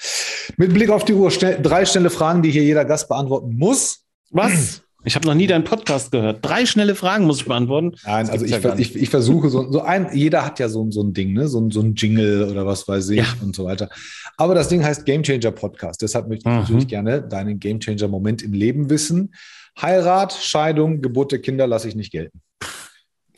Mit 0.59 0.75
Blick 0.75 0.91
auf 0.91 1.05
die 1.05 1.14
Uhr, 1.14 1.31
schnell, 1.31 1.61
drei 1.62 1.87
schnelle 1.87 2.11
Fragen, 2.11 2.43
die 2.43 2.51
hier 2.51 2.64
jeder 2.64 2.85
Gast 2.85 3.09
beantworten 3.09 3.57
muss. 3.57 4.05
Was? 4.31 4.82
Ich 5.05 5.16
habe 5.16 5.26
noch 5.26 5.34
nie 5.34 5.48
deinen 5.48 5.64
Podcast 5.64 6.12
gehört. 6.12 6.38
Drei 6.42 6.64
schnelle 6.64 6.94
Fragen 6.94 7.24
muss 7.24 7.38
ich 7.38 7.46
beantworten. 7.46 7.96
Nein, 8.05 8.30
also 8.30 8.44
ich, 8.44 8.53
ja 8.53 8.78
ich, 8.78 8.94
ich, 8.94 9.09
versuche 9.09 9.50
so, 9.50 9.70
so 9.70 9.82
ein, 9.82 10.09
jeder 10.14 10.44
hat 10.44 10.61
ja 10.61 10.68
so, 10.68 10.88
so 10.90 11.03
ein 11.03 11.12
Ding, 11.12 11.32
ne? 11.32 11.48
so, 11.48 11.68
so 11.70 11.80
ein 11.80 11.94
Jingle 11.94 12.48
oder 12.48 12.66
was 12.66 12.86
weiß 12.86 13.11
ich 13.11 13.18
ja. 13.18 13.26
und 13.42 13.57
so 13.57 13.64
weiter. 13.64 13.88
Aber 14.36 14.55
das 14.55 14.68
Ding 14.68 14.84
heißt 14.84 15.05
Game 15.05 15.24
Changer 15.24 15.50
Podcast. 15.50 16.03
Deshalb 16.03 16.28
möchte 16.28 16.48
ich 16.48 16.55
mhm. 16.55 16.61
natürlich 16.61 16.86
gerne 16.86 17.20
deinen 17.20 17.59
Game 17.59 17.80
Changer 17.80 18.07
Moment 18.07 18.42
im 18.42 18.53
Leben 18.53 18.90
wissen. 18.90 19.34
Heirat, 19.80 20.32
Scheidung, 20.34 21.03
Geburt 21.03 21.32
der 21.32 21.40
Kinder 21.40 21.66
lasse 21.66 21.88
ich 21.88 21.96
nicht 21.96 22.12
gelten. 22.12 22.40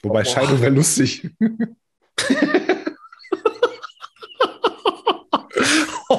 Wobei 0.02 0.20
oh, 0.20 0.24
Scheidung 0.24 0.60
wäre 0.60 0.72
lustig. 0.72 1.30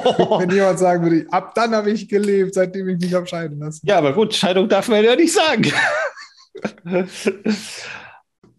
Wenn 0.40 0.50
jemand 0.50 0.78
sagen 0.78 1.02
würde, 1.02 1.26
ab 1.30 1.54
dann 1.54 1.74
habe 1.74 1.90
ich 1.90 2.08
gelebt, 2.08 2.54
seitdem 2.54 2.88
ich 2.88 2.98
mich 2.98 3.14
habe 3.14 3.26
scheiden 3.26 3.58
lassen. 3.58 3.86
Ja, 3.86 3.98
aber 3.98 4.12
gut, 4.12 4.34
Scheidung 4.34 4.68
darf 4.68 4.88
man 4.88 5.04
ja 5.04 5.16
nicht 5.16 5.32
sagen. 5.32 5.72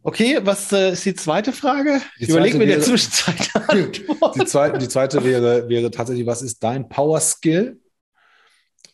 Okay, 0.08 0.40
was 0.42 0.72
äh, 0.72 0.94
ist 0.94 1.04
die 1.04 1.16
zweite 1.16 1.52
Frage? 1.52 2.02
Die 2.18 2.24
Ich 2.24 2.30
überlege 2.30 2.58
zweite 2.58 2.58
mir 2.58 2.64
in 2.64 2.80
der 2.80 2.82
Zwischenzeit. 2.82 3.52
Die 4.36 4.46
zweite, 4.46 4.78
die 4.78 4.88
zweite 4.88 5.24
wäre, 5.26 5.68
wäre 5.68 5.92
tatsächlich, 5.92 6.26
was 6.26 6.42
ist 6.42 6.64
dein 6.64 6.88
Power 6.88 7.20
Skill? 7.20 7.82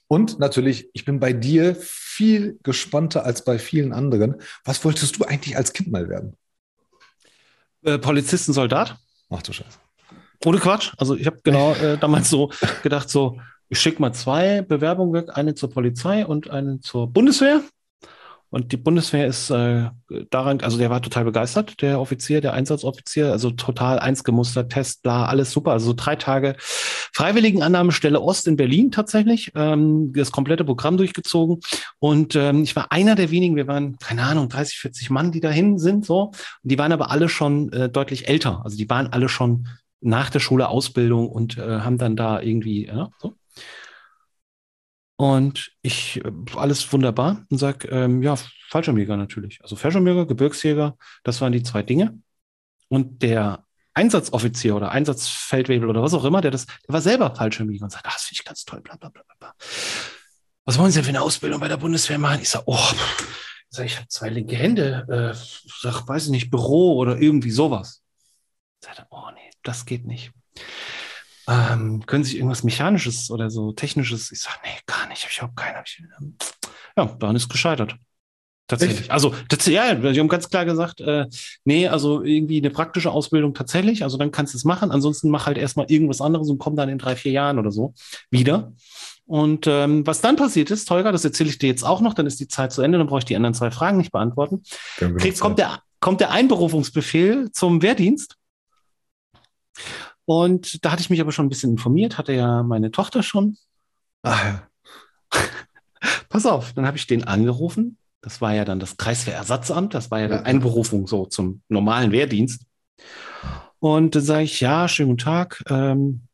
Und 0.07 0.39
natürlich, 0.39 0.89
ich 0.93 1.05
bin 1.05 1.19
bei 1.19 1.31
dir 1.31 1.75
viel 1.79 2.59
gespannter 2.63 3.25
als 3.25 3.43
bei 3.43 3.59
vielen 3.59 3.93
anderen. 3.93 4.41
Was 4.65 4.83
wolltest 4.83 5.19
du 5.19 5.25
eigentlich 5.25 5.55
als 5.55 5.73
Kind 5.73 5.91
mal 5.91 6.09
werden? 6.09 6.35
Äh, 7.83 7.99
Polizisten, 7.99 8.51
Soldat? 8.51 8.97
Ach 9.29 9.43
du 9.43 9.53
Scheiße. 9.53 9.82
Ohne 10.45 10.57
Quatsch. 10.59 10.91
Also 10.97 11.15
ich 11.15 11.25
habe 11.25 11.39
genau 11.43 11.73
äh, 11.73 11.97
damals 11.97 12.29
so 12.29 12.51
gedacht, 12.83 13.09
so, 13.09 13.39
ich 13.69 13.79
schicke 13.79 14.01
mal 14.01 14.13
zwei 14.13 14.61
Bewerbungen 14.61 15.13
weg, 15.13 15.35
eine 15.35 15.55
zur 15.55 15.69
Polizei 15.69 16.25
und 16.25 16.49
eine 16.49 16.79
zur 16.79 17.07
Bundeswehr. 17.07 17.61
Und 18.53 18.71
die 18.71 18.77
Bundeswehr 18.77 19.25
ist 19.25 19.49
äh, 19.49 19.89
daran, 20.29 20.61
also 20.61 20.77
der 20.77 20.91
war 20.91 21.01
total 21.01 21.23
begeistert, 21.23 21.81
der 21.81 21.99
Offizier, 21.99 22.39
der 22.39 22.53
Einsatzoffizier, 22.53 23.31
also 23.31 23.49
total 23.49 23.97
eins 23.97 24.23
gemustert, 24.23 24.71
Test, 24.71 25.01
bla, 25.01 25.25
alles 25.25 25.51
super. 25.51 25.71
Also 25.71 25.87
so 25.87 25.93
drei 25.95 26.15
Tage 26.17 26.55
Freiwilligenannahmestelle 26.59 28.21
Ost 28.21 28.47
in 28.47 28.55
Berlin 28.55 28.91
tatsächlich, 28.91 29.51
ähm, 29.55 30.13
das 30.13 30.31
komplette 30.31 30.65
Programm 30.65 30.97
durchgezogen. 30.97 31.61
Und 31.97 32.35
ähm, 32.35 32.61
ich 32.61 32.75
war 32.75 32.91
einer 32.91 33.15
der 33.15 33.31
wenigen, 33.31 33.55
wir 33.55 33.65
waren, 33.65 33.97
keine 33.97 34.21
Ahnung, 34.21 34.49
30, 34.49 34.77
40 34.77 35.09
Mann, 35.09 35.31
die 35.31 35.39
dahin 35.39 35.79
sind, 35.79 36.05
so. 36.05 36.25
Und 36.25 36.35
die 36.61 36.77
waren 36.77 36.91
aber 36.91 37.09
alle 37.09 37.29
schon 37.29 37.73
äh, 37.73 37.89
deutlich 37.89 38.27
älter. 38.27 38.61
Also 38.63 38.77
die 38.77 38.87
waren 38.87 39.07
alle 39.07 39.29
schon 39.29 39.67
nach 40.03 40.29
der 40.29 40.39
Schule 40.39 40.67
Ausbildung 40.69 41.29
und 41.29 41.57
äh, 41.57 41.79
haben 41.79 41.97
dann 41.97 42.15
da 42.15 42.41
irgendwie, 42.41 42.87
ja, 42.87 43.09
so. 43.19 43.35
Und 45.15 45.71
ich, 45.81 46.23
äh, 46.23 46.31
alles 46.55 46.91
wunderbar 46.91 47.45
und 47.49 47.57
sag, 47.57 47.89
ähm, 47.91 48.21
ja, 48.23 48.35
Fallschirmjäger 48.69 49.15
natürlich. 49.15 49.59
Also 49.61 49.75
Fallschirmjäger, 49.75 50.25
Gebirgsjäger, 50.25 50.97
das 51.23 51.39
waren 51.39 51.53
die 51.53 51.63
zwei 51.63 51.83
Dinge. 51.83 52.19
Und 52.89 53.21
der 53.21 53.65
Einsatzoffizier 53.93 54.75
oder 54.75 54.91
Einsatzfeldwebel 54.91 55.87
oder 55.87 56.01
was 56.01 56.13
auch 56.13 56.25
immer, 56.25 56.41
der 56.41 56.51
das, 56.51 56.65
der 56.65 56.93
war 56.93 57.01
selber 57.01 57.33
Fallschirmjäger 57.35 57.85
und 57.85 57.91
sagt, 57.91 58.05
ah, 58.05 58.11
das 58.13 58.23
finde 58.23 58.39
ich 58.41 58.45
ganz 58.45 58.65
toll, 58.65 58.81
bla, 58.81 58.95
bla, 58.95 59.09
bla, 59.09 59.23
bla. 59.39 59.53
Was 60.65 60.77
wollen 60.77 60.91
Sie 60.91 60.97
denn 60.97 61.05
für 61.05 61.09
eine 61.09 61.21
Ausbildung 61.21 61.59
bei 61.59 61.67
der 61.67 61.77
Bundeswehr 61.77 62.17
machen? 62.17 62.41
Ich 62.41 62.49
sag, 62.49 62.63
oh, 62.65 62.75
ich, 62.75 62.97
sag, 63.69 63.85
ich 63.85 63.97
habe 63.97 64.07
zwei 64.07 64.29
linke 64.29 64.55
Hände, 64.55 65.05
äh, 65.09 65.37
sag, 65.81 66.07
weiß 66.07 66.25
ich 66.25 66.31
nicht, 66.31 66.49
Büro 66.49 66.97
oder 66.97 67.17
irgendwie 67.17 67.51
sowas. 67.51 68.03
Sagt 68.81 68.99
er, 68.99 69.07
oh 69.11 69.29
nee, 69.33 69.51
das 69.63 69.85
geht 69.85 70.05
nicht. 70.05 70.31
Ähm, 71.47 72.05
können 72.05 72.23
Sie 72.23 72.37
irgendwas 72.37 72.63
Mechanisches 72.63 73.29
oder 73.29 73.49
so 73.49 73.73
Technisches? 73.73 74.31
Ich 74.31 74.41
sage, 74.41 74.57
nee, 74.63 74.79
gar 74.85 75.07
nicht, 75.07 75.23
habe 75.23 75.31
ich 75.31 75.37
überhaupt 75.37 75.57
keine. 75.57 75.83
Ich, 75.85 76.01
ähm, 76.19 76.35
ja, 76.95 77.05
daran 77.05 77.35
ist 77.35 77.49
gescheitert. 77.49 77.95
Tatsächlich. 78.67 79.11
Also, 79.11 79.35
das, 79.49 79.65
ja, 79.65 79.93
die 79.93 80.19
haben 80.19 80.29
ganz 80.29 80.49
klar 80.49 80.63
gesagt, 80.63 81.01
äh, 81.01 81.25
nee, 81.65 81.87
also 81.87 82.23
irgendwie 82.23 82.59
eine 82.59 82.69
praktische 82.69 83.11
Ausbildung 83.11 83.53
tatsächlich. 83.53 84.03
Also 84.03 84.17
dann 84.17 84.31
kannst 84.31 84.53
du 84.53 84.57
es 84.57 84.63
machen. 84.63 84.89
Ansonsten 84.89 85.29
mach 85.29 85.47
halt 85.47 85.57
erstmal 85.57 85.91
irgendwas 85.91 86.21
anderes 86.21 86.49
und 86.49 86.59
komm 86.59 86.77
dann 86.77 86.87
in 86.87 86.97
drei, 86.97 87.17
vier 87.17 87.33
Jahren 87.33 87.59
oder 87.59 87.71
so 87.71 87.93
wieder. 88.31 88.71
Und 89.25 89.67
ähm, 89.67 90.07
was 90.07 90.21
dann 90.21 90.37
passiert 90.37 90.71
ist, 90.71 90.85
Tolga, 90.87 91.11
das 91.11 91.25
erzähle 91.25 91.49
ich 91.49 91.57
dir 91.57 91.67
jetzt 91.67 91.83
auch 91.83 92.01
noch, 92.01 92.13
dann 92.13 92.25
ist 92.25 92.39
die 92.39 92.47
Zeit 92.47 92.71
zu 92.71 92.81
Ende, 92.81 92.97
dann 92.97 93.07
brauche 93.07 93.19
ich 93.19 93.25
die 93.25 93.35
anderen 93.35 93.53
zwei 93.53 93.71
Fragen 93.71 93.97
nicht 93.97 94.11
beantworten. 94.11 94.63
Kriegt, 94.97 95.39
kommt, 95.39 95.59
der, 95.59 95.79
kommt 95.99 96.21
der 96.21 96.31
Einberufungsbefehl 96.31 97.51
zum 97.51 97.81
Wehrdienst. 97.81 98.37
Und 100.25 100.83
da 100.85 100.91
hatte 100.91 101.01
ich 101.01 101.09
mich 101.09 101.21
aber 101.21 101.31
schon 101.31 101.45
ein 101.45 101.49
bisschen 101.49 101.71
informiert, 101.71 102.17
hatte 102.17 102.33
ja 102.33 102.63
meine 102.63 102.91
Tochter 102.91 103.23
schon. 103.23 103.57
Ach 104.21 104.43
ja. 104.43 104.67
Pass 106.29 106.45
auf, 106.45 106.73
dann 106.73 106.85
habe 106.85 106.97
ich 106.97 107.07
den 107.07 107.23
angerufen. 107.23 107.97
Das 108.21 108.39
war 108.39 108.53
ja 108.53 108.63
dann 108.63 108.79
das 108.79 108.95
Kreiswehrersatzamt, 108.95 109.93
das 109.93 110.09
war 110.09 110.21
ja 110.21 110.27
dann 110.29 110.39
Ja. 110.39 110.45
Einberufung 110.45 111.07
so 111.07 111.25
zum 111.25 111.61
normalen 111.67 112.11
Wehrdienst. 112.11 112.65
Und 113.79 114.15
dann 114.15 114.23
sage 114.23 114.43
ich, 114.43 114.61
ja, 114.61 114.87
schönen 114.87 115.09
guten 115.09 115.23
Tag. 115.25 115.61
Ähm, 115.69 116.27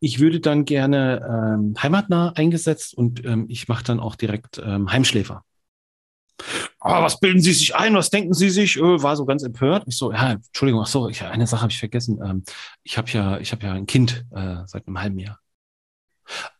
ich 0.00 0.20
würde 0.20 0.40
dann 0.40 0.64
gerne 0.64 1.20
ähm, 1.28 1.74
heimatnah 1.80 2.32
eingesetzt 2.34 2.96
und 2.96 3.22
ähm, 3.26 3.44
ich 3.48 3.68
mache 3.68 3.84
dann 3.84 4.00
auch 4.00 4.16
direkt 4.16 4.58
ähm, 4.64 4.90
Heimschläfer. 4.90 5.44
Ah, 6.80 7.02
was 7.02 7.20
bilden 7.20 7.40
Sie 7.40 7.52
sich 7.52 7.74
ein? 7.76 7.94
Was 7.94 8.10
denken 8.10 8.32
Sie 8.32 8.50
sich? 8.50 8.76
Äh, 8.76 9.02
war 9.02 9.16
so 9.16 9.26
ganz 9.26 9.42
empört. 9.42 9.84
Ich 9.86 9.96
so, 9.96 10.12
ja, 10.12 10.32
Entschuldigung, 10.32 10.82
ach 10.82 10.86
so, 10.86 11.08
ich, 11.08 11.22
eine 11.22 11.46
Sache 11.46 11.62
habe 11.62 11.72
ich 11.72 11.78
vergessen. 11.78 12.20
Ähm, 12.24 12.44
ich 12.82 12.96
habe 12.98 13.10
ja, 13.10 13.38
ich 13.38 13.52
habe 13.52 13.66
ja 13.66 13.72
ein 13.72 13.86
Kind 13.86 14.24
äh, 14.34 14.56
seit 14.66 14.86
einem 14.86 15.00
halben 15.00 15.18
Jahr. 15.18 15.38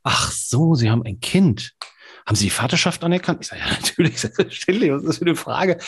Ach 0.02 0.30
so, 0.30 0.74
Sie 0.74 0.90
haben 0.90 1.04
ein 1.04 1.20
Kind. 1.20 1.74
Haben 2.26 2.36
Sie 2.36 2.44
die 2.46 2.50
Vaterschaft 2.50 3.02
anerkannt? 3.02 3.40
Ich 3.42 3.48
sage, 3.48 3.62
ja, 3.62 3.70
natürlich, 3.80 4.20
selbstverständlich. 4.20 4.90
Was 4.90 5.02
ist 5.02 5.08
das 5.08 5.18
für 5.18 5.26
eine 5.26 5.36
Frage? 5.36 5.78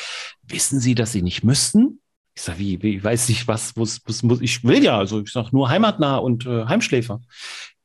Wissen 0.43 0.81
Sie, 0.81 0.95
dass 0.95 1.13
Sie 1.13 1.23
nicht 1.23 1.45
müssten? 1.45 2.01
Ich 2.35 2.43
sage, 2.43 2.59
wie, 2.59 2.83
wie, 2.83 2.97
ich 2.97 3.05
weiß 3.05 3.29
nicht, 3.29 3.47
was, 3.47 3.77
was, 3.77 4.01
was 4.07 4.23
muss, 4.23 4.41
ich 4.41 4.65
will 4.65 4.83
ja, 4.83 4.97
also 4.97 5.21
ich 5.21 5.31
sage 5.31 5.51
nur 5.53 5.69
heimatnah 5.69 6.17
und 6.17 6.47
äh, 6.47 6.65
Heimschläfer. 6.65 7.21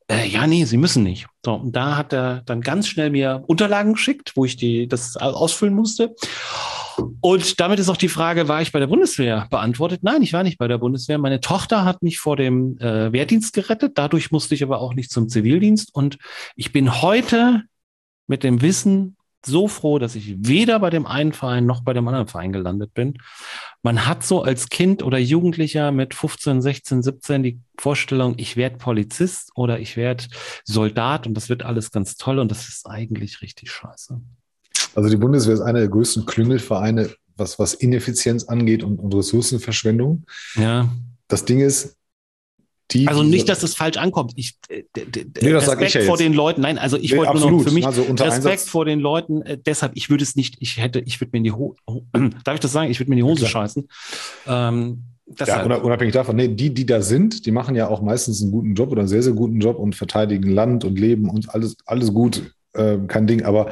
Äh, 0.09 0.27
ja, 0.27 0.47
nee, 0.47 0.63
Sie 0.63 0.77
müssen 0.77 1.03
nicht. 1.03 1.27
So, 1.45 1.55
und 1.55 1.75
da 1.75 1.97
hat 1.97 2.13
er 2.13 2.41
dann 2.45 2.61
ganz 2.61 2.87
schnell 2.87 3.09
mir 3.09 3.43
Unterlagen 3.47 3.93
geschickt, 3.93 4.31
wo 4.35 4.45
ich 4.45 4.55
die, 4.55 4.87
das 4.87 5.17
ausfüllen 5.17 5.73
musste. 5.73 6.15
Und 7.19 7.59
damit 7.59 7.79
ist 7.79 7.89
auch 7.89 7.97
die 7.97 8.07
Frage, 8.07 8.47
war 8.47 8.61
ich 8.61 8.71
bei 8.71 8.79
der 8.79 8.87
Bundeswehr 8.87 9.47
beantwortet? 9.49 10.03
Nein, 10.03 10.21
ich 10.21 10.33
war 10.33 10.43
nicht 10.43 10.57
bei 10.57 10.67
der 10.67 10.77
Bundeswehr. 10.77 11.17
Meine 11.17 11.41
Tochter 11.41 11.83
hat 11.83 12.01
mich 12.01 12.19
vor 12.19 12.37
dem 12.37 12.77
äh, 12.79 13.11
Wehrdienst 13.11 13.53
gerettet. 13.53 13.97
Dadurch 13.97 14.31
musste 14.31 14.55
ich 14.55 14.63
aber 14.63 14.79
auch 14.79 14.93
nicht 14.93 15.11
zum 15.11 15.27
Zivildienst. 15.27 15.93
Und 15.93 16.17
ich 16.55 16.71
bin 16.71 17.01
heute 17.01 17.63
mit 18.27 18.43
dem 18.43 18.61
Wissen 18.61 19.16
so 19.45 19.67
froh, 19.67 19.99
dass 19.99 20.15
ich 20.15 20.35
weder 20.39 20.79
bei 20.79 20.89
dem 20.89 21.05
einen 21.05 21.33
Verein 21.33 21.65
noch 21.65 21.81
bei 21.81 21.93
dem 21.93 22.07
anderen 22.07 22.27
Verein 22.27 22.51
gelandet 22.51 22.93
bin. 22.93 23.17
Man 23.83 24.05
hat 24.05 24.23
so 24.23 24.41
als 24.43 24.69
Kind 24.69 25.03
oder 25.03 25.17
Jugendlicher 25.17 25.91
mit 25.91 26.13
15, 26.13 26.61
16, 26.61 27.03
17 27.03 27.43
die 27.43 27.59
Vorstellung, 27.77 28.35
ich 28.37 28.57
werde 28.57 28.77
Polizist 28.77 29.51
oder 29.55 29.79
ich 29.79 29.97
werde 29.97 30.25
Soldat 30.65 31.27
und 31.27 31.33
das 31.35 31.49
wird 31.49 31.63
alles 31.63 31.91
ganz 31.91 32.17
toll 32.17 32.39
und 32.39 32.51
das 32.51 32.67
ist 32.67 32.87
eigentlich 32.87 33.41
richtig 33.41 33.71
scheiße. 33.71 34.19
Also 34.95 35.09
die 35.09 35.17
Bundeswehr 35.17 35.53
ist 35.53 35.61
einer 35.61 35.79
der 35.79 35.89
größten 35.89 36.25
Klüngelvereine, 36.25 37.11
was, 37.35 37.59
was 37.59 37.73
Ineffizienz 37.73 38.45
angeht 38.45 38.83
und, 38.83 38.99
und 38.99 39.13
Ressourcenverschwendung. 39.13 40.25
Ja. 40.55 40.89
Das 41.27 41.45
Ding 41.45 41.59
ist, 41.59 41.96
die. 42.91 43.07
Also 43.07 43.23
nicht, 43.23 43.49
dass 43.49 43.63
es 43.63 43.75
falsch 43.75 43.97
ankommt. 43.97 44.33
Ich, 44.35 44.55
äh, 44.69 44.83
Nee, 44.95 45.51
das 45.51 45.67
Respekt 45.67 45.87
ich 45.89 45.93
ja 45.95 46.01
vor 46.01 46.17
den 46.17 46.33
Leuten. 46.33 46.61
Nein, 46.61 46.77
also 46.77 46.97
ich 46.97 47.11
Nee, 47.11 47.17
wollte 47.17 47.31
nur 47.33 47.41
absolut. 47.41 47.59
noch 47.59 47.67
für 47.69 47.73
mich 47.73 47.85
Also 47.85 48.01
Respekt 48.03 48.21
Einsatz- 48.33 48.69
vor 48.69 48.85
den 48.85 48.99
Leuten. 48.99 49.41
Äh, 49.41 49.57
deshalb, 49.57 49.91
ich 49.95 50.09
würde 50.09 50.23
es 50.23 50.35
nicht, 50.35 50.55
ich 50.59 50.77
hätte, 50.77 50.99
ich 50.99 51.19
würde 51.19 51.31
mir 51.33 51.37
in 51.39 51.43
die 51.43 51.51
Hose, 51.51 51.77
darf 52.43 52.53
ich 52.55 52.59
das 52.61 52.71
sagen? 52.71 52.89
Ich 52.91 52.99
würde 52.99 53.09
mir 53.09 53.15
in 53.15 53.25
die 53.25 53.29
Hose 53.29 53.41
Klar. 53.45 53.49
scheißen. 53.63 53.87
Ähm, 54.47 55.03
Ja, 55.45 55.63
unabhängig 55.65 56.13
davon, 56.13 56.37
nee, 56.37 56.47
die, 56.47 56.73
die 56.73 56.85
da 56.85 57.01
sind, 57.01 57.45
die 57.45 57.51
machen 57.51 57.75
ja 57.75 57.89
auch 57.89 58.01
meistens 58.01 58.41
einen 58.41 58.51
guten 58.51 58.73
Job 58.75 58.89
oder 58.91 59.01
einen 59.01 59.09
sehr, 59.09 59.21
sehr 59.23 59.33
guten 59.33 59.59
Job 59.59 59.77
und 59.77 59.93
verteidigen 59.95 60.49
Land 60.49 60.85
und 60.85 60.97
Leben 60.97 61.29
und 61.29 61.53
alles, 61.53 61.75
alles 61.85 62.13
gut, 62.13 62.53
äh, 62.73 62.97
kein 63.07 63.27
Ding. 63.27 63.43
Aber 63.43 63.71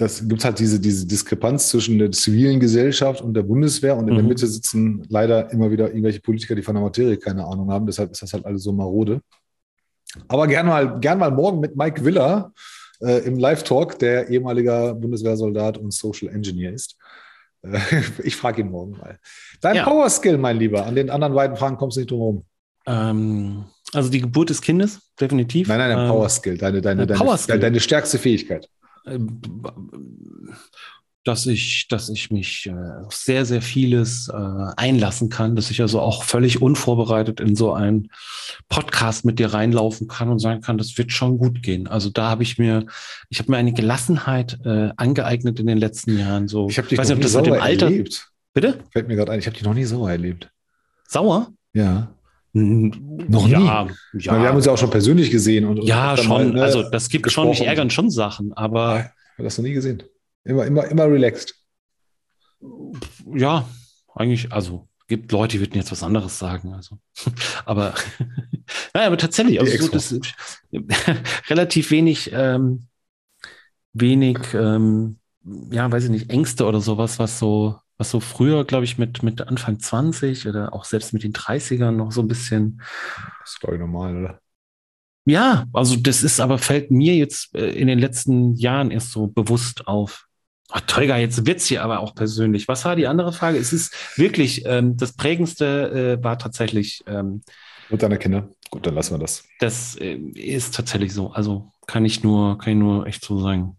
das 0.00 0.26
gibt 0.26 0.44
halt 0.44 0.58
diese, 0.58 0.80
diese 0.80 1.06
Diskrepanz 1.06 1.68
zwischen 1.68 1.98
der 1.98 2.10
zivilen 2.12 2.58
Gesellschaft 2.60 3.20
und 3.20 3.34
der 3.34 3.42
Bundeswehr 3.42 3.96
und 3.96 4.08
in 4.08 4.14
der 4.14 4.22
Mhm. 4.22 4.28
Mitte 4.28 4.46
sitzen 4.46 5.04
leider 5.08 5.50
immer 5.52 5.70
wieder 5.70 5.88
irgendwelche 5.88 6.20
Politiker, 6.20 6.54
die 6.54 6.62
von 6.62 6.74
der 6.74 6.82
Materie 6.84 7.16
keine 7.18 7.44
Ahnung 7.44 7.70
haben. 7.70 7.86
Deshalb 7.86 8.10
ist 8.10 8.22
das 8.22 8.32
halt 8.32 8.46
alles 8.46 8.62
so 8.62 8.72
marode. 8.72 9.20
Aber 10.28 10.46
gern 10.46 10.66
mal, 10.66 10.98
gern 11.00 11.18
mal 11.18 11.30
morgen 11.30 11.60
mit 11.60 11.76
Mike 11.76 12.04
Willer 12.04 12.52
äh, 13.02 13.18
im 13.26 13.38
Live-Talk, 13.38 13.98
der 13.98 14.28
ehemaliger 14.28 14.94
Bundeswehrsoldat 14.94 15.78
und 15.78 15.92
Social 15.92 16.28
Engineer 16.28 16.72
ist. 16.72 16.96
Äh, 17.62 17.78
ich 18.24 18.36
frage 18.36 18.62
ihn 18.62 18.70
morgen 18.70 18.92
mal. 18.92 19.18
Dein 19.60 19.76
Ja. 19.76 19.84
Power 19.84 20.08
Skill, 20.08 20.38
mein 20.38 20.56
Lieber. 20.56 20.86
An 20.86 20.94
den 20.94 21.10
anderen 21.10 21.34
beiden 21.34 21.56
Fragen 21.56 21.76
kommst 21.76 21.96
du 21.96 22.00
nicht 22.00 22.10
drum 22.10 22.20
herum. 22.20 22.44
ähm, 22.86 23.64
also 23.92 24.08
die 24.08 24.20
Geburt 24.20 24.50
des 24.50 24.60
Kindes, 24.62 25.00
definitiv. 25.20 25.68
Nein, 25.68 25.78
nein, 25.78 25.90
dein 25.90 26.06
Ähm, 26.06 26.08
Power 26.10 26.28
Skill, 26.28 26.56
deine, 26.56 26.80
deine, 26.80 27.02
ein 27.02 27.08
deine, 27.08 27.18
Power 27.20 27.36
Skill. 27.36 27.58
deine 27.58 27.80
stärkste 27.80 28.18
Fähigkeit. 28.18 28.68
Ähm, 29.06 29.40
dass 31.24 31.46
ich, 31.46 31.86
dass 31.88 32.08
ich 32.08 32.30
mich 32.30 32.66
äh, 32.66 33.04
auf 33.04 33.14
sehr, 33.14 33.44
sehr 33.44 33.60
vieles 33.60 34.28
äh, 34.28 34.72
einlassen 34.76 35.28
kann, 35.28 35.54
dass 35.54 35.70
ich 35.70 35.82
also 35.82 36.00
auch 36.00 36.24
völlig 36.24 36.62
unvorbereitet 36.62 37.40
in 37.40 37.54
so 37.54 37.74
einen 37.74 38.10
Podcast 38.70 39.26
mit 39.26 39.38
dir 39.38 39.52
reinlaufen 39.52 40.08
kann 40.08 40.30
und 40.30 40.38
sagen 40.38 40.62
kann, 40.62 40.78
das 40.78 40.96
wird 40.96 41.12
schon 41.12 41.36
gut 41.36 41.62
gehen. 41.62 41.86
Also 41.88 42.08
da 42.08 42.30
habe 42.30 42.42
ich 42.42 42.58
mir, 42.58 42.86
ich 43.28 43.38
habe 43.38 43.50
mir 43.50 43.58
eine 43.58 43.74
Gelassenheit 43.74 44.58
äh, 44.64 44.90
angeeignet 44.96 45.60
in 45.60 45.66
den 45.66 45.78
letzten 45.78 46.18
Jahren. 46.18 46.48
So, 46.48 46.68
Ich 46.68 46.78
habe 46.78 46.88
dich 46.88 46.98
weiß 46.98 47.10
noch 47.10 47.16
nicht, 47.16 47.26
ob 47.26 47.32
das 47.32 47.42
mit 47.42 47.54
dem 47.54 47.60
Alter. 47.60 47.86
erlebt. 47.86 48.30
Bitte? 48.54 48.78
Fällt 48.90 49.06
mir 49.06 49.16
gerade 49.16 49.32
ein, 49.32 49.38
ich 49.38 49.46
habe 49.46 49.54
dich 49.54 49.64
noch 49.64 49.74
nie 49.74 49.84
sauer 49.84 50.10
erlebt. 50.10 50.50
Sauer? 51.06 51.52
Ja. 51.74 52.14
Noch 52.52 53.46
nie? 53.46 53.52
Ja, 53.52 53.86
Ich 54.12 54.26
meine, 54.26 54.42
wir 54.42 54.48
haben 54.48 54.56
uns 54.56 54.66
ja 54.66 54.72
auch 54.72 54.78
schon 54.78 54.90
persönlich 54.90 55.30
gesehen. 55.30 55.64
Und, 55.64 55.80
und 55.80 55.86
ja 55.86 56.16
schon. 56.16 56.28
mal, 56.28 56.46
ne, 56.46 56.62
also 56.62 56.88
das 56.90 57.08
gibt 57.08 57.30
schon, 57.30 57.48
mich 57.48 57.60
ärgern 57.60 57.90
schon 57.90 58.10
Sachen, 58.10 58.52
aber 58.54 58.98
Ich 58.98 59.38
habe 59.38 59.44
das 59.44 59.58
noch 59.58 59.64
nie 59.64 59.72
gesehen. 59.72 60.02
Immer, 60.44 60.66
immer, 60.66 60.86
immer 60.86 61.04
relaxed. 61.04 61.54
ja, 63.34 63.68
eigentlich, 64.14 64.52
also 64.52 64.88
gibt 65.06 65.30
Leute, 65.32 65.56
die 65.56 65.60
würden 65.60 65.74
jetzt 65.76 65.92
was 65.92 66.02
anderes 66.02 66.38
sagen. 66.38 66.72
Also, 66.74 66.98
aber 67.64 67.94
Ja, 68.94 69.06
aber 69.06 69.16
tatsächlich, 69.18 69.60
also 69.60 69.86
so, 69.86 69.88
das, 69.88 70.14
relativ 71.48 71.90
wenig, 71.90 72.30
ähm, 72.32 72.86
wenig, 73.92 74.38
ähm, 74.54 75.18
ja, 75.70 75.90
weiß 75.90 76.04
ich 76.04 76.10
nicht, 76.10 76.30
Ängste 76.30 76.66
oder 76.66 76.80
sowas, 76.80 77.18
was 77.18 77.38
so, 77.38 77.76
was 78.00 78.10
so 78.10 78.18
früher, 78.18 78.64
glaube 78.64 78.84
ich, 78.84 78.96
mit, 78.96 79.22
mit 79.22 79.42
Anfang 79.42 79.78
20 79.78 80.48
oder 80.48 80.72
auch 80.72 80.86
selbst 80.86 81.12
mit 81.12 81.22
den 81.22 81.34
30ern 81.34 81.90
noch 81.90 82.12
so 82.12 82.22
ein 82.22 82.28
bisschen. 82.28 82.80
Das 83.40 83.52
ist, 83.52 83.60
glaube 83.60 83.76
ich, 83.76 83.80
normal, 83.80 84.16
oder? 84.16 84.40
Ja, 85.26 85.66
also 85.74 85.96
das 85.96 86.22
ist 86.22 86.40
aber, 86.40 86.56
fällt 86.56 86.90
mir 86.90 87.14
jetzt 87.14 87.54
äh, 87.54 87.70
in 87.72 87.88
den 87.88 87.98
letzten 87.98 88.54
Jahren 88.56 88.90
erst 88.90 89.12
so 89.12 89.26
bewusst 89.26 89.86
auf. 89.86 90.24
Oh, 90.72 90.78
Tolga, 90.86 91.18
jetzt 91.18 91.44
wird's 91.44 91.66
hier 91.66 91.84
aber 91.84 92.00
auch 92.00 92.14
persönlich. 92.14 92.68
Was 92.68 92.86
war 92.86 92.96
die 92.96 93.06
andere 93.06 93.34
Frage? 93.34 93.58
Es 93.58 93.74
ist 93.74 93.94
wirklich, 94.16 94.64
ähm, 94.64 94.96
das 94.96 95.12
Prägendste 95.12 96.18
äh, 96.18 96.24
war 96.24 96.38
tatsächlich. 96.38 97.04
Ähm, 97.06 97.42
Und 97.90 98.02
deine 98.02 98.16
Kinder. 98.16 98.48
Gut, 98.70 98.86
dann 98.86 98.94
lassen 98.94 99.14
wir 99.14 99.18
das. 99.18 99.44
Das 99.58 99.96
äh, 99.96 100.14
ist 100.14 100.74
tatsächlich 100.74 101.12
so. 101.12 101.32
Also 101.32 101.70
kann 101.86 102.06
ich 102.06 102.22
nur, 102.22 102.56
kann 102.56 102.72
ich 102.72 102.78
nur 102.78 103.06
echt 103.06 103.22
so 103.22 103.38
sagen. 103.40 103.76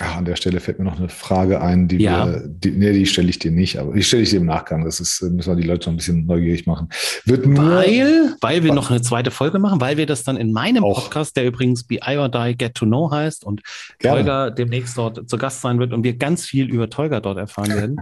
Ach, 0.00 0.16
an 0.16 0.24
der 0.24 0.36
Stelle 0.36 0.60
fällt 0.60 0.78
mir 0.78 0.84
noch 0.84 0.98
eine 0.98 1.08
Frage 1.08 1.60
ein, 1.60 1.88
die 1.88 1.98
ja. 1.98 2.26
wir, 2.26 2.42
die, 2.46 2.70
nee, 2.70 2.92
die 2.92 3.06
stelle 3.06 3.28
ich 3.30 3.40
dir 3.40 3.50
nicht, 3.50 3.78
aber 3.78 3.94
die 3.94 4.02
stelle 4.04 4.22
ich 4.22 4.30
dir 4.30 4.36
im 4.36 4.46
Nachgang. 4.46 4.84
Das 4.84 5.00
ist, 5.00 5.20
müssen 5.22 5.50
wir 5.50 5.60
die 5.60 5.66
Leute 5.66 5.88
noch 5.88 5.94
ein 5.94 5.96
bisschen 5.96 6.26
neugierig 6.26 6.66
machen. 6.66 6.88
Wird 7.24 7.46
nur, 7.46 7.64
weil, 7.64 8.34
weil 8.40 8.62
wir 8.62 8.72
noch 8.72 8.90
eine 8.90 9.02
zweite 9.02 9.32
Folge 9.32 9.58
machen, 9.58 9.80
weil 9.80 9.96
wir 9.96 10.06
das 10.06 10.22
dann 10.22 10.36
in 10.36 10.52
meinem 10.52 10.84
auch. 10.84 11.02
Podcast, 11.02 11.36
der 11.36 11.46
übrigens 11.46 11.84
Be 11.84 11.96
I 12.06 12.16
or 12.16 12.28
Die 12.28 12.56
Get 12.56 12.74
to 12.74 12.86
Know 12.86 13.10
heißt 13.10 13.44
und 13.44 13.62
Gerne. 13.98 14.18
Tolga 14.18 14.50
demnächst 14.50 14.96
dort 14.96 15.28
zu 15.28 15.36
Gast 15.36 15.62
sein 15.62 15.80
wird 15.80 15.92
und 15.92 16.04
wir 16.04 16.16
ganz 16.16 16.46
viel 16.46 16.70
über 16.70 16.88
Tolga 16.88 17.20
dort 17.20 17.38
erfahren 17.38 17.70
werden. 17.70 17.96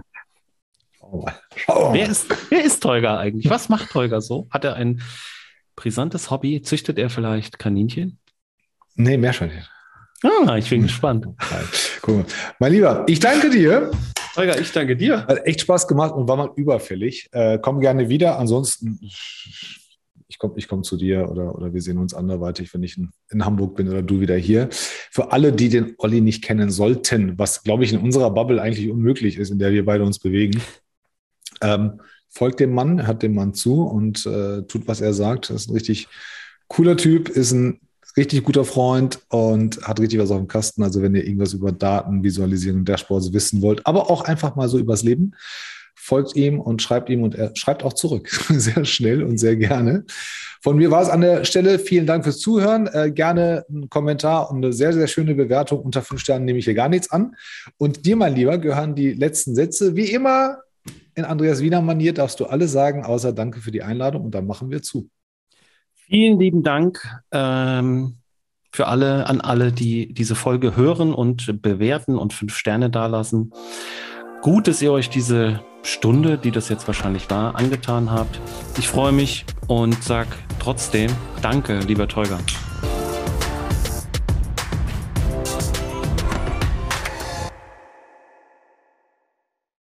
Schau 0.99 1.21
mal. 1.21 1.33
Schau 1.55 1.89
mal. 1.89 1.93
Wer, 1.93 2.09
ist, 2.09 2.27
wer 2.49 2.63
ist 2.63 2.83
Tolga 2.83 3.17
eigentlich? 3.17 3.49
Was 3.49 3.69
macht 3.69 3.89
Tolga 3.89 4.21
so? 4.21 4.47
Hat 4.51 4.65
er 4.65 4.75
ein 4.75 5.01
brisantes 5.75 6.29
Hobby? 6.29 6.61
Züchtet 6.61 6.99
er 6.99 7.09
vielleicht 7.09 7.57
Kaninchen? 7.57 8.19
Nee, 8.95 9.17
Meerschweinchen. 9.17 9.63
Ah, 10.23 10.57
ich 10.57 10.69
bin 10.69 10.83
gespannt. 10.83 11.27
Cool. 12.05 12.23
Mein 12.59 12.71
Lieber, 12.71 13.03
ich 13.07 13.19
danke 13.19 13.49
dir. 13.49 13.91
Holger, 14.37 14.57
ich 14.57 14.71
danke 14.71 14.95
dir. 14.95 15.25
Hat 15.25 15.45
echt 15.45 15.59
Spaß 15.59 15.89
gemacht 15.89 16.13
und 16.13 16.25
war 16.29 16.37
mal 16.37 16.51
überfällig. 16.55 17.27
Äh, 17.33 17.59
komm 17.61 17.81
gerne 17.81 18.07
wieder. 18.07 18.39
Ansonsten, 18.39 18.97
ich 19.01 20.39
komme 20.39 20.53
ich 20.55 20.69
komm 20.69 20.83
zu 20.83 20.95
dir 20.95 21.29
oder, 21.29 21.53
oder 21.53 21.73
wir 21.73 21.81
sehen 21.81 21.97
uns 21.97 22.13
anderweitig, 22.13 22.73
wenn 22.73 22.83
ich 22.83 22.97
in, 22.97 23.09
in, 23.29 23.43
Hamburg 23.43 23.75
bin 23.75 23.89
oder 23.89 24.01
du 24.01 24.21
wieder 24.21 24.37
hier. 24.37 24.69
Für 24.71 25.33
alle, 25.33 25.51
die 25.51 25.67
den 25.67 25.95
Olli 25.97 26.21
nicht 26.21 26.43
kennen 26.43 26.69
sollten, 26.69 27.37
was, 27.37 27.63
glaube 27.63 27.83
ich, 27.83 27.91
in 27.91 27.99
unserer 27.99 28.31
Bubble 28.31 28.61
eigentlich 28.61 28.89
unmöglich 28.89 29.37
ist, 29.37 29.49
in 29.49 29.59
der 29.59 29.73
wir 29.73 29.83
beide 29.83 30.05
uns 30.05 30.19
bewegen, 30.19 30.61
ähm, 31.61 31.99
folgt 32.29 32.61
dem 32.61 32.73
Mann, 32.73 33.05
hört 33.05 33.23
dem 33.23 33.35
Mann 33.35 33.53
zu 33.53 33.83
und 33.83 34.25
äh, 34.25 34.61
tut, 34.61 34.87
was 34.87 35.01
er 35.01 35.13
sagt. 35.13 35.49
Das 35.49 35.63
ist 35.63 35.69
ein 35.69 35.73
richtig 35.73 36.07
cooler 36.69 36.95
Typ, 36.95 37.27
ist 37.27 37.51
ein 37.51 37.81
richtig 38.17 38.43
guter 38.43 38.65
Freund 38.65 39.19
und 39.29 39.81
hat 39.83 39.99
richtig 39.99 40.19
was 40.19 40.31
auf 40.31 40.39
dem 40.39 40.47
Kasten. 40.47 40.83
Also 40.83 41.01
wenn 41.01 41.15
ihr 41.15 41.23
irgendwas 41.23 41.53
über 41.53 41.71
Daten, 41.71 42.23
Visualisierung, 42.23 42.83
Dashboards 42.83 43.31
wissen 43.31 43.61
wollt, 43.61 43.85
aber 43.85 44.09
auch 44.09 44.21
einfach 44.21 44.55
mal 44.55 44.67
so 44.67 44.79
übers 44.79 45.03
Leben, 45.03 45.33
folgt 45.95 46.35
ihm 46.35 46.59
und 46.59 46.81
schreibt 46.81 47.09
ihm 47.09 47.21
und 47.21 47.35
er 47.35 47.55
schreibt 47.55 47.83
auch 47.83 47.93
zurück. 47.93 48.29
Sehr 48.49 48.85
schnell 48.85 49.23
und 49.23 49.37
sehr 49.37 49.57
gerne. 49.57 50.05
Von 50.61 50.77
mir 50.77 50.89
war 50.89 51.01
es 51.01 51.09
an 51.09 51.21
der 51.21 51.43
Stelle. 51.43 51.79
Vielen 51.79 52.05
Dank 52.05 52.23
fürs 52.23 52.39
Zuhören. 52.39 52.87
Äh, 52.87 53.11
gerne 53.11 53.65
einen 53.69 53.89
Kommentar 53.89 54.49
und 54.49 54.57
eine 54.57 54.73
sehr, 54.73 54.93
sehr 54.93 55.07
schöne 55.07 55.35
Bewertung. 55.35 55.81
Unter 55.81 56.01
fünf 56.01 56.21
Sternen 56.21 56.45
nehme 56.45 56.59
ich 56.59 56.65
hier 56.65 56.73
gar 56.73 56.89
nichts 56.89 57.11
an. 57.11 57.35
Und 57.77 58.05
dir, 58.05 58.15
mein 58.15 58.35
Lieber, 58.35 58.57
gehören 58.57 58.95
die 58.95 59.13
letzten 59.13 59.53
Sätze. 59.53 59.95
Wie 59.95 60.09
immer 60.09 60.59
in 61.15 61.25
Andreas 61.25 61.61
Wiener 61.61 61.81
Manier 61.81 62.13
darfst 62.13 62.39
du 62.39 62.45
alle 62.45 62.67
sagen, 62.67 63.03
außer 63.03 63.33
Danke 63.33 63.59
für 63.59 63.71
die 63.71 63.83
Einladung 63.83 64.23
und 64.23 64.33
dann 64.33 64.47
machen 64.47 64.71
wir 64.71 64.81
zu. 64.81 65.09
Vielen 66.09 66.39
lieben 66.39 66.63
Dank 66.63 67.01
ähm, 67.31 68.17
für 68.71 68.87
alle, 68.87 69.27
an 69.27 69.41
alle, 69.41 69.73
die 69.73 70.13
diese 70.13 70.35
Folge 70.35 70.77
hören 70.77 71.13
und 71.13 71.61
bewerten 71.61 72.17
und 72.17 72.33
fünf 72.33 72.55
Sterne 72.55 72.89
dalassen. 72.89 73.51
Gut, 74.41 74.67
dass 74.67 74.81
ihr 74.81 74.93
euch 74.93 75.09
diese 75.09 75.59
Stunde, 75.83 76.37
die 76.37 76.51
das 76.51 76.69
jetzt 76.69 76.87
wahrscheinlich 76.87 77.29
war, 77.29 77.55
angetan 77.55 78.09
habt. 78.09 78.39
Ich 78.77 78.87
freue 78.87 79.11
mich 79.11 79.45
und 79.67 80.01
sage 80.01 80.29
trotzdem 80.59 81.11
Danke, 81.41 81.79
lieber 81.79 82.07
Teuger. 82.07 82.39